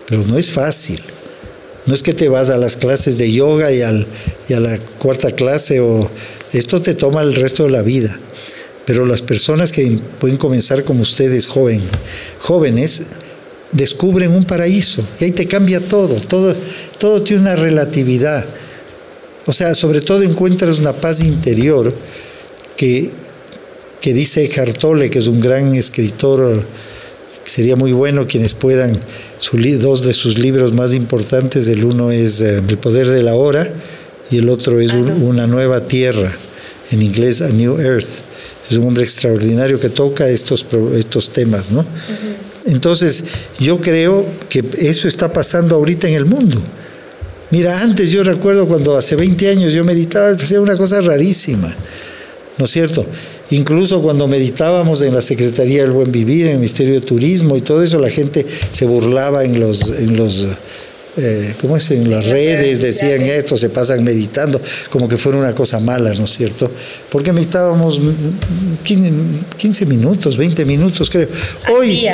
Pero 0.08 0.24
no 0.26 0.38
es 0.38 0.50
fácil. 0.50 1.02
No 1.86 1.94
es 1.94 2.04
que 2.04 2.14
te 2.14 2.30
vas 2.30 2.50
a 2.50 2.58
las 2.58 2.78
clases 2.78 3.18
de 3.18 3.32
yoga 3.32 3.72
y, 3.72 3.82
a 3.82 4.60
la 4.60 4.78
cuarta 5.00 5.32
clase 5.32 5.80
o 5.80 6.10
esto 6.54 6.82
te 6.82 6.94
toma 6.94 7.22
el 7.22 7.34
resto 7.34 7.64
de 7.64 7.72
la 7.72 7.82
vida. 7.82 8.18
Pero 8.86 9.06
las 9.06 9.22
personas 9.22 9.72
que 9.72 9.98
pueden 10.20 10.38
comenzar 10.38 10.84
como 10.84 11.02
ustedes, 11.02 11.48
jóvenes, 11.48 13.02
descubren 13.72 14.32
un 14.32 14.44
paraíso 14.44 15.06
y 15.20 15.26
ahí 15.26 15.32
te 15.32 15.48
cambia 15.48 15.80
todo, 15.82 16.22
todo, 16.22 16.56
todo 16.98 17.22
tiene 17.22 17.42
una 17.42 17.56
relatividad. 17.56 18.46
O 19.48 19.54
sea, 19.54 19.74
sobre 19.74 20.02
todo 20.02 20.22
encuentras 20.22 20.78
una 20.78 20.94
paz 20.94 21.22
interior 21.24 21.92
que 22.76 23.10
que 24.02 24.14
dice 24.14 24.50
Hartole, 24.58 25.10
que 25.10 25.20
es 25.20 25.28
un 25.28 25.40
gran 25.40 25.76
escritor, 25.76 26.64
que 27.44 27.52
sería 27.52 27.76
muy 27.76 27.92
bueno 27.92 28.28
quienes 28.28 28.54
puedan, 28.54 28.98
dos 29.82 30.02
de 30.04 30.14
sus 30.14 30.38
libros 30.38 30.74
más 30.74 30.94
importantes, 30.94 31.68
el 31.68 31.84
uno 31.84 32.12
es 32.12 32.42
eh, 32.42 32.62
El 32.68 32.78
poder 32.78 33.10
de 33.10 33.22
la 33.24 33.36
hora 33.36 33.70
y 34.30 34.38
el 34.38 34.50
otro 34.50 34.80
es 34.80 34.94
Una 34.94 35.48
nueva 35.48 35.88
tierra, 35.88 36.32
en 36.92 37.02
inglés 37.02 37.42
A 37.42 37.50
New 37.50 37.80
Earth. 37.80 38.22
Es 38.70 38.78
un 38.78 38.88
hombre 38.88 39.04
extraordinario 39.04 39.80
que 39.80 39.90
toca 39.90 40.30
estos, 40.30 40.66
estos 40.96 41.30
temas, 41.30 41.72
¿no? 41.72 41.86
Entonces, 42.66 43.24
yo 43.60 43.80
creo 43.80 44.26
que 44.50 44.64
eso 44.80 45.08
está 45.08 45.32
pasando 45.32 45.76
ahorita 45.76 46.08
en 46.10 46.16
el 46.16 46.26
mundo. 46.26 46.62
Mira, 47.50 47.82
antes 47.82 48.12
yo 48.12 48.24
recuerdo 48.24 48.68
cuando 48.68 48.98
hace 48.98 49.16
20 49.16 49.50
años 49.50 49.74
yo 49.74 49.84
meditaba, 49.84 50.30
era 50.30 50.62
una 50.62 50.76
cosa 50.76 51.02
rarísima, 51.02 51.74
¿no 52.58 52.66
es 52.66 52.72
cierto? 52.72 53.06
Incluso 53.52 54.02
cuando 54.02 54.28
meditábamos 54.28 55.02
en 55.02 55.14
la 55.14 55.22
Secretaría 55.22 55.84
del 55.84 55.92
Buen 55.92 56.12
Vivir, 56.12 56.48
en 56.48 56.54
el 56.54 56.58
Ministerio 56.58 56.96
de 56.96 57.02
Turismo 57.02 57.56
y 57.56 57.62
todo 57.62 57.82
eso, 57.82 58.00
la 58.00 58.10
gente 58.10 58.46
se 58.72 58.86
burlaba 58.86 59.46
en 59.46 59.60
los, 59.60 59.90
en 59.98 60.18
los 60.18 60.46
eh, 61.18 61.56
¿cómo 61.62 61.78
es? 61.78 61.90
En 61.92 62.12
las 62.12 62.28
redes 62.28 62.82
decían 62.82 63.22
esto, 63.22 63.56
se 63.58 63.70
pasan 63.70 64.04
meditando, 64.04 64.60
como 64.90 65.08
que 65.08 65.18
fuera 65.18 65.38
una 65.38 65.56
cosa 65.56 65.80
mala, 65.80 66.14
¿no 66.14 66.26
es 66.26 66.32
cierto? 66.32 66.70
Porque 67.10 67.32
meditábamos 67.34 68.02
15, 68.84 69.86
minutos, 69.86 70.36
20 70.38 70.66
minutos, 70.66 71.10
creo. 71.10 71.28
Hoy, 71.74 72.08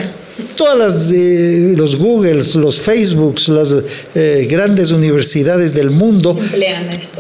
todas 0.56 0.78
las 0.78 1.12
eh, 1.12 1.74
los 1.78 1.96
Googles, 1.96 2.56
los 2.56 2.80
Facebooks, 2.80 3.50
las 3.50 3.76
eh, 4.16 4.48
grandes 4.50 4.92
universidades 4.92 5.74
del 5.74 5.90
mundo 5.90 6.38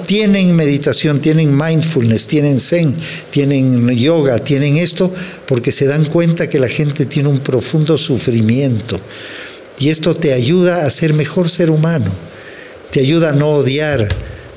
tienen 0.05 0.55
meditación, 0.55 1.19
tienen 1.19 1.55
mindfulness, 1.55 2.27
tienen 2.27 2.59
zen, 2.59 2.93
tienen 3.29 3.89
yoga, 3.91 4.39
tienen 4.39 4.77
esto 4.77 5.11
porque 5.47 5.71
se 5.71 5.85
dan 5.85 6.05
cuenta 6.05 6.47
que 6.47 6.59
la 6.59 6.69
gente 6.69 7.05
tiene 7.05 7.29
un 7.29 7.39
profundo 7.39 7.97
sufrimiento. 7.97 8.99
Y 9.79 9.89
esto 9.89 10.13
te 10.13 10.33
ayuda 10.33 10.85
a 10.85 10.89
ser 10.91 11.13
mejor 11.13 11.49
ser 11.49 11.69
humano, 11.69 12.11
te 12.91 12.99
ayuda 12.99 13.29
a 13.29 13.33
no 13.33 13.49
odiar, 13.55 14.07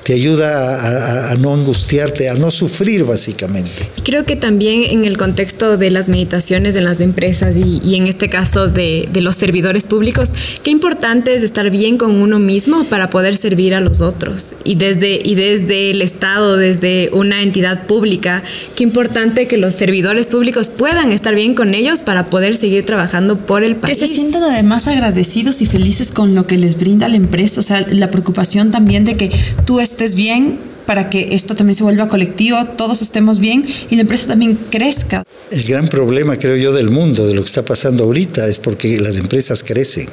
te 0.06 0.12
ayuda 0.12 1.32
a, 1.32 1.34
no 1.34 1.52
angustiarte, 1.52 2.28
a 2.28 2.34
no 2.34 2.52
sufrir 2.52 3.02
básicamente. 3.02 3.88
Creo 4.04 4.24
que 4.24 4.36
también 4.36 4.84
en 4.84 5.04
el 5.04 5.16
contexto 5.16 5.76
de 5.78 5.90
las 5.90 6.08
meditaciones 6.08 6.76
en 6.76 6.84
las 6.84 7.00
empresas 7.00 7.56
y, 7.56 7.96
en 7.96 8.06
este 8.06 8.28
caso 8.28 8.68
de, 8.68 9.08
los 9.20 9.34
servidores 9.34 9.84
públicos, 9.84 10.30
qué 10.62 10.70
importante 10.70 11.34
es 11.34 11.42
estar 11.42 11.70
bien 11.70 11.98
con 11.98 12.22
uno 12.22 12.38
mismo 12.38 12.84
para 12.84 13.10
poder 13.10 13.36
servir 13.36 13.74
a 13.74 13.80
los 13.80 14.00
otros. 14.00 14.52
Y 14.62 14.76
desde, 14.76 15.20
y 15.24 15.34
desde 15.34 15.90
el 15.90 16.00
Estado, 16.02 16.56
desde 16.56 17.10
una 17.12 17.42
entidad 17.42 17.84
pública, 17.88 18.44
qué 18.76 18.84
importante 18.84 19.48
que 19.48 19.56
los 19.56 19.74
servidores 19.74 20.28
públicos 20.28 20.70
puedan 20.70 21.10
estar 21.10 21.34
bien 21.34 21.56
con 21.56 21.74
ellos 21.74 21.98
para 21.98 22.26
poder 22.26 22.56
seguir 22.56 22.86
trabajando 22.86 23.38
por 23.38 23.64
el 23.64 23.74
país. 23.74 23.98
Que 23.98 24.06
se 24.06 24.14
sientan 24.14 24.44
además 24.44 24.86
agradecidos 24.86 25.62
y 25.62 25.66
felices 25.66 26.12
con 26.12 26.36
lo 26.36 26.46
que 26.46 26.58
les 26.58 26.78
brinda 26.78 27.08
la 27.08 27.16
empresa, 27.16 27.58
o 27.58 27.64
sea, 27.64 27.84
la 27.90 28.12
preocupación 28.12 28.70
también 28.70 29.04
de 29.04 29.16
que 29.16 29.32
tú 29.64 29.80
estés 29.80 29.95
estés 29.96 30.14
bien, 30.14 30.58
para 30.84 31.08
que 31.08 31.34
esto 31.34 31.56
también 31.56 31.74
se 31.74 31.82
vuelva 31.82 32.06
colectivo, 32.06 32.62
todos 32.76 33.00
estemos 33.00 33.38
bien 33.38 33.64
y 33.88 33.94
la 33.94 34.02
empresa 34.02 34.26
también 34.26 34.58
crezca. 34.70 35.24
El 35.50 35.62
gran 35.64 35.88
problema, 35.88 36.36
creo 36.36 36.56
yo, 36.56 36.74
del 36.74 36.90
mundo, 36.90 37.26
de 37.26 37.32
lo 37.32 37.40
que 37.40 37.48
está 37.48 37.64
pasando 37.64 38.04
ahorita, 38.04 38.46
es 38.46 38.58
porque 38.58 38.98
las 39.00 39.16
empresas 39.16 39.62
crecen, 39.64 40.06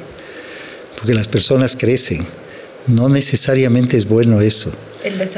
porque 0.96 1.12
las 1.12 1.28
personas 1.28 1.76
crecen. 1.76 2.20
No 2.86 3.10
necesariamente 3.10 3.98
es 3.98 4.06
bueno 4.06 4.40
eso. 4.40 4.72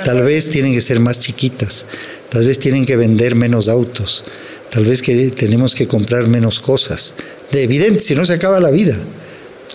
Tal 0.05 0.23
vez 0.23 0.49
tienen 0.49 0.73
que 0.73 0.81
ser 0.81 1.01
más 1.01 1.19
chiquitas, 1.19 1.87
tal 2.29 2.47
vez 2.47 2.61
tienen 2.61 2.85
que 2.85 2.97
vender 2.97 3.35
menos 3.35 3.69
autos, 3.69 4.25
Tal 4.71 4.85
vez 4.85 5.01
que 5.01 5.31
tenemos 5.31 5.75
que 5.75 5.87
comprar 5.87 6.27
menos 6.27 6.59
cosas. 6.61 7.15
De 7.53 7.63
evidente, 7.63 8.01
si 8.01 8.15
no 8.15 8.27
se 8.27 8.35
acaba 8.35 8.61
la 8.61 8.71
vida. 8.71 8.97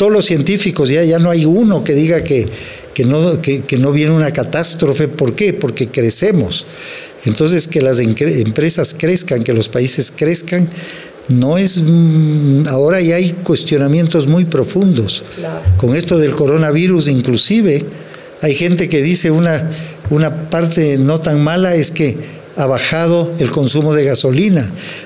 Todos 0.01 0.13
los 0.13 0.25
científicos, 0.25 0.89
ya, 0.89 1.03
ya 1.03 1.19
no 1.19 1.29
hay 1.29 1.45
uno 1.45 1.83
que 1.83 1.93
diga 1.93 2.23
que, 2.23 2.49
que, 2.95 3.05
no, 3.05 3.39
que, 3.39 3.61
que 3.61 3.77
no 3.77 3.91
viene 3.91 4.09
una 4.09 4.33
catástrofe. 4.33 5.07
¿Por 5.07 5.35
qué? 5.35 5.53
Porque 5.53 5.89
crecemos. 5.89 6.65
Entonces, 7.25 7.67
que 7.67 7.83
las 7.83 7.99
empresas 7.99 8.95
crezcan, 8.97 9.43
que 9.43 9.53
los 9.53 9.69
países 9.69 10.11
crezcan, 10.15 10.67
no 11.27 11.59
es 11.59 11.77
mm, 11.77 12.67
ahora 12.69 12.99
ya 12.99 13.17
hay 13.17 13.29
cuestionamientos 13.43 14.25
muy 14.25 14.45
profundos 14.45 15.23
con 15.77 15.95
esto 15.95 16.17
del 16.17 16.33
coronavirus 16.33 17.07
inclusive 17.07 17.85
hay 18.41 18.55
gente 18.55 18.89
que 18.89 19.03
dice 19.03 19.29
una 19.29 19.69
una 20.09 20.49
parte 20.49 20.97
no 20.97 21.21
tan 21.21 21.41
mala 21.41 21.75
es 21.75 21.91
que 21.91 22.17
ha 22.55 22.65
bajado 22.65 23.31
el 23.39 23.51
consumo 23.51 23.93
de 23.93 24.03
gasolina, 24.03 24.63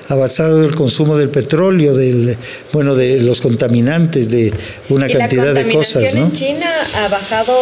ha 0.08 0.14
bajado 0.14 0.64
el 0.64 0.74
consumo 0.74 1.16
del 1.16 1.28
petróleo, 1.28 1.94
del 1.94 2.36
bueno 2.72 2.94
de 2.94 3.22
los 3.22 3.40
contaminantes, 3.40 4.30
de 4.30 4.52
una 4.88 5.08
cantidad 5.08 5.54
de 5.54 5.68
cosas, 5.68 6.14
¿no? 6.14 6.26
en 6.26 6.32
China 6.32 6.70
ha 6.96 7.08
bajado 7.08 7.54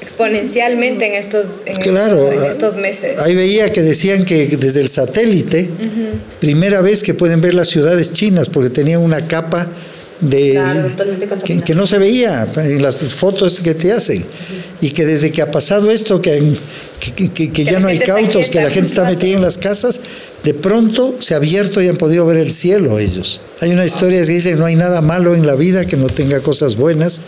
exponencialmente 0.00 1.06
en 1.06 1.14
estos 1.14 1.60
en 1.66 1.76
claro, 1.76 2.30
estos, 2.32 2.76
meses. 2.76 3.18
Ahí 3.18 3.34
veía 3.34 3.72
que 3.72 3.82
decían 3.82 4.24
que 4.24 4.46
desde 4.46 4.80
el 4.80 4.88
satélite, 4.88 5.68
primera 6.40 6.80
vez 6.80 7.02
que 7.02 7.14
pueden 7.14 7.40
ver 7.40 7.54
las 7.54 7.68
ciudades 7.68 8.12
chinas 8.12 8.48
porque 8.48 8.70
tenían 8.70 9.00
una 9.00 9.26
capa 9.26 9.68
de 10.22 10.58
que, 11.64 11.74
no 11.74 11.86
se 11.86 11.98
veía 11.98 12.48
en 12.56 12.82
las 12.82 13.00
fotos 13.00 13.60
que 13.60 13.74
te 13.74 13.92
hacen. 13.92 14.24
Y 14.80 14.90
que 14.90 15.04
desde 15.04 15.30
que 15.30 15.42
ha 15.42 15.50
pasado 15.50 15.90
esto 15.90 16.20
que, 16.20 16.56
que, 17.34 17.64
ya 17.64 17.78
no 17.78 17.88
hay 17.88 17.98
cautos 17.98 18.48
que 18.48 18.60
la 18.60 18.70
gente 18.70 18.88
está 18.88 19.04
metida 19.04 19.36
en 19.36 19.42
las 19.42 19.58
casas 19.58 20.00
de 20.42 20.54
pronto 20.54 21.14
se 21.20 21.34
ha 21.34 21.36
abierto 21.36 21.80
y 21.80 21.88
han 21.88 21.96
podido 21.96 22.26
ver 22.26 22.38
el 22.38 22.52
cielo 22.52 22.98
ellos. 22.98 23.40
Hay 23.60 23.70
una 23.70 23.86
historia 23.86 24.24
que 24.24 24.32
dice 24.32 24.56
no 24.56 24.64
hay 24.64 24.74
nada 24.74 25.00
malo 25.00 25.34
en 25.34 25.46
la 25.46 25.54
vida 25.54 25.84
que 25.84 25.96
no 25.96 26.08
tenga 26.08 26.40
cosas 26.40 26.76
buenas 26.76 27.20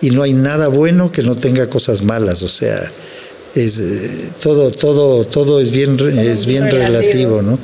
y 0.00 0.10
no 0.10 0.22
hay 0.22 0.32
nada 0.32 0.68
bueno 0.68 1.12
que 1.12 1.22
no 1.22 1.34
tenga 1.34 1.66
cosas 1.68 2.02
malas 2.02 2.42
o 2.42 2.48
sea 2.48 2.78
es 3.54 3.78
eh, 3.78 4.30
todo 4.42 4.70
todo 4.70 5.24
todo 5.24 5.60
es 5.60 5.70
bien 5.70 5.96
es 6.18 6.46
bien 6.46 6.70
relativo. 6.70 7.42
no 7.42 7.58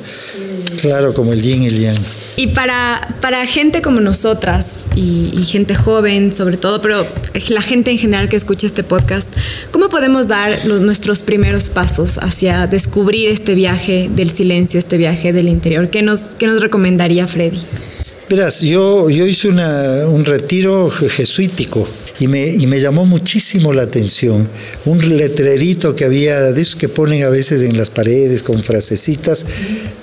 claro 0.81 1.13
como 1.13 1.33
el 1.33 1.41
yin 1.41 1.63
y 1.63 1.67
el 1.67 1.79
yang 1.79 1.97
y 2.37 2.47
para, 2.47 3.15
para 3.21 3.45
gente 3.45 3.81
como 3.81 3.99
nosotras 3.99 4.67
y, 4.95 5.31
gente 5.43 5.75
joven 5.75 6.33
sobre 6.33 6.57
todo, 6.57 6.81
pero 6.81 7.05
la 7.49 7.61
gente 7.61 7.91
en 7.91 7.97
general 7.97 8.29
que 8.29 8.35
escucha 8.35 8.67
este 8.67 8.83
podcast, 8.83 9.29
¿cómo 9.71 9.89
podemos 9.89 10.27
dar 10.27 10.65
nuestros 10.65 11.23
primeros 11.23 11.69
pasos 11.69 12.17
hacia 12.19 12.67
descubrir 12.67 13.29
este 13.29 13.53
viaje 13.55 14.09
del 14.15 14.29
silencio, 14.29 14.79
este 14.79 14.97
viaje 14.97 15.33
del 15.33 15.49
interior? 15.49 15.89
¿Qué 15.89 16.01
nos, 16.03 16.35
qué 16.37 16.47
nos 16.47 16.61
recomendaría 16.61 17.27
Freddy? 17.27 17.59
Verás, 18.29 18.61
yo, 18.61 19.09
yo 19.09 19.25
hice 19.25 19.49
una, 19.49 20.07
un 20.07 20.23
retiro 20.23 20.89
jesuítico 20.89 21.85
y 22.19 22.27
me, 22.27 22.47
y 22.47 22.65
me 22.65 22.79
llamó 22.79 23.05
muchísimo 23.05 23.73
la 23.73 23.81
atención. 23.81 24.47
Un 24.85 25.17
letrerito 25.17 25.95
que 25.97 26.05
había, 26.05 26.39
de 26.39 26.61
esos 26.61 26.77
que 26.77 26.87
ponen 26.87 27.23
a 27.23 27.29
veces 27.29 27.61
en 27.61 27.77
las 27.77 27.89
paredes 27.89 28.43
con 28.43 28.63
frasecitas, 28.63 29.45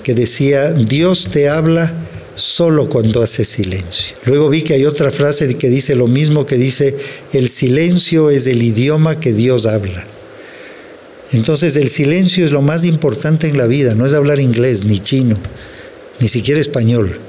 que 0.03 0.13
decía, 0.13 0.73
Dios 0.73 1.27
te 1.31 1.49
habla 1.49 1.91
solo 2.35 2.89
cuando 2.89 3.21
hace 3.21 3.45
silencio. 3.45 4.15
Luego 4.25 4.49
vi 4.49 4.61
que 4.61 4.73
hay 4.73 4.85
otra 4.85 5.11
frase 5.11 5.55
que 5.55 5.69
dice 5.69 5.95
lo 5.95 6.07
mismo 6.07 6.45
que 6.45 6.55
dice, 6.55 6.95
el 7.33 7.49
silencio 7.49 8.29
es 8.29 8.47
el 8.47 8.61
idioma 8.61 9.19
que 9.19 9.33
Dios 9.33 9.65
habla. 9.65 10.05
Entonces 11.31 11.75
el 11.75 11.89
silencio 11.89 12.45
es 12.45 12.51
lo 12.51 12.61
más 12.61 12.85
importante 12.85 13.47
en 13.47 13.57
la 13.57 13.67
vida, 13.67 13.93
no 13.95 14.05
es 14.05 14.13
hablar 14.13 14.39
inglés, 14.39 14.85
ni 14.85 14.99
chino, 14.99 15.37
ni 16.19 16.27
siquiera 16.27 16.59
español. 16.59 17.19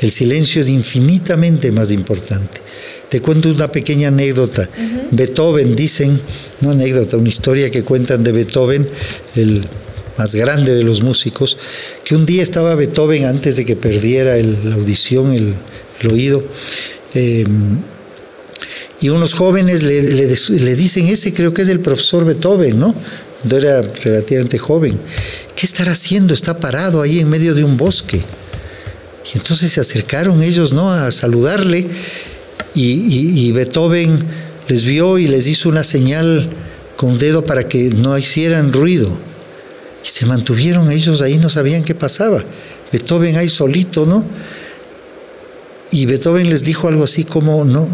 El 0.00 0.10
silencio 0.10 0.62
es 0.62 0.68
infinitamente 0.68 1.72
más 1.72 1.90
importante. 1.90 2.60
Te 3.08 3.20
cuento 3.20 3.50
una 3.50 3.70
pequeña 3.70 4.08
anécdota. 4.08 4.68
Beethoven, 5.10 5.74
dicen, 5.74 6.20
no 6.60 6.70
anécdota, 6.70 7.16
una 7.16 7.28
historia 7.28 7.68
que 7.68 7.82
cuentan 7.82 8.22
de 8.22 8.32
Beethoven, 8.32 8.88
el 9.36 9.60
más 10.20 10.34
grande 10.34 10.74
de 10.74 10.82
los 10.82 11.00
músicos, 11.02 11.56
que 12.04 12.14
un 12.14 12.26
día 12.26 12.42
estaba 12.42 12.74
Beethoven 12.74 13.24
antes 13.24 13.56
de 13.56 13.64
que 13.64 13.74
perdiera 13.74 14.36
la 14.36 14.74
audición, 14.74 15.32
el, 15.32 15.54
oído, 16.06 16.44
em, 17.14 17.78
y 19.00 19.08
unos 19.08 19.32
jóvenes 19.32 19.82
le, 19.82 20.02
le, 20.02 20.76
dicen, 20.76 21.06
ese 21.06 21.32
creo 21.32 21.54
que 21.54 21.62
es 21.62 21.70
el 21.70 21.80
profesor 21.80 22.26
Beethoven, 22.26 22.78
¿no? 22.78 22.94
Cuando 23.38 23.56
era 23.56 23.80
relativamente 23.80 24.58
joven. 24.58 24.98
¿Qué 25.56 25.64
estará 25.64 25.92
haciendo? 25.92 26.34
Está 26.34 26.60
parado 26.60 27.00
ahí 27.00 27.18
en 27.20 27.30
medio 27.30 27.54
de 27.54 27.64
un 27.64 27.78
bosque. 27.78 28.20
Y 29.32 29.38
entonces 29.38 29.72
se 29.72 29.80
acercaron 29.80 30.42
ellos, 30.42 30.74
¿no? 30.74 30.92
A 30.92 31.10
saludarle 31.12 31.84
y, 32.74 33.46
y 33.46 33.52
Beethoven 33.52 34.18
les 34.68 34.84
vio 34.84 35.16
y 35.16 35.28
les 35.28 35.46
hizo 35.46 35.70
una 35.70 35.82
señal 35.82 36.50
con 36.96 37.16
dedo 37.18 37.42
para 37.42 37.66
que 37.66 37.88
no 37.88 38.18
hicieran 38.18 38.70
ruido. 38.70 39.29
Y 40.04 40.08
se 40.08 40.26
mantuvieron 40.26 40.90
ellos 40.90 41.20
ahí, 41.20 41.36
no 41.38 41.48
sabían 41.48 41.84
qué 41.84 41.94
pasaba. 41.94 42.42
Beethoven 42.92 43.36
ahí 43.36 43.48
solito, 43.48 44.06
¿no? 44.06 44.24
Y 45.92 46.06
Beethoven 46.06 46.48
les 46.48 46.64
dijo 46.64 46.88
algo 46.88 47.04
así 47.04 47.24
como, 47.24 47.64
no, 47.64 47.88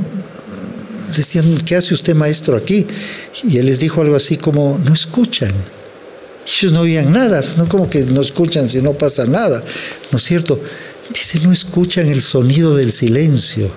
decían, 1.17 1.57
¿qué 1.65 1.77
hace 1.77 1.95
usted 1.95 2.15
maestro 2.15 2.57
aquí? 2.57 2.87
Y 3.45 3.59
él 3.59 3.67
les 3.67 3.81
dijo 3.81 4.01
algo 4.03 4.17
así 4.17 4.37
como, 4.37 4.79
no 4.85 4.93
escuchan. 4.93 5.53
Ellos 6.47 6.73
no 6.73 6.81
oían 6.81 7.13
nada, 7.13 7.43
no 7.57 7.69
como 7.69 7.91
que 7.91 8.05
no 8.05 8.21
escuchan 8.21 8.69
si 8.69 8.81
no 8.81 8.93
pasa 8.93 9.27
nada, 9.27 9.63
¿no 10.13 10.19
es 10.19 10.25
cierto? 10.25 10.61
Dice, 11.13 11.41
no 11.41 11.53
escuchan 11.53 12.07
el 12.09 12.21
sonido 12.21 12.77
del 12.77 12.93
silencio, 12.93 13.71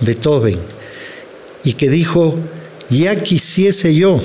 Beethoven. 0.00 0.58
Y 1.62 1.72
que 1.74 1.88
dijo, 1.88 2.38
ya 2.90 3.16
quisiese 3.16 3.94
yo 3.94 4.20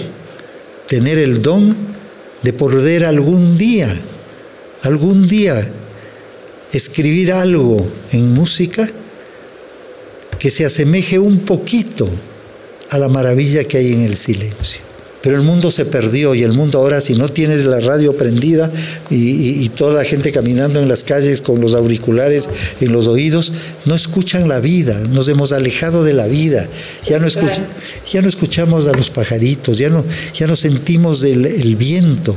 tener 0.88 1.18
el 1.18 1.42
don 1.42 1.76
de 2.42 2.54
poder 2.54 3.06
algún 3.06 3.58
día, 3.58 3.90
algún 4.84 5.28
día 5.28 5.60
escribir 6.72 7.34
algo 7.34 7.86
en 8.12 8.34
música 8.34 8.90
que 10.38 10.50
se 10.50 10.66
asemeje 10.66 11.20
un 11.20 11.40
poquito 11.40 12.08
a 12.92 12.98
la 12.98 13.10
maravilla 13.10 13.64
que 13.64 13.78
hay 13.78 13.94
en 13.94 14.02
el 14.02 14.16
silencio. 14.16 14.89
Pero 15.22 15.36
el 15.36 15.44
mundo 15.44 15.70
se 15.70 15.86
perdió 15.86 16.34
y 16.34 16.44
el 16.44 16.54
mundo 16.54 16.80
ahora 16.80 17.02
si 17.02 17.14
no 17.16 17.28
tienes 17.28 17.66
la 17.66 17.82
radio 17.82 18.16
prendida 18.16 18.72
y, 19.10 19.68
toda 19.70 19.94
la 19.94 20.04
gente 20.04 20.32
caminando 20.32 20.82
en 20.82 20.88
las 20.88 21.04
calles 21.04 21.42
con 21.42 21.62
los 21.62 21.74
auriculares 21.74 22.50
en 22.82 22.92
los 22.92 23.08
oídos, 23.08 23.54
no 23.86 23.96
escuchan 23.96 24.48
la 24.48 24.60
vida, 24.60 24.98
nos 25.10 25.28
hemos 25.28 25.52
alejado 25.52 26.04
de 26.04 26.14
la 26.14 26.28
vida, 26.28 26.68
ya 27.06 27.20
no, 27.20 27.28
ya 27.28 28.22
no 28.22 28.30
escuchamos 28.30 28.88
a 28.88 28.94
los 28.94 29.10
pajaritos, 29.10 29.78
ya 29.78 29.90
no, 29.90 30.04
ya 30.34 30.48
no 30.48 30.56
sentimos 30.56 31.24
el, 31.24 31.46
el 31.46 31.76
viento, 31.76 32.36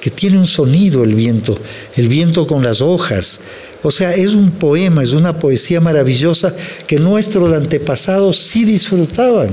que 0.00 0.10
tiene 0.10 0.38
un 0.38 0.46
sonido 0.46 1.04
el 1.04 1.14
viento, 1.14 1.58
el 1.96 2.08
viento 2.08 2.46
con 2.46 2.62
las 2.62 2.80
hojas. 2.80 3.40
O 3.82 3.90
sea, 3.90 4.14
es 4.14 4.34
un 4.34 4.50
poema, 4.50 5.02
es 5.02 5.12
una 5.12 5.38
poesía 5.38 5.80
maravillosa 5.80 6.52
que 6.86 6.98
nuestros 6.98 7.52
antepasados 7.52 8.36
sí 8.36 8.64
disfrutaban. 8.64 9.50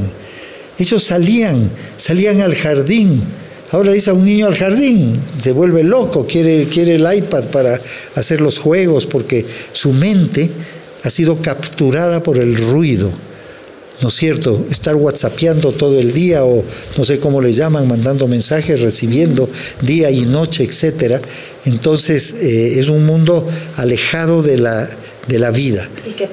Ellos 0.78 1.04
salían, 1.04 1.72
salían 1.98 2.42
al 2.42 2.56
jardín. 2.56 3.22
Ahora 3.72 3.94
dice 3.94 4.12
a 4.12 4.14
un 4.14 4.26
niño 4.26 4.46
al 4.46 4.56
jardín, 4.56 5.20
se 5.40 5.52
vuelve 5.52 5.84
loco, 5.84 6.26
quiere, 6.28 6.66
quiere 6.68 6.96
el 6.96 7.18
iPad 7.18 7.46
para 7.46 7.80
hacer 8.16 8.40
los 8.40 8.60
juegos 8.60 9.06
porque 9.06 9.46
su 9.72 9.92
mente 9.92 10.50
ha 11.04 11.10
sido 11.10 11.42
capturada 11.42 12.22
por 12.22 12.38
el 12.38 12.56
ruido. 12.56 13.12
¿No 14.02 14.10
es 14.10 14.16
cierto? 14.16 14.66
Estar 14.70 14.96
whatsappeando 14.96 15.72
todo 15.72 16.00
el 16.00 16.12
día 16.12 16.44
o 16.44 16.64
no 16.98 17.06
sé 17.06 17.20
cómo 17.20 17.42
le 17.42 17.54
llaman, 17.54 17.88
mandando 17.88 18.28
mensajes, 18.28 18.82
recibiendo 18.82 19.50
día 19.82 20.12
y 20.12 20.26
noche, 20.26 20.64
etcétera. 20.64 21.22
Entonces 21.66 22.34
eh, 22.34 22.80
es 22.80 22.90
un 22.90 23.06
mundo 23.06 23.48
alejado 23.78 24.44
de 24.44 24.58
la, 24.58 24.90
de 25.28 25.40
la 25.40 25.52
vida. 25.52 25.88
Y 26.06 26.12
que 26.12 26.28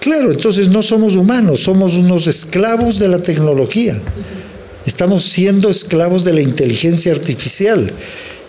Claro, 0.00 0.30
entonces 0.30 0.68
no 0.68 0.82
somos 0.82 1.16
humanos, 1.16 1.60
somos 1.60 1.94
unos 1.94 2.26
esclavos 2.26 2.98
de 2.98 3.08
la 3.08 3.18
tecnología. 3.18 4.00
Estamos 4.86 5.24
siendo 5.24 5.68
esclavos 5.68 6.24
de 6.24 6.32
la 6.32 6.40
inteligencia 6.40 7.12
artificial 7.12 7.92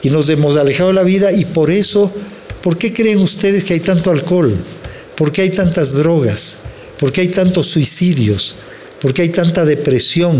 y 0.03 0.09
nos 0.09 0.29
hemos 0.29 0.57
alejado 0.57 0.89
de 0.89 0.95
la 0.95 1.03
vida 1.03 1.31
y 1.31 1.45
por 1.45 1.71
eso, 1.71 2.11
¿por 2.61 2.77
qué 2.77 2.93
creen 2.93 3.17
ustedes 3.17 3.65
que 3.65 3.73
hay 3.73 3.79
tanto 3.79 4.11
alcohol? 4.11 4.55
¿Por 5.15 5.31
qué 5.31 5.41
hay 5.41 5.49
tantas 5.49 5.93
drogas? 5.93 6.59
¿Por 6.99 7.11
qué 7.11 7.21
hay 7.21 7.27
tantos 7.29 7.67
suicidios? 7.67 8.55
¿Por 9.01 9.13
qué 9.13 9.23
hay 9.23 9.29
tanta 9.29 9.65
depresión? 9.65 10.37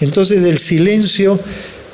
Entonces 0.00 0.44
el 0.44 0.58
silencio, 0.58 1.40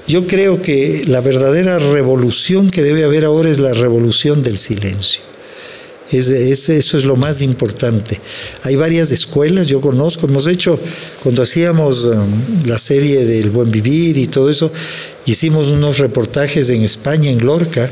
yo 0.08 0.26
creo 0.26 0.60
que 0.60 1.04
la 1.06 1.20
verdadera 1.20 1.78
revolución 1.78 2.68
que 2.68 2.82
debe 2.82 3.04
haber 3.04 3.24
ahora 3.24 3.50
es 3.50 3.60
la 3.60 3.74
revolución 3.74 4.42
del 4.42 4.58
silencio. 4.58 5.29
Es, 6.10 6.28
eso 6.28 6.98
es 6.98 7.04
lo 7.04 7.16
más 7.16 7.40
importante. 7.40 8.20
Hay 8.64 8.74
varias 8.74 9.12
escuelas, 9.12 9.68
yo 9.68 9.80
conozco, 9.80 10.26
hemos 10.26 10.48
hecho, 10.48 10.78
cuando 11.22 11.42
hacíamos 11.42 12.04
um, 12.04 12.16
la 12.66 12.78
serie 12.78 13.24
del 13.24 13.50
buen 13.50 13.70
vivir 13.70 14.18
y 14.18 14.26
todo 14.26 14.50
eso, 14.50 14.72
hicimos 15.26 15.68
unos 15.68 15.98
reportajes 15.98 16.68
en 16.70 16.82
España, 16.82 17.30
en 17.30 17.44
Lorca, 17.44 17.88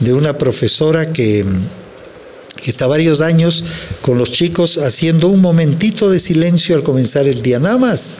de 0.00 0.12
una 0.12 0.36
profesora 0.36 1.12
que, 1.12 1.44
que 2.60 2.70
está 2.70 2.88
varios 2.88 3.20
años 3.20 3.62
con 4.02 4.18
los 4.18 4.32
chicos 4.32 4.78
haciendo 4.78 5.28
un 5.28 5.40
momentito 5.40 6.10
de 6.10 6.18
silencio 6.18 6.74
al 6.74 6.82
comenzar 6.82 7.28
el 7.28 7.40
día, 7.40 7.60
nada 7.60 7.78
más. 7.78 8.18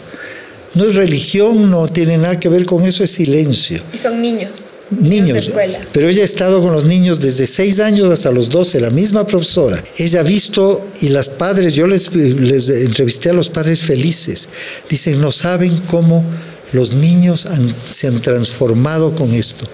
No 0.74 0.84
es 0.84 0.96
religión, 0.96 1.70
no 1.70 1.86
tiene 1.86 2.18
nada 2.18 2.40
que 2.40 2.48
ver 2.48 2.66
con 2.66 2.84
eso, 2.84 3.04
es 3.04 3.10
silencio. 3.10 3.80
Y 3.92 3.98
son 3.98 4.20
niños. 4.20 4.72
Niños. 4.90 5.52
Pero 5.92 6.08
ella 6.08 6.22
ha 6.22 6.24
estado 6.24 6.60
con 6.60 6.72
los 6.72 6.84
niños 6.84 7.20
desde 7.20 7.46
6 7.46 7.80
años 7.80 8.10
hasta 8.10 8.32
los 8.32 8.48
12, 8.48 8.80
la 8.80 8.90
misma 8.90 9.24
profesora. 9.26 9.82
Ella 9.98 10.20
ha 10.20 10.24
visto, 10.24 10.76
y 11.00 11.08
las 11.08 11.28
padres, 11.28 11.74
yo 11.74 11.86
les, 11.86 12.12
les 12.12 12.68
entrevisté 12.68 13.30
a 13.30 13.34
los 13.34 13.48
padres 13.48 13.82
felices, 13.82 14.48
dicen, 14.88 15.20
no 15.20 15.30
saben 15.30 15.78
cómo 15.86 16.24
los 16.72 16.94
niños 16.94 17.46
se 17.90 18.08
han 18.08 18.20
transformado 18.20 19.14
con 19.14 19.32
esto. 19.32 19.64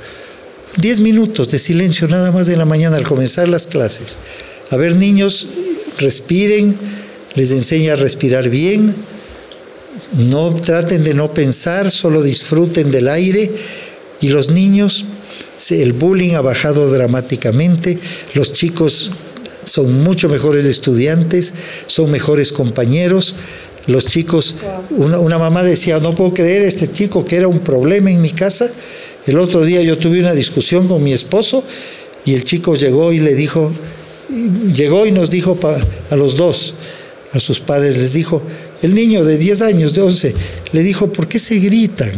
10 0.77 1.01
minutos 1.01 1.49
de 1.49 1.59
silencio 1.59 2.09
nada 2.09 2.31
más 2.31 2.47
de 2.47 2.57
la 2.57 2.67
mañana 2.67 2.97
al 2.97 3.05
comenzar 3.05 3.49
las 3.49 3.67
clases. 3.67 4.19
A 4.71 4.77
ver, 4.77 4.95
niños, 4.95 5.49
respiren, 5.99 6.77
les 7.35 7.51
enseña 7.53 7.95
a 7.95 7.97
respirar 7.97 8.51
bien, 8.51 8.95
no 10.13 10.55
traten 10.55 11.05
de 11.05 11.15
no 11.15 11.33
pensar, 11.33 11.91
solo 11.91 12.23
disfruten 12.23 12.91
del 12.91 13.09
aire 13.09 13.51
y 14.21 14.29
los 14.29 14.51
niños, 14.51 15.05
el 15.71 15.93
bullying 15.93 16.35
ha 16.35 16.41
bajado 16.41 16.91
dramáticamente, 16.91 17.99
los 18.35 18.53
chicos 18.53 19.11
son 19.65 20.03
mucho 20.03 20.29
mejores 20.29 20.65
estudiantes, 20.65 21.53
son 21.87 22.11
mejores 22.11 22.53
compañeros. 22.53 23.37
Los 23.87 24.07
chicos, 24.07 24.57
una, 24.91 25.19
una, 25.19 25.39
mamá 25.39 25.63
decía, 25.63 25.99
no 25.99 26.15
puedo 26.15 26.35
creer 26.35 26.63
este 26.63 26.91
chico 26.91 27.25
que 27.25 27.37
era 27.37 27.49
un 27.49 27.61
problema 27.61 28.11
en 28.11 28.21
mi 28.21 28.31
casa. 28.31 28.71
El 29.27 29.39
otro 29.39 29.65
día 29.65 29.83
yo 29.83 29.99
tuve 29.99 30.21
una 30.21 30.35
discusión 30.35 30.87
con 30.87 31.03
mi 31.03 31.13
esposo 31.13 31.65
y 32.25 32.35
el 32.35 32.45
chico 32.45 32.75
llegó 32.75 33.13
y 33.13 33.21
le 33.21 33.35
dijo, 33.35 33.73
llegó 34.75 35.07
y 35.07 35.13
nos 35.13 35.31
dijo 35.31 35.59
a 36.11 36.17
los 36.17 36.37
dos, 36.37 36.75
a 37.33 37.41
sus 37.41 37.61
padres, 37.61 37.97
les 37.97 38.13
dijo, 38.13 38.43
el 38.83 38.95
niño 38.95 39.25
de 39.25 39.39
10 39.39 39.63
años, 39.63 39.95
de 39.95 40.03
11, 40.03 40.35
le 40.73 40.83
dijo, 40.83 41.13
¿por 41.13 41.29
qué 41.29 41.39
se 41.39 41.57
gritan? 41.59 42.13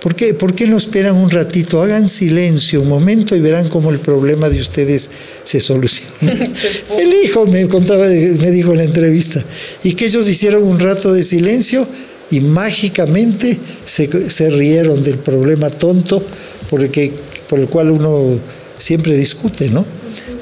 ¿Por 0.00 0.14
qué, 0.14 0.32
¿Por 0.32 0.54
qué 0.54 0.66
no 0.66 0.76
esperan 0.76 1.16
un 1.16 1.28
ratito? 1.28 1.82
Hagan 1.82 2.08
silencio 2.08 2.80
un 2.80 2.88
momento 2.88 3.34
y 3.34 3.40
verán 3.40 3.66
cómo 3.66 3.90
el 3.90 3.98
problema 3.98 4.48
de 4.48 4.58
ustedes 4.58 5.10
se 5.42 5.58
soluciona. 5.58 6.32
el 6.98 7.14
hijo 7.24 7.46
me 7.46 7.66
contaba, 7.66 8.06
me 8.06 8.50
dijo 8.52 8.72
en 8.72 8.78
la 8.78 8.84
entrevista, 8.84 9.42
y 9.82 9.94
que 9.94 10.04
ellos 10.04 10.28
hicieron 10.28 10.62
un 10.62 10.78
rato 10.78 11.12
de 11.12 11.24
silencio 11.24 11.86
y 12.30 12.40
mágicamente 12.40 13.58
se, 13.84 14.30
se 14.30 14.50
rieron 14.50 15.02
del 15.02 15.18
problema 15.18 15.70
tonto 15.70 16.22
por 16.70 16.82
el, 16.82 16.90
que, 16.90 17.12
por 17.48 17.58
el 17.58 17.68
cual 17.68 17.90
uno 17.90 18.38
siempre 18.76 19.16
discute, 19.16 19.68
¿no? 19.68 19.84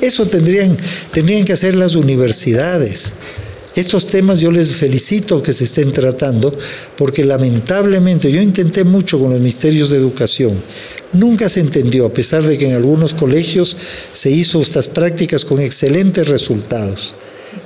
Eso 0.00 0.26
tendrían, 0.26 0.76
tendrían 1.12 1.44
que 1.44 1.54
hacer 1.54 1.76
las 1.76 1.96
universidades. 1.96 3.14
Estos 3.76 4.06
temas 4.06 4.40
yo 4.40 4.50
les 4.50 4.70
felicito 4.70 5.42
que 5.42 5.52
se 5.52 5.64
estén 5.64 5.92
tratando 5.92 6.52
porque 6.96 7.24
lamentablemente 7.24 8.32
yo 8.32 8.40
intenté 8.40 8.84
mucho 8.84 9.18
con 9.18 9.30
los 9.30 9.38
ministerios 9.38 9.90
de 9.90 9.98
educación. 9.98 10.54
Nunca 11.12 11.50
se 11.50 11.60
entendió, 11.60 12.06
a 12.06 12.12
pesar 12.12 12.42
de 12.42 12.56
que 12.56 12.68
en 12.68 12.74
algunos 12.74 13.12
colegios 13.12 13.76
se 14.14 14.30
hizo 14.30 14.62
estas 14.62 14.88
prácticas 14.88 15.44
con 15.44 15.60
excelentes 15.60 16.26
resultados 16.26 17.14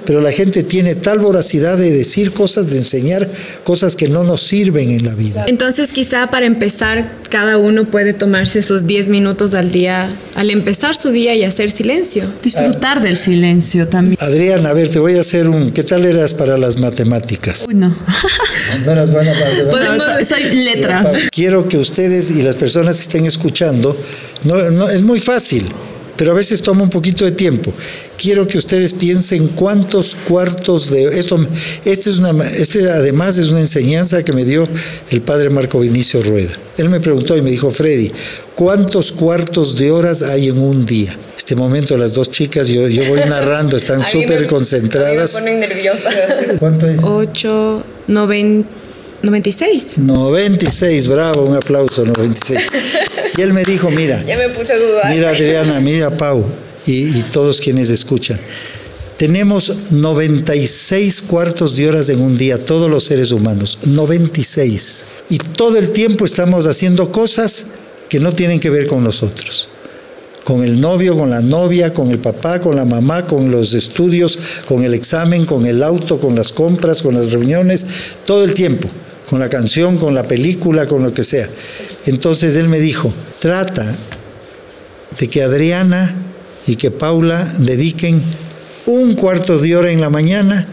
pero 0.04 0.20
la 0.20 0.32
gente 0.32 0.62
tiene 0.62 0.94
tal 0.94 1.18
voracidad 1.18 1.78
de 1.78 1.90
decir 1.90 2.32
cosas, 2.32 2.70
de 2.70 2.78
enseñar 2.78 3.28
cosas 3.64 3.96
que 3.96 4.08
no 4.08 4.24
nos 4.24 4.42
sirven 4.42 4.90
en 4.90 5.04
la 5.04 5.14
vida. 5.14 5.44
Entonces 5.46 5.92
quizá 5.92 6.28
para 6.28 6.46
empezar, 6.46 7.10
cada 7.28 7.58
uno 7.58 7.84
puede 7.84 8.12
tomarse 8.12 8.60
esos 8.60 8.86
10 8.86 9.08
minutos 9.08 9.54
al 9.54 9.70
día, 9.70 10.14
al 10.34 10.50
empezar 10.50 10.96
su 10.96 11.10
día 11.10 11.34
y 11.34 11.44
hacer 11.44 11.70
silencio. 11.70 12.24
Disfrutar 12.42 13.02
del 13.02 13.16
silencio 13.16 13.88
también. 13.88 14.16
Adrián, 14.20 14.66
a 14.66 14.72
ver, 14.72 14.88
te 14.88 14.98
voy 14.98 15.16
a 15.16 15.20
hacer 15.20 15.48
un... 15.48 15.70
¿Qué 15.70 15.82
tal 15.82 16.04
eras 16.04 16.34
para 16.34 16.56
las 16.58 16.78
matemáticas? 16.78 17.66
Uy, 17.68 17.74
no. 17.74 17.94
no 18.84 18.92
eras 18.92 19.10
buena 19.10 19.32
para 19.70 19.96
las 19.96 20.02
soy, 20.02 20.24
soy 20.24 20.56
letra. 20.64 21.04
Quiero 21.30 21.68
que 21.68 21.78
ustedes 21.78 22.30
y 22.30 22.42
las 22.42 22.56
personas 22.56 22.96
que 22.96 23.02
estén 23.02 23.26
escuchando, 23.26 23.96
no, 24.44 24.70
no, 24.70 24.88
es 24.88 25.02
muy 25.02 25.20
fácil 25.20 25.66
pero 26.20 26.32
a 26.32 26.34
veces 26.34 26.60
toma 26.60 26.82
un 26.82 26.90
poquito 26.90 27.24
de 27.24 27.32
tiempo. 27.32 27.72
Quiero 28.18 28.46
que 28.46 28.58
ustedes 28.58 28.92
piensen 28.92 29.48
cuántos 29.48 30.14
cuartos 30.28 30.90
de 30.90 31.04
esto. 31.04 31.40
Este 31.86 32.10
es 32.10 32.18
una, 32.18 32.46
este 32.46 32.90
además 32.90 33.38
es 33.38 33.48
una 33.48 33.60
enseñanza 33.60 34.22
que 34.22 34.34
me 34.34 34.44
dio 34.44 34.68
el 35.10 35.22
padre 35.22 35.48
Marco 35.48 35.80
Vinicio 35.80 36.20
Rueda. 36.20 36.52
Él 36.76 36.90
me 36.90 37.00
preguntó 37.00 37.38
y 37.38 37.40
me 37.40 37.50
dijo, 37.50 37.70
Freddy, 37.70 38.12
¿cuántos 38.54 39.12
cuartos 39.12 39.78
de 39.78 39.92
horas 39.92 40.20
hay 40.20 40.48
en 40.48 40.58
un 40.58 40.84
día? 40.84 41.16
Este 41.38 41.56
momento 41.56 41.96
las 41.96 42.12
dos 42.12 42.30
chicas, 42.30 42.68
yo, 42.68 42.86
yo 42.86 43.02
voy 43.06 43.20
narrando, 43.20 43.78
están 43.78 44.00
súper 44.04 44.46
concentradas. 44.46 45.32
me 45.32 45.40
ponen 45.40 45.60
nerviosas. 45.60 46.14
¿Cuánto 46.58 46.86
es? 46.86 47.00
8, 47.02 47.82
90. 48.08 48.79
96. 49.22 49.98
96, 49.98 51.08
bravo, 51.08 51.42
un 51.42 51.56
aplauso, 51.56 52.04
96. 52.04 52.58
Y 53.38 53.42
él 53.42 53.52
me 53.52 53.64
dijo, 53.64 53.90
mira, 53.90 54.22
ya 54.24 54.36
me 54.36 54.48
puse 54.48 54.72
a 54.72 54.76
dudar. 54.76 55.08
Mira 55.08 55.30
Adriana, 55.30 55.78
mira 55.80 56.10
Pau 56.16 56.44
y, 56.84 57.04
y 57.16 57.24
todos 57.32 57.60
quienes 57.60 57.88
escuchan. 57.88 58.40
Tenemos 59.16 59.78
96 59.90 61.22
cuartos 61.22 61.76
de 61.76 61.88
horas 61.88 62.08
en 62.08 62.20
un 62.20 62.36
día, 62.36 62.62
todos 62.62 62.90
los 62.90 63.04
seres 63.04 63.30
humanos, 63.30 63.78
96. 63.86 65.06
Y 65.28 65.38
todo 65.38 65.78
el 65.78 65.90
tiempo 65.90 66.24
estamos 66.24 66.66
haciendo 66.66 67.12
cosas 67.12 67.66
que 68.08 68.18
no 68.18 68.32
tienen 68.32 68.58
que 68.58 68.68
ver 68.68 68.88
con 68.88 69.04
nosotros. 69.04 69.68
Con 70.44 70.64
el 70.64 70.80
novio, 70.80 71.16
con 71.16 71.30
la 71.30 71.40
novia, 71.40 71.94
con 71.94 72.10
el 72.10 72.18
papá, 72.18 72.60
con 72.60 72.74
la 72.74 72.84
mamá, 72.84 73.26
con 73.26 73.50
los 73.50 73.74
estudios, 73.74 74.38
con 74.66 74.82
el 74.82 74.94
examen, 74.94 75.44
con 75.44 75.66
el 75.66 75.82
auto, 75.82 76.18
con 76.18 76.34
las 76.34 76.50
compras, 76.50 77.00
con 77.00 77.14
las 77.14 77.30
reuniones, 77.30 77.86
todo 78.24 78.42
el 78.42 78.54
tiempo 78.54 78.88
con 79.30 79.38
la 79.38 79.48
canción, 79.48 79.96
con 79.96 80.12
la 80.12 80.26
película, 80.26 80.88
con 80.88 81.04
lo 81.04 81.14
que 81.14 81.22
sea. 81.22 81.48
Entonces 82.06 82.56
él 82.56 82.68
me 82.68 82.80
dijo, 82.80 83.12
trata 83.38 83.96
de 85.18 85.28
que 85.28 85.44
Adriana 85.44 86.16
y 86.66 86.74
que 86.74 86.90
Paula 86.90 87.44
dediquen 87.60 88.20
un 88.86 89.14
cuarto 89.14 89.56
de 89.56 89.76
hora 89.76 89.92
en 89.92 90.00
la 90.00 90.10
mañana 90.10 90.66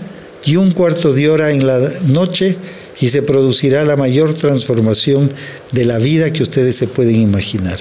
y 0.44 0.56
un 0.56 0.72
cuarto 0.72 1.14
de 1.14 1.30
hora 1.30 1.52
en 1.52 1.68
la 1.68 1.80
noche 2.08 2.58
y 3.00 3.10
se 3.10 3.22
producirá 3.22 3.86
la 3.86 3.96
mayor 3.96 4.34
transformación 4.34 5.32
de 5.72 5.86
la 5.86 6.00
vida 6.00 6.32
que 6.32 6.42
ustedes 6.42 6.76
se 6.76 6.88
pueden 6.88 7.22
imaginar. 7.22 7.80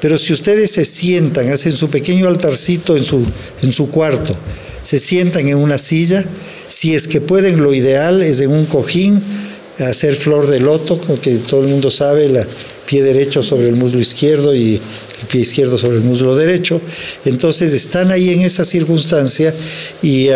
Pero 0.00 0.18
si 0.18 0.32
ustedes 0.32 0.72
se 0.72 0.84
sientan, 0.84 1.52
hacen 1.52 1.70
su 1.70 1.90
pequeño 1.90 2.26
altarcito 2.26 2.96
en 2.96 3.04
su, 3.04 3.24
en 3.62 3.70
su 3.70 3.88
cuarto, 3.88 4.36
se 4.82 4.98
sientan 4.98 5.48
en 5.48 5.58
una 5.58 5.78
silla, 5.78 6.24
si 6.68 6.96
es 6.96 7.06
que 7.06 7.20
pueden, 7.20 7.62
lo 7.62 7.72
ideal 7.72 8.20
es 8.20 8.40
en 8.40 8.50
un 8.50 8.64
cojín 8.64 9.22
hacer 9.88 10.14
flor 10.14 10.46
de 10.46 10.60
loto, 10.60 11.00
que 11.20 11.36
todo 11.36 11.62
el 11.62 11.68
mundo 11.68 11.90
sabe, 11.90 12.26
el 12.26 12.38
pie 12.86 13.02
derecho 13.02 13.42
sobre 13.42 13.68
el 13.68 13.76
muslo 13.76 14.00
izquierdo 14.00 14.54
y 14.54 14.74
el 14.74 15.26
pie 15.30 15.40
izquierdo 15.42 15.78
sobre 15.78 15.96
el 15.96 16.02
muslo 16.02 16.36
derecho. 16.36 16.80
Entonces 17.24 17.72
están 17.72 18.10
ahí 18.10 18.30
en 18.30 18.42
esa 18.42 18.64
circunstancia 18.64 19.52
y, 20.02 20.28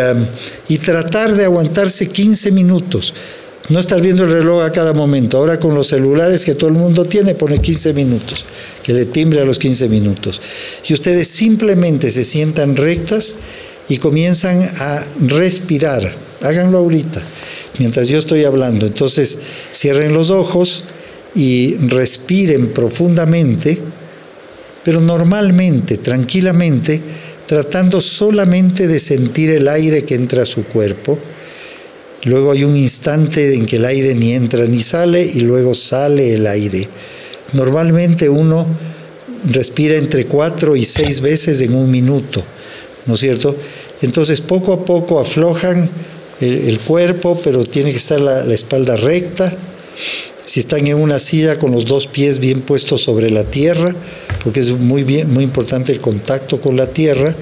y 0.67 0.77
tratar 0.77 1.35
de 1.35 1.45
aguantarse 1.45 2.07
15 2.07 2.51
minutos. 2.51 3.13
No 3.69 3.79
estar 3.79 3.99
viendo 4.01 4.23
el 4.23 4.31
reloj 4.31 4.63
a 4.63 4.71
cada 4.71 4.93
momento. 4.93 5.37
Ahora 5.37 5.59
con 5.59 5.75
los 5.75 5.87
celulares 5.87 6.45
que 6.45 6.55
todo 6.55 6.69
el 6.69 6.75
mundo 6.75 7.03
tiene, 7.03 7.35
pone 7.35 7.57
15 7.57 7.93
minutos, 7.93 8.45
que 8.81 8.93
le 8.93 9.05
timbre 9.05 9.41
a 9.41 9.45
los 9.45 9.59
15 9.59 9.89
minutos. 9.89 10.41
Y 10.87 10.93
ustedes 10.93 11.27
simplemente 11.27 12.09
se 12.11 12.23
sientan 12.23 12.77
rectas 12.77 13.35
y 13.89 13.97
comienzan 13.97 14.61
a 14.61 15.03
respirar. 15.19 16.26
Háganlo 16.41 16.77
ahorita 16.77 17.21
mientras 17.79 18.07
yo 18.07 18.17
estoy 18.17 18.43
hablando. 18.43 18.85
Entonces, 18.85 19.39
cierren 19.71 20.13
los 20.13 20.29
ojos 20.29 20.83
y 21.35 21.75
respiren 21.75 22.69
profundamente, 22.69 23.77
pero 24.83 25.01
normalmente, 25.01 25.97
tranquilamente, 25.97 27.01
tratando 27.45 28.01
solamente 28.01 28.87
de 28.87 28.99
sentir 28.99 29.51
el 29.51 29.67
aire 29.67 30.03
que 30.03 30.15
entra 30.15 30.43
a 30.43 30.45
su 30.45 30.65
cuerpo. 30.65 31.17
Luego 32.23 32.51
hay 32.51 32.63
un 32.63 32.75
instante 32.75 33.53
en 33.53 33.65
que 33.65 33.77
el 33.77 33.85
aire 33.85 34.15
ni 34.15 34.33
entra 34.33 34.65
ni 34.65 34.81
sale 34.81 35.23
y 35.23 35.41
luego 35.41 35.73
sale 35.73 36.33
el 36.33 36.47
aire. 36.47 36.87
Normalmente 37.53 38.27
uno 38.27 38.67
respira 39.49 39.97
entre 39.97 40.25
cuatro 40.25 40.75
y 40.75 40.83
seis 40.83 41.21
veces 41.21 41.61
en 41.61 41.73
un 41.73 41.89
minuto, 41.89 42.43
¿no 43.05 43.13
es 43.13 43.19
cierto? 43.19 43.55
Entonces 44.01 44.41
poco 44.41 44.73
a 44.73 44.83
poco 44.83 45.19
aflojan 45.19 45.89
el, 46.41 46.79
cuerpo, 46.79 47.39
pero 47.43 47.65
tiene 47.65 47.91
que 47.91 47.97
estar 47.97 48.19
la, 48.19 48.43
espalda 48.53 48.97
recta. 48.97 49.53
Si 50.45 50.59
están 50.61 50.87
en 50.87 50.95
una 50.95 51.19
silla 51.19 51.57
con 51.57 51.71
los 51.71 51.85
dos 51.85 52.07
pies 52.07 52.39
bien 52.39 52.61
puestos 52.61 53.01
sobre 53.01 53.29
la 53.29 53.43
tierra, 53.43 53.93
porque 54.43 54.61
es 54.61 54.71
muy, 54.71 55.03
bien, 55.03 55.33
muy 55.33 55.43
importante 55.43 55.91
el 55.91 55.99
contacto 55.99 56.61
con 56.61 56.77
la 56.77 56.87
tierra, 56.87 57.35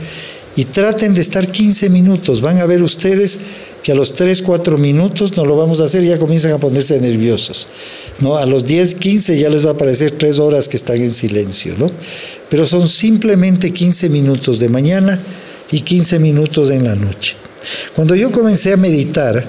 y 0.58 0.66
traten 0.66 1.14
de 1.14 1.22
estar 1.22 1.52
15 1.52 1.90
minutos. 1.90 2.42
Van 2.42 2.58
a 2.60 2.66
ver 2.66 2.82
ustedes 2.82 3.40
que 3.84 3.92
a 3.92 3.96
los 3.96 4.14
3, 4.14 4.42
4 4.42 4.78
minutos 4.78 5.36
no 5.36 5.46
lo 5.46 5.58
vamos 5.58 5.82
a 5.82 5.86
hacer 5.86 6.04
y 6.04 6.08
ya 6.08 6.18
comienzan 6.18 6.54
a 6.54 6.58
ponerse 6.58 7.00
nerviosos. 7.00 7.68
¿no? 8.22 8.38
A 8.38 8.46
los 8.46 8.66
10, 8.66 8.96
15 8.96 9.38
ya 9.38 9.50
les 9.50 9.66
va 9.66 9.72
a 9.72 9.78
parecer 9.78 10.12
3 10.12 10.40
horas 10.40 10.68
que 10.68 10.78
están 10.78 10.98
en 10.98 11.14
silencio. 11.14 11.76
¿no? 11.78 11.90
Pero 12.50 12.66
son 12.66 12.88
simplemente 12.88 13.72
15 13.72 14.10
minutos 14.10 14.58
de 14.60 14.70
mañana 14.70 15.20
y 15.72 15.82
15 15.82 16.20
minutos 16.20 16.70
en 16.70 16.86
la 16.86 16.96
noche. 16.96 17.36
Cuando 17.96 18.16
yo 18.16 18.32
comencé 18.32 18.74
a 18.74 18.78
meditar, 18.78 19.46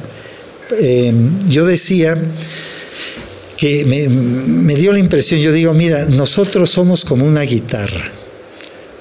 eh, 0.81 1.13
yo 1.49 1.67
decía 1.67 2.17
que 3.57 3.85
me, 3.87 4.09
me, 4.09 4.75
dio 4.75 4.93
la 4.93 4.99
impresión, 4.99 5.41
yo 5.41 5.53
digo, 5.53 5.73
mira, 5.73 6.05
nosotros 6.07 6.71
somos 6.71 7.05
como 7.05 7.25
una 7.25 7.43
guitarra, 7.43 8.05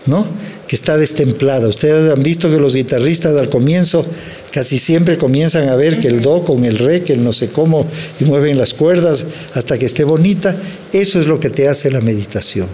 ¿no? 0.05 0.26
Que 0.68 0.76
está 0.76 0.97
destemplada. 0.97 1.68
Ustedes 1.68 2.11
han 2.11 2.24
visto 2.24 2.49
que 2.49 2.57
los 2.57 2.76
guitarristas 2.76 3.36
al 3.36 3.49
comienzo 3.49 4.05
casi 4.51 4.80
siempre 4.80 5.18
comienzan 5.18 5.68
a 5.68 5.76
ver 5.76 5.99
que 5.99 6.07
el 6.07 6.22
do 6.22 6.45
con 6.45 6.63
el 6.63 6.78
re, 6.78 7.03
que 7.03 7.13
el 7.13 7.24
no 7.24 7.34
sé 7.34 7.49
cómo, 7.49 7.86
y 8.22 8.24
mueven 8.24 8.57
las 8.57 8.74
cuerdas 8.74 9.26
hasta 9.53 9.78
que 9.78 9.86
esté 9.86 10.05
bonita. 10.05 10.55
Eso 10.93 11.20
es 11.20 11.28
lo 11.28 11.39
que 11.39 11.49
te 11.49 11.68
hace 11.68 11.91
la 11.91 11.99
meditación, 11.99 12.68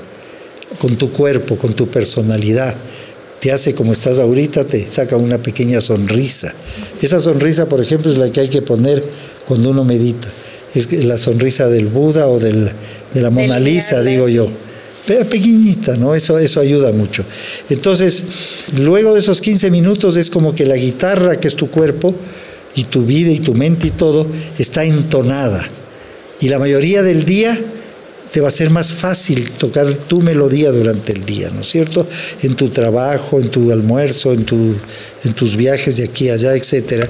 con 0.77 0.95
tu 0.97 1.11
cuerpo, 1.11 1.57
con 1.57 1.73
tu 1.73 1.87
personalidad. 1.87 2.75
Te 3.41 3.51
hace 3.51 3.75
como 3.75 3.91
estás 3.91 4.19
ahorita, 4.19 4.63
te 4.63 4.87
saca 4.87 5.17
una 5.17 5.39
pequeña 5.39 5.81
sonrisa. 5.81 6.53
Esa 7.01 7.19
sonrisa, 7.19 7.67
por 7.67 7.81
ejemplo, 7.81 8.09
es 8.09 8.17
la 8.17 8.31
que 8.31 8.39
hay 8.39 8.47
que 8.47 8.61
poner 8.61 9.03
cuando 9.45 9.71
uno 9.71 9.83
medita 9.83 10.29
es 10.73 11.05
la 11.05 11.17
sonrisa 11.17 11.67
del 11.67 11.87
Buda 11.87 12.27
o 12.27 12.39
del, 12.39 12.69
de 13.13 13.21
la 13.21 13.29
Mona 13.29 13.59
Lisa, 13.59 14.01
digo 14.01 14.29
yo. 14.29 14.47
Pero 15.05 15.25
pequeñita, 15.25 15.97
¿no? 15.97 16.15
Eso, 16.15 16.37
eso 16.37 16.59
ayuda 16.59 16.91
mucho. 16.93 17.25
Entonces, 17.69 18.23
luego 18.77 19.13
de 19.13 19.19
esos 19.19 19.41
15 19.41 19.71
minutos 19.71 20.15
es 20.15 20.29
como 20.29 20.53
que 20.53 20.65
la 20.65 20.75
guitarra, 20.75 21.39
que 21.39 21.47
es 21.47 21.55
tu 21.55 21.69
cuerpo, 21.69 22.13
y 22.75 22.85
tu 22.85 23.05
vida 23.05 23.31
y 23.31 23.39
tu 23.39 23.53
mente 23.53 23.87
y 23.87 23.91
todo, 23.91 24.27
está 24.57 24.85
entonada. 24.85 25.61
Y 26.39 26.47
la 26.47 26.59
mayoría 26.59 27.03
del 27.03 27.25
día 27.25 27.59
te 28.31 28.39
va 28.39 28.47
a 28.47 28.51
ser 28.51 28.69
más 28.69 28.91
fácil 28.91 29.51
tocar 29.51 29.93
tu 29.93 30.21
melodía 30.21 30.71
durante 30.71 31.11
el 31.11 31.25
día, 31.25 31.49
¿no 31.49 31.61
es 31.61 31.67
cierto? 31.67 32.05
En 32.41 32.55
tu 32.55 32.69
trabajo, 32.69 33.39
en 33.39 33.49
tu 33.49 33.71
almuerzo, 33.71 34.31
en, 34.31 34.45
tu, 34.45 34.73
en 35.23 35.33
tus 35.33 35.55
viajes 35.55 35.97
de 35.97 36.05
aquí 36.05 36.29
a 36.29 36.35
allá, 36.35 36.55
etc. 36.55 37.07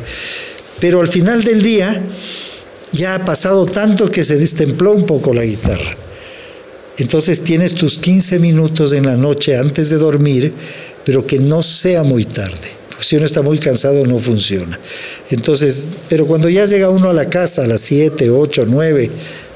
Pero 0.79 0.99
al 0.99 1.07
final 1.07 1.43
del 1.43 1.61
día 1.61 2.01
ya 2.91 3.15
ha 3.15 3.25
pasado 3.25 3.65
tanto 3.65 4.09
que 4.09 4.23
se 4.23 4.37
destempló 4.37 4.93
un 4.93 5.05
poco 5.05 5.33
la 5.33 5.45
guitarra. 5.45 5.95
Entonces 6.97 7.43
tienes 7.43 7.75
tus 7.75 7.99
15 7.99 8.39
minutos 8.39 8.91
en 8.91 9.05
la 9.05 9.15
noche 9.15 9.55
antes 9.55 9.89
de 9.89 9.97
dormir, 9.97 10.53
pero 11.05 11.25
que 11.25 11.39
no 11.39 11.61
sea 11.61 12.03
muy 12.03 12.25
tarde. 12.25 12.81
Si 12.99 13.15
uno 13.15 13.25
está 13.25 13.41
muy 13.41 13.57
cansado 13.57 14.05
no 14.05 14.19
funciona. 14.19 14.79
Entonces, 15.29 15.87
pero 16.09 16.27
cuando 16.27 16.49
ya 16.49 16.65
llega 16.65 16.89
uno 16.89 17.09
a 17.09 17.13
la 17.13 17.29
casa 17.29 17.63
a 17.63 17.67
las 17.67 17.81
7, 17.81 18.29
8, 18.29 18.65
9 18.67 19.09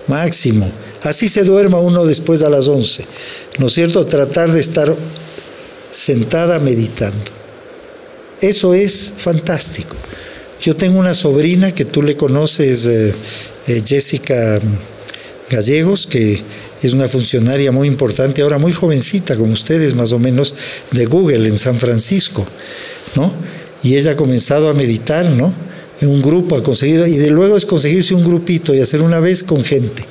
máximo, 0.07 0.71
así 1.05 1.29
se 1.29 1.43
duerma 1.43 1.79
uno 1.79 2.05
después 2.05 2.41
a 2.41 2.49
las 2.49 2.67
11. 2.67 3.05
¿No 3.59 3.67
es 3.67 3.73
cierto? 3.73 4.05
Tratar 4.05 4.51
de 4.51 4.59
estar 4.59 4.93
sentada 5.91 6.59
meditando. 6.59 7.31
Eso 8.41 8.73
es 8.73 9.13
fantástico. 9.15 9.95
Yo 10.61 10.75
tengo 10.75 10.99
una 10.99 11.13
sobrina 11.13 11.71
que 11.71 11.85
tú 11.85 12.01
le 12.01 12.17
conoces, 12.17 12.85
eh, 12.85 13.13
eh, 13.67 13.81
Jessica 13.85 14.59
Gallegos, 15.49 16.07
que 16.07 16.41
es 16.81 16.93
una 16.93 17.07
funcionaria 17.07 17.71
muy 17.71 17.87
importante, 17.87 18.41
ahora 18.41 18.57
muy 18.57 18.73
jovencita, 18.73 19.35
como 19.35 19.53
ustedes 19.53 19.93
más 19.95 20.11
o 20.11 20.19
menos, 20.19 20.53
de 20.91 21.05
Google 21.05 21.47
en 21.47 21.57
San 21.57 21.79
Francisco, 21.79 22.45
¿no? 23.15 23.31
Y 23.83 23.95
ella 23.95 24.11
ha 24.11 24.15
comenzado 24.15 24.69
a 24.69 24.73
meditar, 24.73 25.29
¿no? 25.29 25.53
En 26.01 26.09
un 26.09 26.21
grupo, 26.21 26.55
ha 26.55 26.63
conseguido, 26.63 27.07
y 27.07 27.17
de 27.17 27.29
luego 27.29 27.55
es 27.55 27.65
conseguirse 27.65 28.13
un 28.13 28.23
grupito 28.23 28.73
y 28.73 28.81
hacer 28.81 29.01
una 29.01 29.19
vez 29.19 29.43
con 29.43 29.63
gente. 29.63 30.03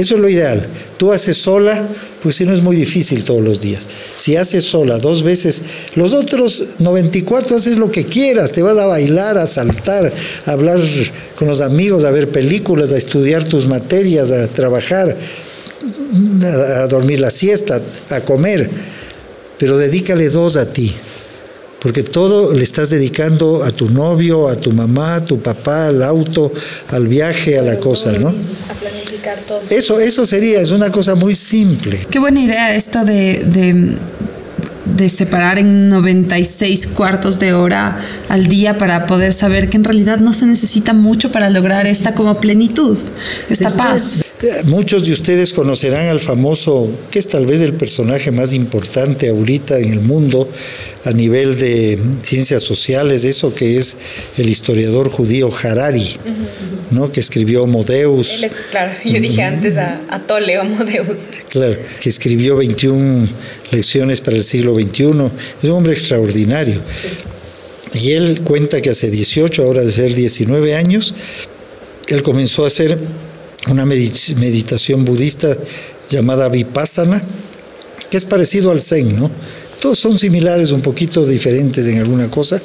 Eso 0.00 0.14
es 0.14 0.20
lo 0.22 0.30
ideal. 0.30 0.66
Tú 0.96 1.12
haces 1.12 1.36
sola, 1.36 1.86
pues 2.22 2.36
si 2.36 2.46
no 2.46 2.54
es 2.54 2.62
muy 2.62 2.74
difícil 2.74 3.22
todos 3.22 3.42
los 3.42 3.60
días. 3.60 3.86
Si 4.16 4.34
haces 4.34 4.64
sola 4.64 4.96
dos 4.96 5.22
veces, 5.22 5.60
los 5.94 6.14
otros 6.14 6.64
94 6.78 7.58
haces 7.58 7.76
lo 7.76 7.90
que 7.90 8.06
quieras, 8.06 8.50
te 8.50 8.62
vas 8.62 8.78
a 8.78 8.86
bailar, 8.86 9.36
a 9.36 9.46
saltar, 9.46 10.10
a 10.46 10.50
hablar 10.50 10.80
con 11.34 11.48
los 11.48 11.60
amigos, 11.60 12.04
a 12.04 12.10
ver 12.10 12.30
películas, 12.30 12.92
a 12.92 12.96
estudiar 12.96 13.44
tus 13.44 13.66
materias, 13.66 14.30
a 14.32 14.48
trabajar, 14.48 15.14
a 16.44 16.86
dormir 16.86 17.20
la 17.20 17.30
siesta, 17.30 17.82
a 18.08 18.20
comer. 18.22 18.70
Pero 19.58 19.76
dedícale 19.76 20.30
dos 20.30 20.56
a 20.56 20.64
ti, 20.64 20.90
porque 21.80 22.02
todo 22.02 22.52
le 22.52 22.62
estás 22.62 22.90
dedicando 22.90 23.64
a 23.64 23.70
tu 23.70 23.90
novio, 23.90 24.48
a 24.48 24.56
tu 24.56 24.72
mamá, 24.72 25.16
a 25.16 25.24
tu 25.24 25.40
papá, 25.40 25.88
al 25.88 26.02
auto, 26.02 26.52
al 26.88 27.08
viaje, 27.08 27.58
a 27.58 27.62
la 27.62 27.78
cosa, 27.78 28.12
¿no? 28.12 28.34
Eso, 29.70 29.98
eso 30.00 30.26
sería, 30.26 30.60
es 30.60 30.72
una 30.72 30.90
cosa 30.90 31.14
muy 31.14 31.34
simple. 31.34 31.98
Qué 32.10 32.18
buena 32.18 32.40
idea 32.40 32.74
esto 32.74 33.04
de, 33.04 33.44
de, 33.46 33.96
de, 34.96 35.08
separar 35.08 35.58
en 35.58 35.88
96 35.88 36.88
cuartos 36.88 37.38
de 37.38 37.52
hora 37.52 37.98
al 38.28 38.46
día 38.46 38.78
para 38.78 39.06
poder 39.06 39.32
saber 39.32 39.68
que 39.70 39.76
en 39.76 39.84
realidad 39.84 40.18
no 40.18 40.32
se 40.32 40.46
necesita 40.46 40.92
mucho 40.92 41.32
para 41.32 41.50
lograr 41.50 41.86
esta 41.86 42.14
como 42.14 42.40
plenitud, 42.40 42.98
esta 43.48 43.70
paz. 43.70 44.24
Muchos 44.64 45.04
de 45.04 45.12
ustedes 45.12 45.52
conocerán 45.52 46.08
al 46.08 46.18
famoso, 46.18 46.88
que 47.10 47.18
es 47.18 47.28
tal 47.28 47.44
vez 47.44 47.60
el 47.60 47.74
personaje 47.74 48.30
más 48.30 48.54
importante 48.54 49.28
ahorita 49.28 49.78
en 49.78 49.92
el 49.92 50.00
mundo 50.00 50.48
a 51.04 51.12
nivel 51.12 51.58
de 51.58 51.98
ciencias 52.22 52.62
sociales, 52.62 53.24
eso 53.24 53.54
que 53.54 53.76
es 53.76 53.98
el 54.38 54.48
historiador 54.48 55.10
judío 55.10 55.50
Harari, 55.62 56.16
¿no? 56.90 57.12
que 57.12 57.20
escribió 57.20 57.64
Homo 57.64 57.84
Deus. 57.84 58.46
claro, 58.70 58.92
yo 59.04 59.20
dije 59.20 59.42
antes 59.42 59.76
a, 59.76 60.00
a 60.08 60.20
Tole 60.20 60.58
Homo 60.58 60.84
Deus. 60.84 61.18
Claro, 61.52 61.76
que 62.00 62.08
escribió 62.08 62.56
21 62.56 63.28
lecciones 63.72 64.22
para 64.22 64.38
el 64.38 64.44
siglo 64.44 64.74
XXI. 64.74 65.04
Es 65.58 65.64
un 65.64 65.70
hombre 65.70 65.92
extraordinario. 65.92 66.80
Y 67.92 68.12
él 68.12 68.40
cuenta 68.42 68.80
que 68.80 68.88
hace 68.88 69.10
18, 69.10 69.62
ahora 69.62 69.82
de 69.82 69.90
ser 69.90 70.14
19 70.14 70.76
años, 70.76 71.14
él 72.08 72.22
comenzó 72.22 72.64
a 72.64 72.68
hacer 72.68 72.98
una 73.68 73.84
meditación 73.84 75.04
budista 75.04 75.54
llamada 76.08 76.48
Vipassana, 76.48 77.22
que 78.10 78.16
es 78.16 78.24
parecido 78.24 78.70
al 78.70 78.80
Zen, 78.80 79.16
¿no? 79.16 79.30
Todos 79.80 79.98
son 79.98 80.18
similares, 80.18 80.72
un 80.72 80.82
poquito 80.82 81.26
diferentes 81.26 81.86
en 81.86 81.98
alguna 81.98 82.30
cosa, 82.30 82.58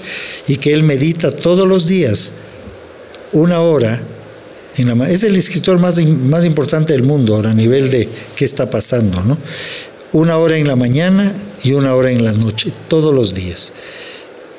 y 0.48 0.58
que 0.58 0.74
él 0.74 0.84
medita 0.84 1.32
todos 1.32 1.68
los 1.68 1.86
días, 1.86 2.34
una 3.34 3.62
hora. 3.62 4.02
En 4.78 4.88
la, 4.88 5.10
es 5.10 5.24
el 5.24 5.38
escritor 5.38 5.80
más, 5.80 6.04
más 6.06 6.44
importante 6.44 6.92
del 6.92 7.04
mundo 7.04 7.36
ahora 7.36 7.52
a 7.52 7.54
nivel 7.54 7.90
de 7.90 8.10
qué 8.36 8.44
está 8.44 8.70
pasando, 8.70 9.24
¿no? 9.24 9.38
Una 10.12 10.38
hora 10.38 10.58
en 10.58 10.68
la 10.68 10.76
mañana 10.76 11.34
y 11.64 11.74
una 11.74 11.96
hora 11.96 12.12
en 12.12 12.24
la 12.24 12.34
noche, 12.34 12.72
todos 12.90 13.14
los 13.14 13.34
días. 13.34 13.72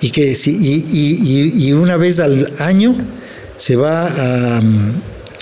Y, 0.00 0.10
que, 0.10 0.26
y, 0.26 0.50
y, 0.50 1.68
y 1.68 1.72
una 1.72 1.96
vez 1.96 2.18
al 2.18 2.50
año 2.58 2.94
se 3.56 3.76
va 3.76 4.06
a 4.06 4.62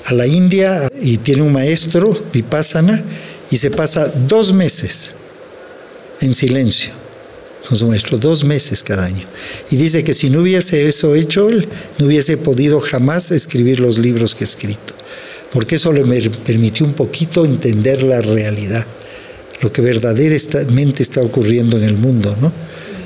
a 0.05 0.15
la 0.15 0.27
India 0.27 0.89
y 1.01 1.19
tiene 1.19 1.43
un 1.43 1.53
maestro, 1.53 2.19
Vipassana, 2.33 3.03
y 3.51 3.57
se 3.57 3.71
pasa 3.71 4.13
dos 4.29 4.53
meses 4.53 5.15
en 6.21 6.35
silencio 6.35 6.93
con 7.69 7.79
su 7.79 7.87
maestro, 7.87 8.19
dos 8.19 8.45
meses 8.45 8.83
cada 8.83 9.07
año. 9.07 9.27
Y 9.71 9.77
dice 9.77 10.05
que 10.05 10.13
si 10.13 10.29
no 10.29 10.43
hubiese 10.43 10.87
eso 10.87 11.15
hecho 11.15 11.49
él, 11.49 11.67
no 11.99 12.07
hubiese 12.07 12.37
podido 12.37 12.81
jamás 12.81 13.31
escribir 13.31 13.81
los 13.81 13.99
libros 13.99 14.35
que 14.35 14.45
ha 14.45 14.47
escrito, 14.47 14.95
porque 15.51 15.77
eso 15.77 15.93
le 15.93 16.05
permitió 16.31 16.85
un 16.85 16.93
poquito 16.93 17.45
entender 17.45 18.03
la 18.03 18.21
realidad, 18.21 18.87
lo 19.63 19.73
que 19.73 19.81
verdaderamente 19.81 21.03
está 21.03 21.23
ocurriendo 21.23 21.79
en 21.79 21.85
el 21.85 21.97
mundo, 21.97 22.37
¿no? 22.41 22.53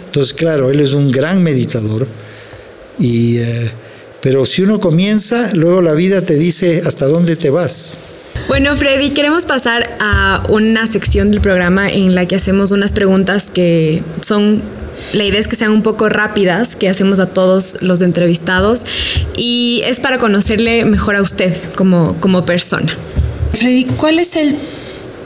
Entonces, 0.07 0.34
claro, 0.34 0.70
él 0.70 0.80
es 0.80 0.92
un 0.92 1.12
gran 1.12 1.42
meditador 1.42 2.07
y... 2.99 3.38
Eh, 3.38 3.70
pero 4.21 4.47
si 4.47 4.62
uno 4.62 4.81
comienza, 4.81 5.51
luego 5.55 5.83
la 5.83 5.95
vida 5.95 6.23
te 6.23 6.35
dice 6.35 6.83
hasta 6.87 7.07
dónde 7.07 7.37
te 7.37 7.51
vas. 7.51 7.99
Bueno, 8.47 8.75
Freddy, 8.77 9.11
queremos 9.11 9.45
pasar 9.45 9.97
a 10.01 10.43
una 10.49 10.87
sección 10.87 11.31
del 11.31 11.41
programa 11.41 11.91
en 11.91 12.14
la 12.14 12.27
que 12.27 12.37
hacemos 12.37 12.71
unas 12.71 12.93
preguntas 12.93 13.51
que 13.51 14.03
son 14.23 14.62
la 15.12 15.25
idea 15.25 15.41
es 15.41 15.49
que 15.49 15.57
sean 15.57 15.73
un 15.73 15.83
poco 15.83 16.09
rápidas, 16.09 16.77
que 16.77 16.89
hacemos 16.89 17.19
a 17.19 17.27
todos 17.27 17.79
los 17.81 18.03
entrevistados, 18.03 18.83
y 19.37 19.81
es 19.85 20.01
para 20.01 20.19
conocerle 20.19 20.85
mejor 20.85 21.16
a 21.16 21.23
usted 21.23 21.55
como, 21.77 22.16
como 22.21 22.45
persona. 22.45 22.95
Freddy, 23.55 23.85
¿cuál 23.85 24.19
es 24.19 24.37
el 24.37 24.57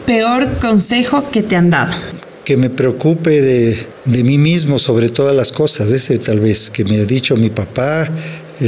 peor 0.06 0.48
consejo 0.60 1.30
que 1.30 1.42
te 1.42 1.56
han 1.56 1.70
dado? 1.70 1.92
Que 2.44 2.56
me 2.56 2.70
preocupe 2.70 3.40
de, 3.40 3.86
de 4.04 4.24
mí 4.24 4.38
mismo 4.38 4.78
sobre 4.78 5.08
todas 5.08 5.34
las 5.34 5.52
cosas, 5.52 5.90
ese 5.90 6.18
tal 6.18 6.40
vez 6.40 6.70
que 6.70 6.84
me 6.84 6.98
ha 6.98 7.04
dicho 7.04 7.36
mi 7.36 7.50
papá, 7.50 8.08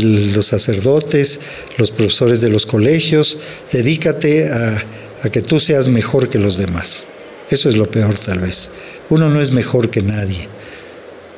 los 0.00 0.46
sacerdotes, 0.46 1.40
los 1.78 1.90
profesores 1.90 2.40
de 2.40 2.48
los 2.48 2.66
colegios, 2.66 3.38
dedícate 3.72 4.48
a, 4.50 4.84
que 5.30 5.40
tú 5.40 5.58
seas 5.58 5.88
mejor 5.88 6.28
que 6.28 6.38
los 6.38 6.58
demás. 6.58 7.06
Eso 7.50 7.68
es 7.68 7.76
lo 7.76 7.90
peor 7.90 8.14
tal 8.18 8.40
vez. 8.40 8.70
Uno 9.08 9.30
no 9.30 9.40
es 9.40 9.52
mejor 9.52 9.90
que 9.90 10.02
nadie. 10.02 10.48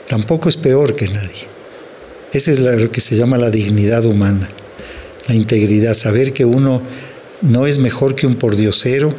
tampoco 0.08 0.48
es 0.48 0.56
peor 0.56 0.94
que 0.94 1.08
nadie. 1.08 1.46
Esa 2.32 2.52
es 2.52 2.60
lo 2.60 2.90
que 2.90 3.00
se 3.00 3.16
llama 3.16 3.38
la 3.38 3.50
dignidad 3.50 4.04
humana, 4.04 4.48
la 5.28 5.34
integridad, 5.34 5.94
saber 5.94 6.32
que 6.32 6.44
uno 6.44 6.82
no 7.42 7.66
es 7.66 7.78
mejor 7.78 8.14
que 8.14 8.26
un 8.26 8.36
pordiosero, 8.36 9.14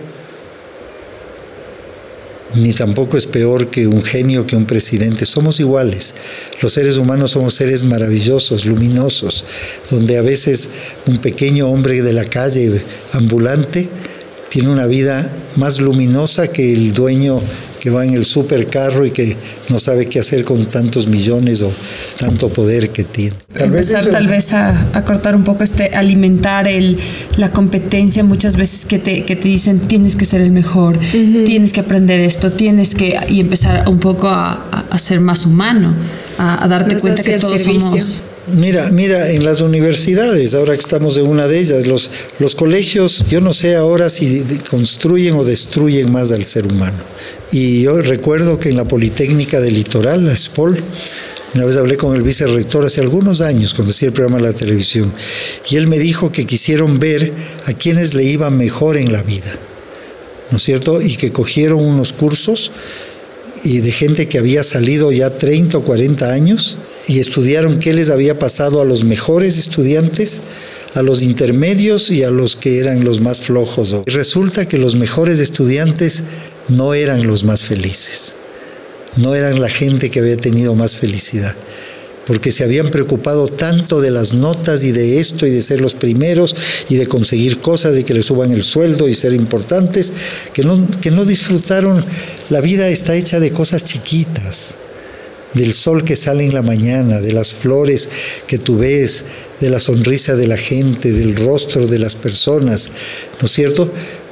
ni 2.55 2.73
tampoco 2.73 3.17
es 3.17 3.27
peor 3.27 3.67
que 3.67 3.87
un 3.87 4.01
genio, 4.01 4.47
que 4.47 4.55
un 4.55 4.65
presidente. 4.65 5.25
Somos 5.25 5.59
iguales. 5.59 6.13
Los 6.61 6.73
seres 6.73 6.97
humanos 6.97 7.31
somos 7.31 7.53
seres 7.53 7.83
maravillosos, 7.83 8.65
luminosos, 8.65 9.45
donde 9.89 10.17
a 10.17 10.21
veces 10.21 10.69
un 11.05 11.17
pequeño 11.17 11.67
hombre 11.67 12.01
de 12.01 12.13
la 12.13 12.25
calle 12.25 12.81
ambulante 13.13 13.89
tiene 14.49 14.69
una 14.69 14.85
vida 14.85 15.29
más 15.55 15.79
luminosa 15.79 16.47
que 16.47 16.73
el 16.73 16.93
dueño 16.93 17.41
que 17.79 17.89
va 17.89 18.03
en 18.03 18.13
el 18.13 18.25
supercarro 18.25 19.05
y 19.05 19.11
que 19.11 19.35
no 19.69 19.79
sabe 19.79 20.07
qué 20.07 20.19
hacer 20.19 20.43
con 20.43 20.65
tantos 20.67 21.07
millones 21.07 21.61
o 21.61 21.71
tanto 22.19 22.49
poder 22.49 22.89
que 22.89 23.03
tiene. 23.03 23.35
Tal 23.53 23.67
Empezar 23.67 24.03
vez 24.03 24.11
tal 24.11 24.27
vez 24.27 24.53
a, 24.53 25.03
cortar 25.05 25.35
un 25.35 25.43
poco 25.43 25.63
este, 25.63 25.95
alimentar 25.95 26.67
el, 26.67 26.97
la 27.37 27.51
competencia 27.51 28.23
muchas 28.23 28.57
veces 28.57 28.85
que 28.85 28.99
te, 28.99 29.25
que 29.25 29.35
te 29.35 29.47
dicen 29.47 29.79
tienes 29.79 30.15
que 30.15 30.25
ser 30.25 30.41
el 30.41 30.51
mejor, 30.51 30.99
tienes 31.11 31.71
que 31.71 31.81
aprender 31.81 32.19
esto, 32.19 32.51
tienes 32.51 32.95
que, 32.95 33.17
y 33.29 33.39
empezar 33.39 33.87
un 33.87 33.99
poco 33.99 34.27
a, 34.27 34.85
a, 34.89 34.97
ser 34.97 35.19
más 35.19 35.45
humano, 35.45 35.93
a, 36.37 36.67
darte 36.67 36.97
cuenta 36.97 37.23
que 37.23 37.37
todos 37.37 37.61
somos 37.61 38.27
Mira, 38.53 38.89
mira, 38.91 39.29
en 39.29 39.43
las 39.43 39.59
universidades, 39.59 40.55
ahora 40.55 40.73
que 40.73 40.79
estamos 40.79 41.17
en 41.17 41.27
una 41.27 41.49
de 41.49 41.59
ellas, 41.59 41.85
los, 41.85 42.09
los 42.39 42.55
colegios, 42.55 43.25
yo 43.29 43.41
no 43.41 43.51
sé 43.51 43.75
ahora 43.75 44.09
si 44.09 44.41
construyen 44.69 45.35
o 45.35 45.43
destruyen 45.43 46.09
más 46.09 46.31
al 46.31 46.43
ser 46.43 46.65
humano. 46.65 46.97
Y 47.51 47.81
yo 47.81 48.01
recuerdo 48.01 48.57
que 48.57 48.69
en 48.69 48.77
la 48.77 48.87
Politécnica 48.87 49.59
del 49.59 49.73
Litoral, 49.73 50.25
la 50.25 50.37
SPOL, 50.37 50.81
una 51.55 51.65
vez 51.65 51.75
hablé 51.75 51.97
con 51.97 52.15
el 52.15 52.21
vicerrector 52.21 52.85
hace 52.85 53.01
algunos 53.01 53.41
años, 53.41 53.73
cuando 53.73 53.91
hacía 53.91 54.07
el 54.07 54.13
programa 54.13 54.37
de 54.37 54.43
la 54.43 54.53
televisión, 54.53 55.11
y 55.69 55.75
él 55.75 55.87
me 55.87 55.99
dijo 55.99 56.31
que 56.31 56.45
quisieron 56.45 56.99
ver 56.99 57.33
a 57.65 57.73
quienes 57.73 58.13
le 58.13 58.23
iba 58.23 58.49
mejor 58.49 58.95
en 58.95 59.11
la 59.11 59.23
vida, 59.23 59.57
¿no 60.51 60.57
es 60.57 60.63
cierto? 60.63 61.01
Y 61.01 61.17
que 61.17 61.33
cogieron 61.33 61.81
unos 61.83 62.13
cursos 62.13 62.71
y 63.63 63.79
de 63.79 63.91
gente 63.91 64.27
que 64.27 64.37
había 64.37 64.63
salido 64.63 65.11
ya 65.11 65.29
30 65.37 65.77
o 65.77 65.81
40 65.83 66.31
años 66.31 66.77
y 67.07 67.19
estudiaron 67.19 67.79
qué 67.79 67.93
les 67.93 68.09
había 68.09 68.39
pasado 68.39 68.81
a 68.81 68.85
los 68.85 69.03
mejores 69.03 69.57
estudiantes, 69.57 70.41
a 70.93 71.01
los 71.01 71.21
intermedios 71.21 72.11
y 72.11 72.23
a 72.23 72.31
los 72.31 72.55
que 72.55 72.79
eran 72.79 73.03
los 73.03 73.21
más 73.21 73.41
flojos. 73.41 73.95
Y 74.05 74.11
resulta 74.11 74.67
que 74.67 74.77
los 74.77 74.95
mejores 74.95 75.39
estudiantes 75.39 76.23
no 76.69 76.93
eran 76.93 77.27
los 77.27 77.43
más 77.43 77.63
felices, 77.63 78.35
no 79.15 79.35
eran 79.35 79.59
la 79.59 79.69
gente 79.69 80.09
que 80.09 80.19
había 80.19 80.37
tenido 80.37 80.75
más 80.75 80.95
felicidad 80.95 81.55
porque 82.27 82.51
se 82.51 82.65
habían 82.65 82.89
preocupado 82.89 83.47
tanto 83.47 84.01
de 84.01 84.11
las 84.11 84.33
notas 84.33 84.83
y 84.83 84.91
de 84.91 85.19
esto 85.19 85.47
y 85.47 85.49
de 85.49 85.61
ser 85.61 85.79
los 85.79 85.93
primeros 85.93 86.53
y 86.89 86.95
de 86.95 87.07
conseguir 87.07 87.59
cosas 87.59 87.97
y 87.97 88.03
que 88.03 88.13
les 88.13 88.25
suban 88.25 88.51
el 88.51 88.63
sueldo 88.63 89.07
y 89.07 89.15
ser 89.15 89.33
importantes, 89.33 90.11
que 90.53 90.63
no, 90.63 90.85
que 90.99 91.09
no 91.09 91.23
disfrutaron. 91.23 92.03
La 92.49 92.59
vida 92.59 92.89
está 92.89 93.15
hecha 93.15 93.39
de 93.39 93.51
cosas 93.51 93.85
chiquitas, 93.85 94.75
del 95.53 95.71
sol 95.71 96.03
que 96.03 96.17
sale 96.17 96.43
en 96.43 96.53
la 96.53 96.61
mañana, 96.61 97.21
de 97.21 97.31
las 97.31 97.53
flores 97.53 98.09
que 98.45 98.57
tú 98.57 98.77
ves, 98.77 99.23
de 99.61 99.69
la 99.69 99.79
sonrisa 99.79 100.35
de 100.35 100.47
la 100.47 100.57
gente, 100.57 101.13
del 101.13 101.33
rostro 101.35 101.87
de 101.87 101.97
las 101.97 102.15
personas, 102.15 102.89
¿no 103.39 103.45
es 103.45 103.51
cierto? 103.53 103.89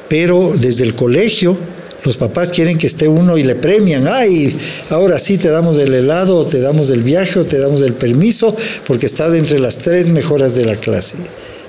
Pero 0.09 0.53
desde 0.59 0.83
el 0.83 0.95
colegio 0.95 1.57
los 2.05 2.17
papás 2.17 2.51
quieren 2.51 2.77
que 2.77 2.87
esté 2.87 3.07
uno 3.07 3.37
y 3.37 3.43
le 3.43 3.55
premian. 3.55 4.07
Ay, 4.07 4.55
ahora 4.89 5.17
sí 5.17 5.37
te 5.37 5.49
damos 5.49 5.77
el 5.79 5.93
helado, 5.93 6.37
o 6.37 6.45
te 6.45 6.59
damos 6.59 6.91
el 6.91 7.01
viaje, 7.01 7.39
o 7.39 7.45
te 7.45 7.57
damos 7.57 7.81
el 7.81 7.93
permiso, 7.93 8.55
porque 8.85 9.07
estás 9.07 9.33
entre 9.33 9.59
las 9.59 9.79
tres 9.79 10.09
mejoras 10.09 10.55
de 10.55 10.65
la 10.65 10.75
clase. 10.75 11.15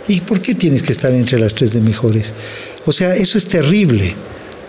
¿Y 0.08 0.20
por 0.20 0.40
qué 0.40 0.54
tienes 0.54 0.82
que 0.82 0.92
estar 0.92 1.12
entre 1.12 1.38
las 1.38 1.54
tres 1.54 1.72
de 1.72 1.80
mejores? 1.80 2.34
O 2.84 2.92
sea, 2.92 3.14
eso 3.14 3.38
es 3.38 3.48
terrible. 3.48 4.14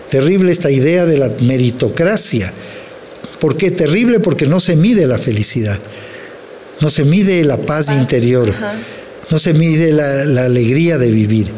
Terrible 0.08 0.50
esta 0.50 0.70
idea 0.70 1.04
de 1.04 1.18
la 1.18 1.30
meritocracia. 1.40 2.52
¿Por 3.38 3.56
qué 3.56 3.70
terrible? 3.70 4.20
Porque 4.20 4.46
no 4.46 4.60
se 4.60 4.74
mide 4.74 5.06
la 5.06 5.18
felicidad. 5.18 5.78
No 6.80 6.88
se 6.88 7.04
mide 7.04 7.44
la 7.44 7.58
paz, 7.58 7.90
interior. 7.90 8.52
No 9.30 9.38
se 9.38 9.52
mide 9.52 9.92
la 9.92 10.46
alegría 10.46 10.96
de 10.96 11.10
vivir. 11.10 11.48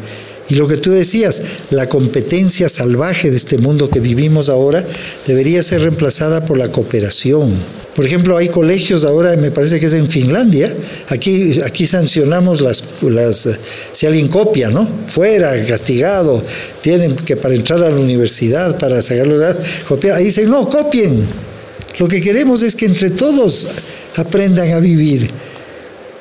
Y 0.51 0.55
lo 0.55 0.67
que 0.67 0.75
tú 0.75 0.91
decías, 0.91 1.41
la 1.69 1.87
competencia 1.87 2.67
salvaje 2.67 3.31
de 3.31 3.37
este 3.37 3.57
mundo 3.57 3.89
que 3.89 4.01
vivimos 4.01 4.49
ahora 4.49 4.83
debería 5.25 5.63
ser 5.63 5.83
reemplazada 5.83 6.43
por 6.43 6.57
la 6.57 6.69
cooperación. 6.69 7.55
Por 7.95 8.05
ejemplo, 8.05 8.35
hay 8.35 8.49
colegios 8.49 9.05
ahora, 9.05 9.33
me 9.37 9.51
parece 9.51 9.79
que 9.79 9.85
es 9.85 9.93
en 9.93 10.09
Finlandia, 10.09 10.75
aquí, 11.07 11.61
aquí 11.65 11.87
sancionamos 11.87 12.59
las, 12.59 12.83
las, 13.01 13.47
si 13.93 14.05
alguien 14.05 14.27
copia, 14.27 14.67
¿no? 14.67 14.89
Fuera, 15.07 15.53
castigado, 15.65 16.41
tienen 16.81 17.15
que 17.15 17.37
para 17.37 17.55
entrar 17.55 17.81
a 17.81 17.89
la 17.89 17.95
universidad, 17.95 18.77
para 18.77 19.01
sacarlo, 19.01 19.37
copiar, 19.87 20.15
ahí 20.17 20.25
dicen, 20.25 20.49
no, 20.49 20.69
copien. 20.69 21.27
Lo 21.97 22.09
que 22.09 22.19
queremos 22.19 22.61
es 22.61 22.75
que 22.75 22.87
entre 22.87 23.11
todos 23.11 23.67
aprendan 24.17 24.69
a 24.71 24.81
vivir 24.81 25.29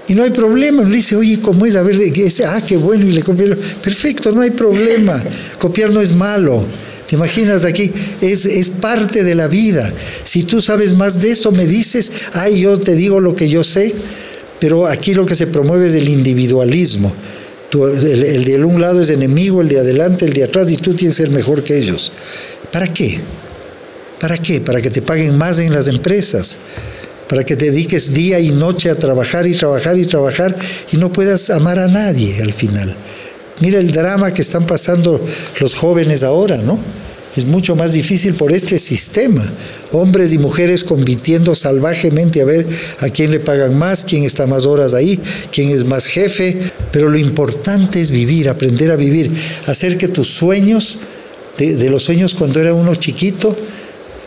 y 0.09 0.14
no 0.14 0.24
hay 0.24 0.30
problema. 0.30 0.82
Le 0.82 0.96
dice, 0.96 1.16
oye, 1.16 1.40
¿cómo 1.40 1.66
es? 1.66 1.76
A 1.76 1.82
ver, 1.82 2.01
ese, 2.01 2.44
ah, 2.44 2.62
qué 2.66 2.76
bueno, 2.76 3.07
y 3.07 3.12
le 3.12 3.22
copió. 3.22 3.55
Perfecto, 3.82 4.32
no 4.32 4.40
hay 4.40 4.51
problema. 4.51 5.22
Copiar 5.59 5.90
no 5.90 6.01
es 6.01 6.12
malo. 6.12 6.64
¿Te 7.07 7.16
imaginas 7.16 7.64
aquí? 7.64 7.90
Es, 8.20 8.46
es 8.46 8.68
parte 8.68 9.24
de 9.24 9.34
la 9.34 9.48
vida. 9.48 9.92
Si 10.22 10.44
tú 10.44 10.61
sabes 10.61 10.94
más 10.94 11.20
de 11.20 11.30
esto, 11.30 11.51
me 11.53 11.66
dices, 11.66 12.11
ay, 12.34 12.61
yo 12.61 12.78
te 12.78 12.94
digo 12.94 13.20
lo 13.20 13.34
que 13.34 13.48
yo 13.48 13.64
sé. 13.64 13.94
Pero 14.59 14.86
aquí 14.86 15.14
lo 15.14 15.26
que 15.26 15.34
se 15.34 15.46
promueve 15.46 15.86
es 15.86 15.94
el 15.94 16.09
individualismo. 16.09 17.12
el, 17.72 18.24
el 18.24 18.44
de 18.44 18.64
un 18.64 18.80
lado 18.80 19.01
es 19.01 19.09
enemigo, 19.11 19.62
el 19.62 19.68
de 19.68 19.80
adelante, 19.80 20.26
el 20.26 20.32
de 20.32 20.44
atrás, 20.44 20.70
y 20.70 20.76
tú 20.76 20.94
tienes 20.94 21.16
que 21.16 21.22
ser 21.24 21.30
mejor 21.32 21.64
que 21.64 21.78
ellos. 21.78 22.12
¿Para 22.70 22.92
qué? 22.92 23.20
¿Para 24.20 24.36
qué? 24.36 24.61
Para 24.61 24.80
que 24.80 24.90
te 24.90 25.03
paguen 25.03 25.38
más 25.38 25.59
en 25.59 25.72
las 25.72 25.88
empresas 25.88 26.59
para 27.31 27.45
que 27.45 27.55
te 27.55 27.66
dediques 27.66 28.12
día 28.12 28.41
y 28.41 28.51
noche 28.51 28.91
a 28.91 28.97
trabajar 28.97 29.47
y 29.47 29.55
trabajar 29.55 29.97
y 29.97 30.05
trabajar 30.05 30.57
y 30.91 30.97
no 30.97 31.12
puedas 31.12 31.49
amar 31.51 31.78
a 31.78 31.87
nadie 31.87 32.43
al 32.43 32.53
final. 32.53 32.93
Mira 33.61 33.78
el 33.78 33.93
drama 33.93 34.33
que 34.33 34.43
están 34.43 34.66
pasando 34.66 35.24
los 35.61 35.76
jóvenes 35.76 36.24
ahora, 36.24 36.57
¿no? 36.57 36.76
Es 37.37 37.45
mucho 37.45 37.76
más 37.76 37.93
difícil 37.93 38.35
por 38.35 38.53
este 38.53 38.81
sistema. 38.81 39.45
Hombres 39.93 40.33
y 40.33 40.39
mujeres 40.39 40.83
compitiendo 40.83 41.55
salvajemente 41.55 42.43
a 42.43 42.47
ver 42.47 42.66
a 42.99 43.09
quién 43.11 43.31
le 43.31 43.39
pagan 43.39 43.78
más, 43.78 44.05
quién 44.05 44.24
está 44.24 44.49
más 44.49 44.66
horas 44.66 44.93
ahí, 44.93 45.20
quién 45.53 45.70
es 45.70 45.85
más 45.85 46.07
jefe. 46.07 46.59
Pero 46.91 47.09
lo 47.09 47.16
importante 47.16 48.01
es 48.01 48.11
vivir, 48.11 48.49
aprender 48.49 48.91
a 48.91 48.97
vivir, 48.97 49.31
hacer 49.66 49.97
que 49.99 50.09
tus 50.09 50.26
sueños, 50.26 50.99
de, 51.59 51.76
de 51.76 51.91
los 51.91 52.03
sueños 52.03 52.35
cuando 52.35 52.59
era 52.59 52.74
uno 52.74 52.97
chiquito, 52.97 53.57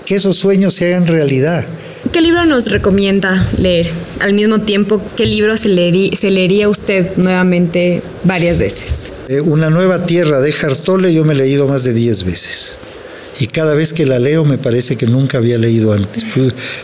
que 0.05 0.15
esos 0.15 0.37
sueños 0.37 0.73
se 0.73 0.85
hagan 0.85 1.05
realidad. 1.05 1.67
¿Qué 2.11 2.21
libro 2.21 2.45
nos 2.45 2.69
recomienda 2.69 3.47
leer? 3.57 3.89
Al 4.19 4.33
mismo 4.33 4.59
tiempo, 4.59 5.01
¿qué 5.15 5.25
libro 5.25 5.55
se, 5.55 5.69
leería, 5.69 6.67
usted 6.67 7.15
nuevamente 7.15 8.01
varias 8.25 8.57
veces? 8.57 9.11
Eh, 9.29 9.39
Una 9.39 9.69
nueva 9.69 10.03
tierra 10.03 10.41
de 10.41 10.53
Hartole 10.53 11.13
yo 11.13 11.23
me 11.23 11.33
he 11.33 11.37
leído 11.37 11.65
más 11.67 11.85
de 11.85 11.93
10 11.93 12.23
veces. 12.25 12.77
Y 13.39 13.47
cada 13.47 13.73
vez 13.73 13.93
que 13.93 14.05
la 14.05 14.19
leo 14.19 14.45
me 14.45 14.57
parece 14.57 14.95
que 14.95 15.07
nunca 15.07 15.39
había 15.39 15.57
leído 15.57 15.93
antes, 15.93 16.23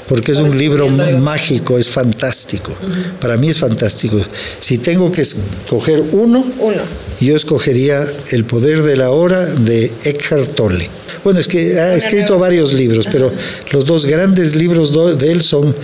porque 0.07 0.31
es 0.31 0.39
un 0.39 0.57
libro 0.57 0.89
mágico, 0.89 1.77
es 1.77 1.89
fantástico. 1.89 2.75
Para 3.21 3.37
mí 3.37 3.49
es 3.49 3.57
fantástico. 3.57 4.19
Si 4.59 4.79
tengo 4.79 5.11
que 5.11 5.21
escoger 5.21 6.01
uno, 6.11 6.43
uno, 6.59 6.81
yo 7.19 7.35
escogería 7.35 8.07
El 8.31 8.45
poder 8.45 8.81
de 8.81 8.95
la 8.95 9.11
hora 9.11 9.45
de 9.45 9.91
Eckhart 10.05 10.55
Tolle. 10.55 10.89
Bueno, 11.23 11.39
es 11.39 11.47
que 11.47 11.79
ha 11.79 11.95
escrito 11.95 12.37
varios 12.37 12.73
libros, 12.73 13.07
pero 13.11 13.31
los 13.71 13.85
dos 13.85 14.05
grandes 14.05 14.55
libros 14.55 14.93
de 15.17 15.31
él 15.31 15.41
son 15.41 15.75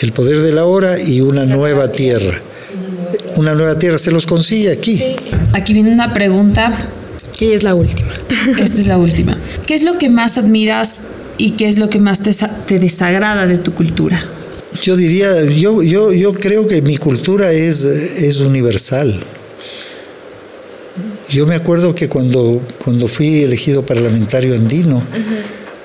El 0.00 0.12
poder 0.12 0.40
de 0.40 0.52
la 0.52 0.64
hora 0.64 1.00
y 1.00 1.20
Una 1.20 1.44
nueva 1.44 1.90
tierra. 1.90 2.40
Una 3.36 3.54
nueva 3.54 3.78
tierra, 3.78 3.98
se 3.98 4.10
los 4.10 4.26
consigue 4.26 4.70
aquí. 4.70 5.02
Aquí 5.52 5.72
viene 5.72 5.92
una 5.92 6.12
pregunta. 6.12 6.88
Que 7.38 7.54
es 7.54 7.62
la 7.62 7.74
última. 7.74 8.12
Esta 8.58 8.80
es 8.80 8.86
la 8.86 8.98
última. 8.98 9.36
¿Qué 9.66 9.74
es 9.74 9.82
lo 9.82 9.98
que 9.98 10.08
más 10.08 10.38
admiras 10.38 11.00
y 11.38 11.52
qué 11.52 11.68
es 11.68 11.78
lo 11.78 11.88
que 11.88 11.98
más 11.98 12.20
te, 12.20 12.30
te 12.66 12.78
desagrada 12.78 13.46
de 13.46 13.58
tu 13.58 13.72
cultura? 13.72 14.22
Yo 14.80 14.96
diría, 14.96 15.42
yo, 15.44 15.82
yo, 15.82 16.12
yo 16.12 16.32
creo 16.32 16.66
que 16.66 16.82
mi 16.82 16.96
cultura 16.98 17.52
es, 17.52 17.84
es 17.84 18.40
universal. 18.40 19.12
Yo 21.32 21.46
me 21.46 21.54
acuerdo 21.54 21.94
que 21.94 22.10
cuando, 22.10 22.60
cuando 22.84 23.08
fui 23.08 23.42
elegido 23.42 23.86
parlamentario 23.86 24.54
andino, 24.54 25.02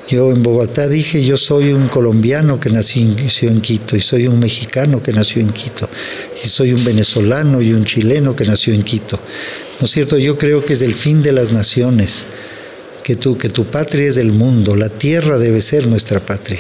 yo 0.10 0.30
en 0.32 0.44
Bogotá 0.44 0.90
dije, 0.90 1.24
yo 1.24 1.38
soy 1.38 1.72
un 1.72 1.88
colombiano 1.88 2.60
que 2.60 2.70
nació 2.70 3.14
en 3.44 3.62
Quito, 3.62 3.96
y 3.96 4.02
soy 4.02 4.28
un 4.28 4.40
mexicano 4.40 5.02
que 5.02 5.14
nació 5.14 5.42
en 5.42 5.54
Quito, 5.54 5.88
y 6.44 6.50
soy 6.50 6.74
un 6.74 6.84
venezolano 6.84 7.62
y 7.62 7.72
un 7.72 7.86
chileno 7.86 8.36
que 8.36 8.44
nació 8.44 8.74
en 8.74 8.84
Quito. 8.84 9.18
¿No 9.80 9.86
es 9.86 9.92
cierto? 9.92 10.18
Yo 10.18 10.38
creo 10.38 10.66
que 10.66 10.74
es 10.74 10.82
el 10.82 10.94
fin 10.94 11.22
de 11.22 11.32
las 11.32 11.54
naciones 11.54 12.26
que 13.02 13.16
tu, 13.16 13.38
que 13.38 13.48
tu 13.48 13.64
patria 13.64 14.10
es 14.10 14.18
el 14.18 14.34
mundo, 14.34 14.76
la 14.76 14.90
tierra 14.90 15.38
debe 15.38 15.62
ser 15.62 15.88
nuestra 15.88 16.20
patria, 16.20 16.60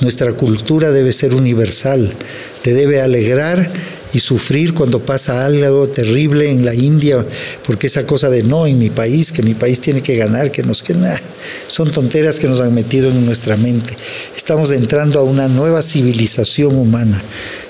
nuestra 0.00 0.32
cultura 0.32 0.90
debe 0.90 1.12
ser 1.12 1.36
universal, 1.36 2.12
te 2.62 2.74
debe 2.74 3.00
alegrar 3.00 3.70
y 4.14 4.20
sufrir 4.20 4.74
cuando 4.74 5.00
pasa 5.00 5.44
algo 5.44 5.88
terrible 5.88 6.48
en 6.48 6.64
la 6.64 6.72
India, 6.72 7.26
porque 7.66 7.88
esa 7.88 8.06
cosa 8.06 8.30
de 8.30 8.44
no, 8.44 8.66
en 8.66 8.78
mi 8.78 8.88
país, 8.88 9.32
que 9.32 9.42
mi 9.42 9.54
país 9.54 9.80
tiene 9.80 10.00
que 10.00 10.14
ganar, 10.14 10.52
que 10.52 10.62
nos 10.62 10.84
que 10.84 10.94
nada, 10.94 11.20
son 11.66 11.90
tonteras 11.90 12.38
que 12.38 12.46
nos 12.46 12.60
han 12.60 12.72
metido 12.72 13.10
en 13.10 13.26
nuestra 13.26 13.56
mente. 13.56 13.92
Estamos 14.34 14.70
entrando 14.70 15.18
a 15.18 15.24
una 15.24 15.48
nueva 15.48 15.82
civilización 15.82 16.76
humana. 16.76 17.20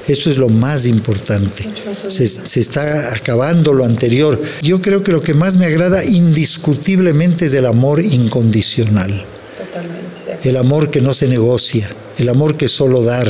Eso 0.06 0.28
es 0.28 0.36
lo 0.36 0.50
más 0.50 0.84
importante. 0.84 1.66
Se, 1.94 2.26
se, 2.26 2.60
está 2.60 3.14
acabando 3.14 3.72
lo 3.72 3.86
anterior. 3.86 4.40
Yo 4.60 4.82
creo 4.82 5.02
que 5.02 5.12
lo 5.12 5.22
que 5.22 5.32
más 5.32 5.56
me 5.56 5.64
agrada 5.64 6.04
indiscutiblemente 6.04 7.46
es 7.46 7.54
el 7.54 7.64
amor 7.64 8.02
incondicional. 8.02 9.10
Totalmente. 9.56 10.46
El 10.46 10.58
amor 10.58 10.90
que 10.90 11.00
no 11.00 11.14
se 11.14 11.26
negocia, 11.26 11.88
el 12.18 12.28
amor 12.28 12.58
que 12.58 12.66
es 12.66 12.72
solo 12.72 13.02
dar, 13.02 13.28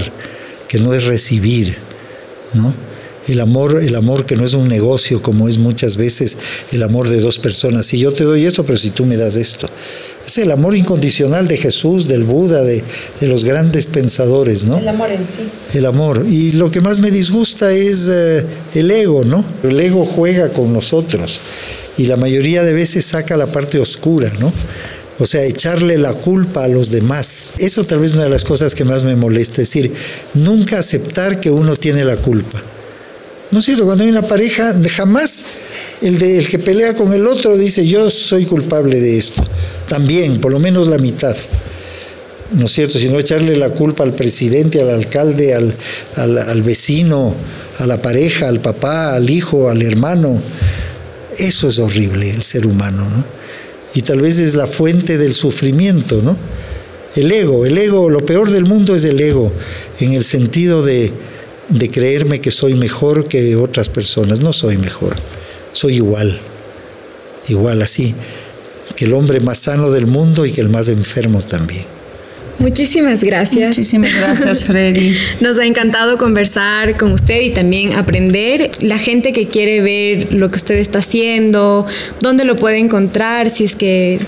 que 0.67 0.81
no 0.81 0.95
es 0.95 1.05
recibir, 1.05 1.77
¿no? 2.55 2.75
El 3.29 3.41
amor, 3.41 3.83
el 3.83 3.95
amor 3.95 4.27
que 4.27 4.37
no 4.37 4.45
es 4.45 4.55
un 4.55 4.69
negocio 4.69 5.23
como 5.23 5.49
es 5.49 5.59
muchas 5.59 5.97
veces 5.97 6.37
el 6.73 6.83
amor 6.83 7.09
de 7.09 7.21
dos 7.21 7.39
personas. 7.39 7.87
Si 7.87 7.99
yo 7.99 8.13
te 8.13 8.25
doy 8.25 8.45
esto, 8.45 8.65
pero 8.67 8.79
si 8.79 8.91
tú 8.91 9.07
me 9.07 9.17
das 9.17 9.37
esto. 9.37 9.69
Es 10.27 10.39
el 10.39 10.51
amor 10.51 10.75
incondicional 10.75 11.47
de 11.47 11.57
Jesús, 11.57 12.09
del 12.09 12.25
Buda, 12.25 12.63
de, 12.63 12.83
de 13.21 13.29
los 13.29 13.45
grandes 13.45 13.87
pensadores, 13.87 14.65
¿no? 14.65 14.79
El 14.79 14.89
amor 14.89 15.11
en 15.11 15.27
sí. 15.27 15.43
El 15.75 15.85
amor. 15.85 16.25
Y 16.29 16.53
lo 16.53 16.71
que 16.71 16.81
más 16.81 17.01
me 17.01 17.11
disgusta 17.11 17.73
es 17.73 18.09
eh, 18.11 18.45
el 18.75 18.91
ego, 18.91 19.25
¿no? 19.25 19.45
El 19.63 19.79
ego 19.79 20.05
juega 20.05 20.51
con 20.51 20.73
nosotros 20.73 21.41
y 21.97 22.07
la 22.07 22.17
mayoría 22.17 22.63
de 22.63 22.73
veces 22.73 23.05
saca 23.05 23.37
la 23.37 23.47
parte 23.47 23.79
oscura, 23.79 24.31
¿no? 24.41 24.53
O 25.19 25.27
sea, 25.27 25.45
echarle 25.45 25.97
la 25.97 26.15
culpa 26.15 26.65
a 26.65 26.69
los 26.69 26.91
demás. 26.91 27.53
Eso 27.59 27.85
tal 27.85 28.01
vez 28.01 28.11
es 28.11 28.17
una 28.17 28.25
de 28.25 28.31
las 28.31 28.45
cosas 28.45 28.75
que 28.75 28.85
más 28.85 29.05
me 29.05 29.15
molesta, 29.15 29.63
es 29.63 29.69
decir, 29.69 29.93
nunca 30.35 30.79
aceptar 30.79 31.39
que 31.39 31.51
uno 31.51 31.77
tiene 31.77 32.05
la 32.05 32.17
culpa. 32.17 32.61
¿No 33.55 33.61
es 33.61 33.67
cierto? 33.67 33.85
Cuando 33.85 34.03
hay 34.03 34.11
una 34.11 34.27
pareja, 34.27 34.75
jamás 34.91 35.45
el, 36.03 36.19
de, 36.19 36.39
el 36.39 36.49
que 36.49 36.59
pelea 36.59 36.93
con 36.93 37.13
el 37.13 37.25
otro 37.25 37.57
dice, 37.57 37.87
yo 37.87 38.11
soy 38.11 38.47
culpable 38.47 38.99
de 38.99 39.17
esto. 39.17 39.45
También, 39.87 40.41
por 40.41 40.51
lo 40.51 40.59
menos 40.59 40.89
la 40.89 40.99
mitad. 40.99 41.37
¿No 42.51 42.67
es 42.67 42.73
cierto? 42.73 42.99
Sino 42.99 43.17
echarle 43.17 43.55
la 43.57 43.71
culpa 43.71 44.03
al 44.03 44.13
presidente, 44.13 44.81
al 44.81 44.91
alcalde, 44.91 45.55
al, 45.55 45.73
al, 46.17 46.37
al 46.37 46.63
vecino, 46.65 47.33
a 47.79 47.87
la 47.87 48.03
pareja, 48.03 48.49
al 48.49 48.59
papá, 48.59 49.15
al 49.15 49.31
hijo, 49.31 49.71
al 49.71 49.83
hermano. 49.83 50.37
Eso 51.39 51.69
es 51.69 51.79
horrible, 51.79 52.31
el 52.31 52.43
ser 52.43 52.67
humano, 52.67 53.09
¿no? 53.09 53.25
Y 53.95 54.03
tal 54.03 54.21
vez 54.21 54.41
es 54.41 54.57
la 54.57 54.67
fuente 54.67 55.17
del 55.17 55.33
sufrimiento, 55.33 56.21
¿no? 56.25 56.37
El 57.15 57.31
ego, 57.31 57.65
el 57.67 57.79
ego, 57.79 58.11
lo 58.11 58.27
peor 58.27 58.51
del 58.51 58.65
mundo 58.65 58.97
es 58.97 59.05
el 59.05 59.21
ego, 59.21 59.53
en 60.01 60.15
el 60.15 60.25
sentido 60.25 60.83
de, 60.83 61.13
de 61.69 61.91
creerme 61.91 62.41
que 62.41 62.51
soy 62.51 62.75
mejor 62.75 63.29
que 63.29 63.57
otras 63.57 63.89
personas. 63.89 64.41
No 64.41 64.53
soy 64.53 64.77
mejor, 64.77 65.15
soy 65.73 65.97
igual, 65.97 66.39
igual 67.49 67.83
así, 67.83 68.15
que 68.97 69.07
el 69.07 69.15
hombre 69.15 69.41
más 69.41 69.59
sano 69.59 69.91
del 69.91 70.07
mundo 70.07 70.47
y 70.47 70.53
que 70.53 70.61
el 70.61 70.69
más 70.69 70.89
enfermo 70.89 71.43
también. 71.43 71.85
Muchísimas 72.59 73.23
gracias. 73.23 73.69
Muchísimas 73.69 74.15
gracias, 74.15 74.65
Freddy. 74.65 75.15
Nos 75.41 75.59
ha 75.59 75.67
encantado 75.67 76.17
conversar 76.19 76.97
con 76.97 77.13
usted 77.13 77.41
y 77.41 77.51
también 77.51 77.95
aprender. 77.95 78.71
La 78.81 78.99
gente 78.99 79.33
que 79.33 79.49
quiere 79.49 79.81
ver 79.81 80.35
lo 80.35 80.51
que 80.51 80.57
usted 80.57 80.77
está 80.77 80.99
haciendo, 80.99 81.87
dónde 82.21 82.45
lo 82.45 82.57
puede 82.57 82.79
encontrar, 82.79 83.51
si 83.51 83.65
es 83.65 83.75
que 83.75 84.19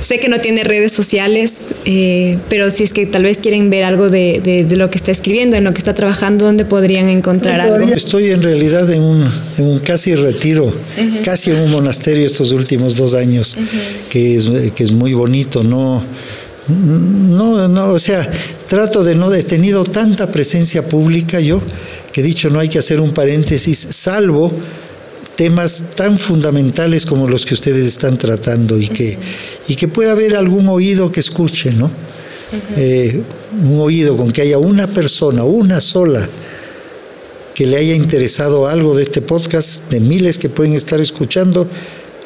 sé 0.00 0.18
que 0.18 0.28
no 0.28 0.40
tiene 0.40 0.64
redes 0.64 0.92
sociales, 0.92 1.54
eh, 1.84 2.38
pero 2.48 2.70
si 2.70 2.84
es 2.84 2.92
que 2.92 3.06
tal 3.06 3.24
vez 3.24 3.38
quieren 3.38 3.70
ver 3.70 3.84
algo 3.84 4.08
de, 4.08 4.40
de, 4.42 4.64
de, 4.64 4.76
lo 4.76 4.90
que 4.90 4.96
está 4.96 5.10
escribiendo, 5.10 5.56
en 5.56 5.64
lo 5.64 5.72
que 5.72 5.78
está 5.78 5.94
trabajando, 5.94 6.46
¿dónde 6.46 6.64
podrían 6.64 7.08
encontrar 7.08 7.60
algo? 7.60 7.88
Estoy 7.94 8.30
en 8.30 8.42
realidad 8.42 8.90
en 8.90 9.02
un, 9.02 9.30
en 9.58 9.64
un 9.64 9.78
casi 9.80 10.14
retiro, 10.14 10.66
uh 10.66 10.70
-huh. 10.70 11.22
casi 11.22 11.50
en 11.50 11.58
un 11.58 11.70
monasterio 11.70 12.24
estos 12.24 12.52
últimos 12.52 12.96
dos 12.96 13.14
años, 13.14 13.56
uh 13.56 13.60
-huh. 13.60 14.08
que, 14.08 14.36
es, 14.36 14.72
que 14.72 14.84
es 14.84 14.92
muy 14.92 15.14
bonito, 15.14 15.62
¿no? 15.62 16.02
No, 16.68 17.66
no, 17.68 17.92
o 17.92 17.98
sea, 17.98 18.30
trato 18.66 19.02
de 19.02 19.14
no 19.14 19.32
he 19.32 19.42
tenido 19.42 19.84
tanta 19.84 20.30
presencia 20.30 20.86
pública 20.86 21.40
yo 21.40 21.62
que 22.12 22.20
he 22.20 22.24
dicho 22.24 22.50
no 22.50 22.58
hay 22.60 22.68
que 22.68 22.78
hacer 22.78 23.00
un 23.00 23.12
paréntesis, 23.12 23.78
salvo 23.90 24.52
temas 25.36 25.84
tan 25.94 26.18
fundamentales 26.18 27.06
como 27.06 27.28
los 27.28 27.46
que 27.46 27.54
ustedes 27.54 27.86
están 27.86 28.18
tratando 28.18 28.76
y 28.76 28.88
que, 28.88 29.16
y 29.68 29.76
que 29.76 29.86
pueda 29.86 30.10
haber 30.10 30.34
algún 30.34 30.68
oído 30.68 31.12
que 31.12 31.20
escuche, 31.20 31.70
¿no? 31.72 31.88
Eh, 32.76 33.22
un 33.62 33.78
oído 33.78 34.16
con 34.16 34.32
que 34.32 34.42
haya 34.42 34.58
una 34.58 34.88
persona, 34.88 35.44
una 35.44 35.80
sola, 35.80 36.28
que 37.54 37.66
le 37.66 37.76
haya 37.76 37.94
interesado 37.94 38.66
algo 38.66 38.96
de 38.96 39.04
este 39.04 39.20
podcast, 39.20 39.88
de 39.90 40.00
miles 40.00 40.38
que 40.38 40.48
pueden 40.48 40.74
estar 40.74 41.00
escuchando, 41.00 41.68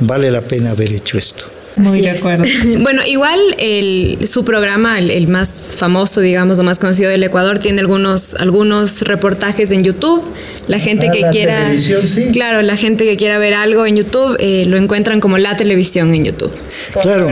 vale 0.01 0.30
la 0.30 0.40
pena 0.40 0.70
haber 0.70 0.90
hecho 0.90 1.18
esto. 1.18 1.51
Muy 1.77 2.01
Así 2.01 2.03
de 2.03 2.11
acuerdo. 2.11 2.45
Es. 2.45 2.79
Bueno, 2.83 3.03
igual 3.07 3.41
el, 3.59 4.18
su 4.27 4.45
programa, 4.45 4.99
el, 4.99 5.11
el, 5.11 5.29
más 5.29 5.70
famoso, 5.75 6.20
digamos, 6.20 6.59
lo 6.59 6.64
más 6.64 6.79
conocido 6.79 7.11
del 7.11 7.23
Ecuador, 7.23 7.59
tiene 7.59 7.81
algunos, 7.81 8.35
algunos 8.35 9.03
reportajes 9.03 9.70
en 9.73 9.83
YouTube. 9.83 10.23
La 10.68 10.79
gente 10.79 11.09
ah, 11.09 11.12
que 11.12 11.20
la 11.20 11.31
quiera. 11.31 11.79
Sí. 11.79 12.29
Claro, 12.33 12.62
la 12.62 12.77
gente 12.77 13.05
que 13.05 13.16
quiera 13.16 13.39
ver 13.39 13.55
algo 13.55 13.87
en 13.87 13.97
YouTube 13.97 14.37
eh, 14.39 14.64
lo 14.66 14.77
encuentran 14.77 15.20
como 15.20 15.39
la 15.39 15.57
televisión 15.57 16.14
en 16.14 16.25
YouTube. 16.25 16.53
Claro, 17.01 17.31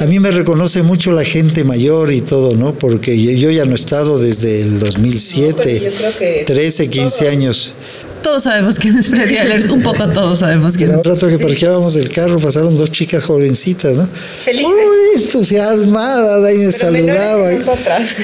a 0.00 0.06
mí 0.06 0.18
me 0.18 0.30
reconoce 0.30 0.82
mucho 0.82 1.12
la 1.12 1.24
gente 1.24 1.64
mayor 1.64 2.12
y 2.12 2.20
todo, 2.20 2.54
¿no? 2.54 2.74
Porque 2.74 3.18
yo 3.36 3.50
ya 3.50 3.64
no 3.64 3.72
he 3.72 3.76
estado 3.76 4.18
desde 4.18 4.62
el 4.62 4.78
2007, 4.80 5.82
no, 5.82 6.44
13, 6.46 6.88
15 6.88 7.18
todos. 7.18 7.32
años 7.32 7.74
todos 8.22 8.44
sabemos 8.44 8.78
quién 8.78 8.96
es 8.96 9.08
Freddy 9.08 9.36
Ehlers, 9.36 9.66
un 9.66 9.82
poco 9.82 10.08
todos 10.08 10.40
sabemos 10.40 10.76
quién 10.76 10.90
es. 10.90 10.96
Un 10.96 11.04
rato 11.04 11.28
que 11.28 11.38
parqueábamos 11.38 11.96
el 11.96 12.10
carro 12.10 12.38
pasaron 12.38 12.76
dos 12.76 12.90
chicas 12.90 13.24
jovencitas, 13.24 13.96
¿no? 13.96 14.06
Felices. 14.06 14.66
Uy, 14.68 15.22
entusiasmadas, 15.22 16.44
ahí 16.44 16.58
me 16.58 16.72
saludaban. 16.72 17.58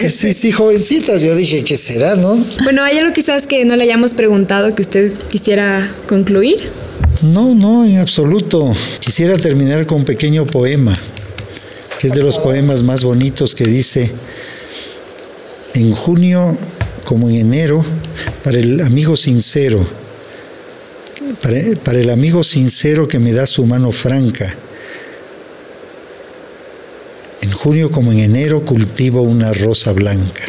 Sí, 0.08 0.32
sí, 0.32 0.52
jovencitas. 0.52 1.22
Yo 1.22 1.34
dije, 1.34 1.64
¿qué 1.64 1.76
será, 1.76 2.16
no? 2.16 2.42
Bueno, 2.64 2.82
¿hay 2.82 2.98
algo 2.98 3.12
quizás 3.12 3.46
que 3.46 3.64
no 3.64 3.76
le 3.76 3.84
hayamos 3.84 4.14
preguntado 4.14 4.74
que 4.74 4.82
usted 4.82 5.12
quisiera 5.30 5.92
concluir? 6.08 6.70
No, 7.22 7.54
no, 7.54 7.84
en 7.84 7.98
absoluto. 7.98 8.72
Quisiera 9.00 9.36
terminar 9.38 9.86
con 9.86 9.98
un 9.98 10.04
pequeño 10.04 10.44
poema, 10.46 10.94
que 11.98 12.08
es 12.08 12.14
de 12.14 12.22
los 12.22 12.38
poemas 12.38 12.82
más 12.82 13.04
bonitos 13.04 13.54
que 13.54 13.64
dice, 13.64 14.12
en 15.74 15.92
junio 15.92 16.56
como 17.06 17.30
en 17.30 17.36
enero, 17.36 17.84
para 18.42 18.58
el 18.58 18.80
amigo 18.80 19.16
sincero, 19.16 19.86
para, 21.40 21.56
para, 21.84 22.00
el 22.00 22.10
amigo 22.10 22.42
sincero 22.42 23.06
que 23.06 23.20
me 23.20 23.32
da 23.32 23.46
su 23.46 23.64
mano 23.64 23.92
franca. 23.92 24.52
En 27.42 27.52
junio 27.52 27.92
como 27.92 28.10
en 28.10 28.18
enero 28.18 28.64
cultivo 28.64 29.22
una 29.22 29.52
rosa 29.52 29.92
blanca. 29.92 30.42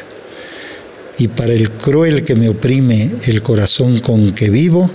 Y 1.20 1.28
para 1.28 1.54
el 1.54 1.70
cruel 1.70 2.24
que 2.24 2.34
me 2.34 2.50
oprime 2.50 3.12
el 3.28 3.44
corazón 3.44 4.00
con 4.00 4.34
que 4.34 4.50
vivo, 4.50 4.90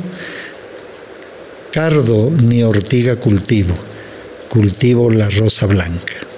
cardo 1.70 2.32
ni 2.42 2.64
ortiga 2.64 3.14
cultivo, 3.14 3.74
cultivo 4.48 5.10
la 5.10 5.30
rosa 5.30 5.66
blanca. 5.66 6.31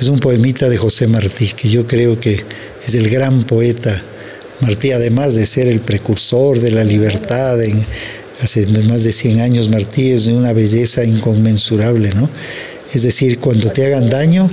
Es 0.00 0.08
un 0.08 0.18
poemita 0.18 0.68
de 0.68 0.78
José 0.78 1.06
Martí 1.06 1.48
que 1.48 1.68
yo 1.68 1.86
creo 1.86 2.18
que 2.18 2.32
es 2.32 2.94
el 2.94 3.08
gran 3.10 3.42
poeta 3.42 4.02
Martí, 4.60 4.92
además 4.92 5.34
de 5.34 5.46
ser 5.46 5.68
el 5.68 5.80
precursor 5.80 6.58
de 6.58 6.70
la 6.70 6.84
libertad 6.84 7.58
hace 8.42 8.66
más 8.66 9.04
de 9.04 9.12
100 9.12 9.40
años, 9.40 9.68
Martí 9.68 10.12
es 10.12 10.26
de 10.26 10.34
una 10.34 10.52
belleza 10.52 11.04
inconmensurable, 11.04 12.12
¿no? 12.14 12.28
Es 12.92 13.02
decir, 13.02 13.38
cuando 13.40 13.70
te 13.70 13.86
hagan 13.86 14.08
daño, 14.08 14.50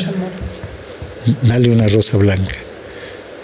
dale 1.43 1.71
una 1.71 1.87
rosa 1.87 2.17
blanca. 2.17 2.55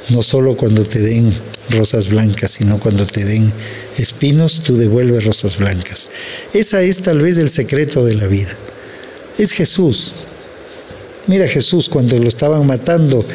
No 0.09 0.21
solo 0.21 0.55
cuando 0.55 0.83
te 0.83 0.99
den 0.99 1.33
rosas 1.69 2.09
blancas, 2.09 2.51
sino 2.51 2.79
cuando 2.79 3.05
te 3.05 3.25
den 3.25 3.51
espinos, 3.97 4.61
tú 4.61 4.77
devuelves 4.77 5.25
rosas 5.25 5.57
blancas. 5.57 6.09
Esa 6.53 6.81
es 6.81 7.01
tal 7.01 7.21
vez 7.21 7.37
el 7.37 7.49
secreto 7.49 8.05
de 8.05 8.15
la 8.15 8.27
vida. 8.27 8.55
Es 9.37 9.51
Jesús. 9.51 10.13
Mira 11.27 11.47
Jesús 11.47 11.87
cuando 11.89 12.17
lo 12.17 12.27
estaban 12.27 12.65
matando, 12.67 13.25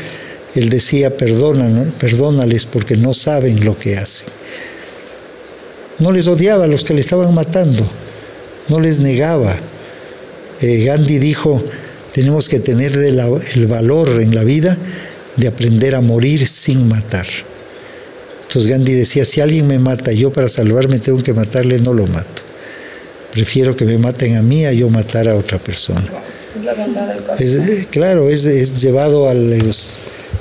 él 0.54 0.68
decía, 0.68 1.16
perdónales 1.16 2.66
porque 2.66 2.96
no 2.96 3.14
saben 3.14 3.64
lo 3.64 3.78
que 3.78 3.96
hacen. 3.96 4.28
No 5.98 6.12
les 6.12 6.28
odiaba 6.28 6.64
a 6.64 6.68
los 6.68 6.84
que 6.84 6.94
le 6.94 7.00
estaban 7.00 7.34
matando, 7.34 7.82
no 8.68 8.80
les 8.80 9.00
negaba. 9.00 9.54
Eh, 10.60 10.84
Gandhi 10.84 11.18
dijo, 11.18 11.62
tenemos 12.12 12.48
que 12.48 12.60
tener 12.60 12.92
el, 12.96 13.20
el 13.54 13.66
valor 13.66 14.20
en 14.20 14.34
la 14.34 14.44
vida 14.44 14.76
de 15.36 15.48
aprender 15.48 15.94
a 15.94 16.00
morir 16.00 16.46
sin 16.46 16.88
matar. 16.88 17.26
Entonces 18.48 18.70
Gandhi 18.70 18.94
decía, 18.94 19.24
si 19.24 19.40
alguien 19.40 19.66
me 19.66 19.78
mata, 19.78 20.12
yo 20.12 20.32
para 20.32 20.48
salvarme 20.48 20.98
tengo 20.98 21.22
que 21.22 21.32
matarle, 21.32 21.78
no 21.78 21.92
lo 21.94 22.06
mato. 22.06 22.42
Prefiero 23.32 23.76
que 23.76 23.84
me 23.84 23.98
maten 23.98 24.36
a 24.36 24.42
mí 24.42 24.66
a 24.66 24.72
yo 24.72 24.88
matar 24.88 25.28
a 25.28 25.34
otra 25.34 25.58
persona. 25.58 26.02
La 26.68 26.74
bondad 26.74 27.06
del 27.08 27.22
corazón. 27.22 27.46
Es, 27.46 27.86
claro, 27.88 28.28
es, 28.28 28.44
es 28.44 28.80
llevado 28.80 29.28
al, 29.28 29.72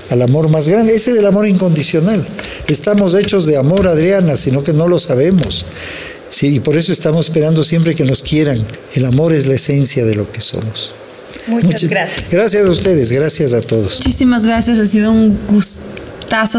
al 0.10 0.22
amor 0.22 0.50
más 0.50 0.68
grande, 0.68 0.96
ese 0.96 1.14
del 1.14 1.26
amor 1.26 1.48
incondicional. 1.48 2.26
Estamos 2.68 3.16
hechos 3.16 3.46
de 3.46 3.58
amor, 3.58 3.88
Adriana, 3.88 4.36
sino 4.36 4.64
que 4.64 4.74
no 4.74 4.88
lo 4.88 5.00
sabemos. 5.00 5.66
Sí, 6.30 6.56
y 6.56 6.60
por 6.60 6.78
eso 6.78 6.92
estamos 6.92 7.28
esperando 7.28 7.64
siempre 7.64 7.94
que 7.94 8.04
nos 8.04 8.22
quieran. 8.22 8.60
El 8.96 9.06
amor 9.06 9.34
es 9.34 9.48
la 9.48 9.56
esencia 9.56 10.06
de 10.06 10.16
lo 10.16 10.30
que 10.30 10.42
somos. 10.42 10.92
Muchas 11.48 11.86
gracias. 11.86 12.30
Gracias 12.30 12.68
a 12.68 12.70
ustedes, 12.70 13.12
gracias 13.12 13.54
a 13.54 13.62
todos. 13.62 14.00
Muchísimas 14.00 14.44
gracias, 14.44 14.80
ha 14.80 14.86
sido 14.86 15.12
un 15.12 15.38
gusto 15.50 16.07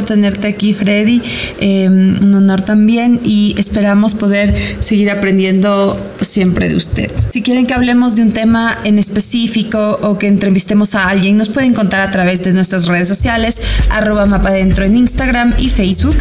tenerte 0.05 0.49
aquí, 0.49 0.75
Freddy. 0.75 1.23
Em, 1.61 2.23
un 2.23 2.35
honor 2.35 2.62
también 2.62 3.21
y 3.25 3.55
esperamos 3.59 4.14
poder 4.14 4.55
seguir 4.81 5.11
aprendiendo 5.11 5.97
siempre 6.21 6.69
de 6.69 6.77
usted. 6.77 7.11
Si 7.31 7.43
quieren 7.43 7.66
que 7.66 7.75
hablemos 7.75 8.16
de 8.16 8.23
un 8.23 8.33
tema 8.33 8.79
en 8.85 8.99
específico 8.99 9.99
o 10.03 10.19
que 10.19 10.27
entrevistemos 10.27 10.95
a 10.95 11.09
alguien, 11.09 11.37
nos 11.37 11.49
pueden 11.49 11.75
contar 11.75 12.01
a 12.01 12.11
través 12.11 12.43
de 12.43 12.53
nuestras 12.53 12.87
redes 12.87 13.09
sociales, 13.09 13.61
arroba 13.91 14.27
mapadentro 14.27 14.85
en 14.85 14.97
Instagram 14.97 15.55
y 15.59 15.69
Facebook 15.69 16.16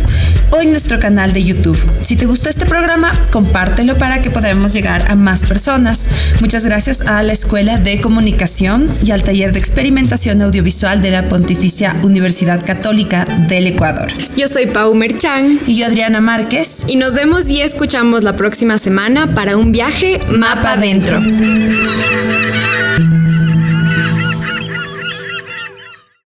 o 0.51 0.61
en 0.61 0.71
nuestro 0.71 0.99
canal 0.99 1.33
de 1.33 1.43
YouTube. 1.43 1.79
Si 2.01 2.15
te 2.15 2.25
gustó 2.25 2.49
este 2.49 2.65
programa, 2.65 3.11
compártelo 3.31 3.97
para 3.97 4.21
que 4.21 4.29
podamos 4.29 4.73
llegar 4.73 5.09
a 5.09 5.15
más 5.15 5.43
personas. 5.43 6.07
Muchas 6.41 6.65
gracias 6.65 7.01
a 7.01 7.23
la 7.23 7.33
Escuela 7.33 7.79
de 7.79 7.99
Comunicación 8.01 8.91
y 9.03 9.11
al 9.11 9.23
Taller 9.23 9.51
de 9.51 9.59
Experimentación 9.59 10.41
Audiovisual 10.41 11.01
de 11.01 11.11
la 11.11 11.27
Pontificia 11.27 11.95
Universidad 12.03 12.63
Católica 12.63 13.25
del 13.47 13.67
Ecuador. 13.67 14.11
Yo 14.35 14.47
soy 14.47 14.67
Pau 14.67 14.93
Merchan. 14.93 15.59
Y 15.67 15.77
yo 15.77 15.85
Adriana 15.85 16.21
Márquez. 16.21 16.83
Y 16.87 16.95
nos 16.95 17.13
vemos 17.13 17.47
y 17.49 17.61
escuchamos 17.61 18.23
la 18.23 18.35
próxima 18.35 18.77
semana 18.77 19.33
para 19.33 19.57
un 19.57 19.71
viaje 19.71 20.19
Mapa 20.29 20.73
Adentro. 20.73 21.21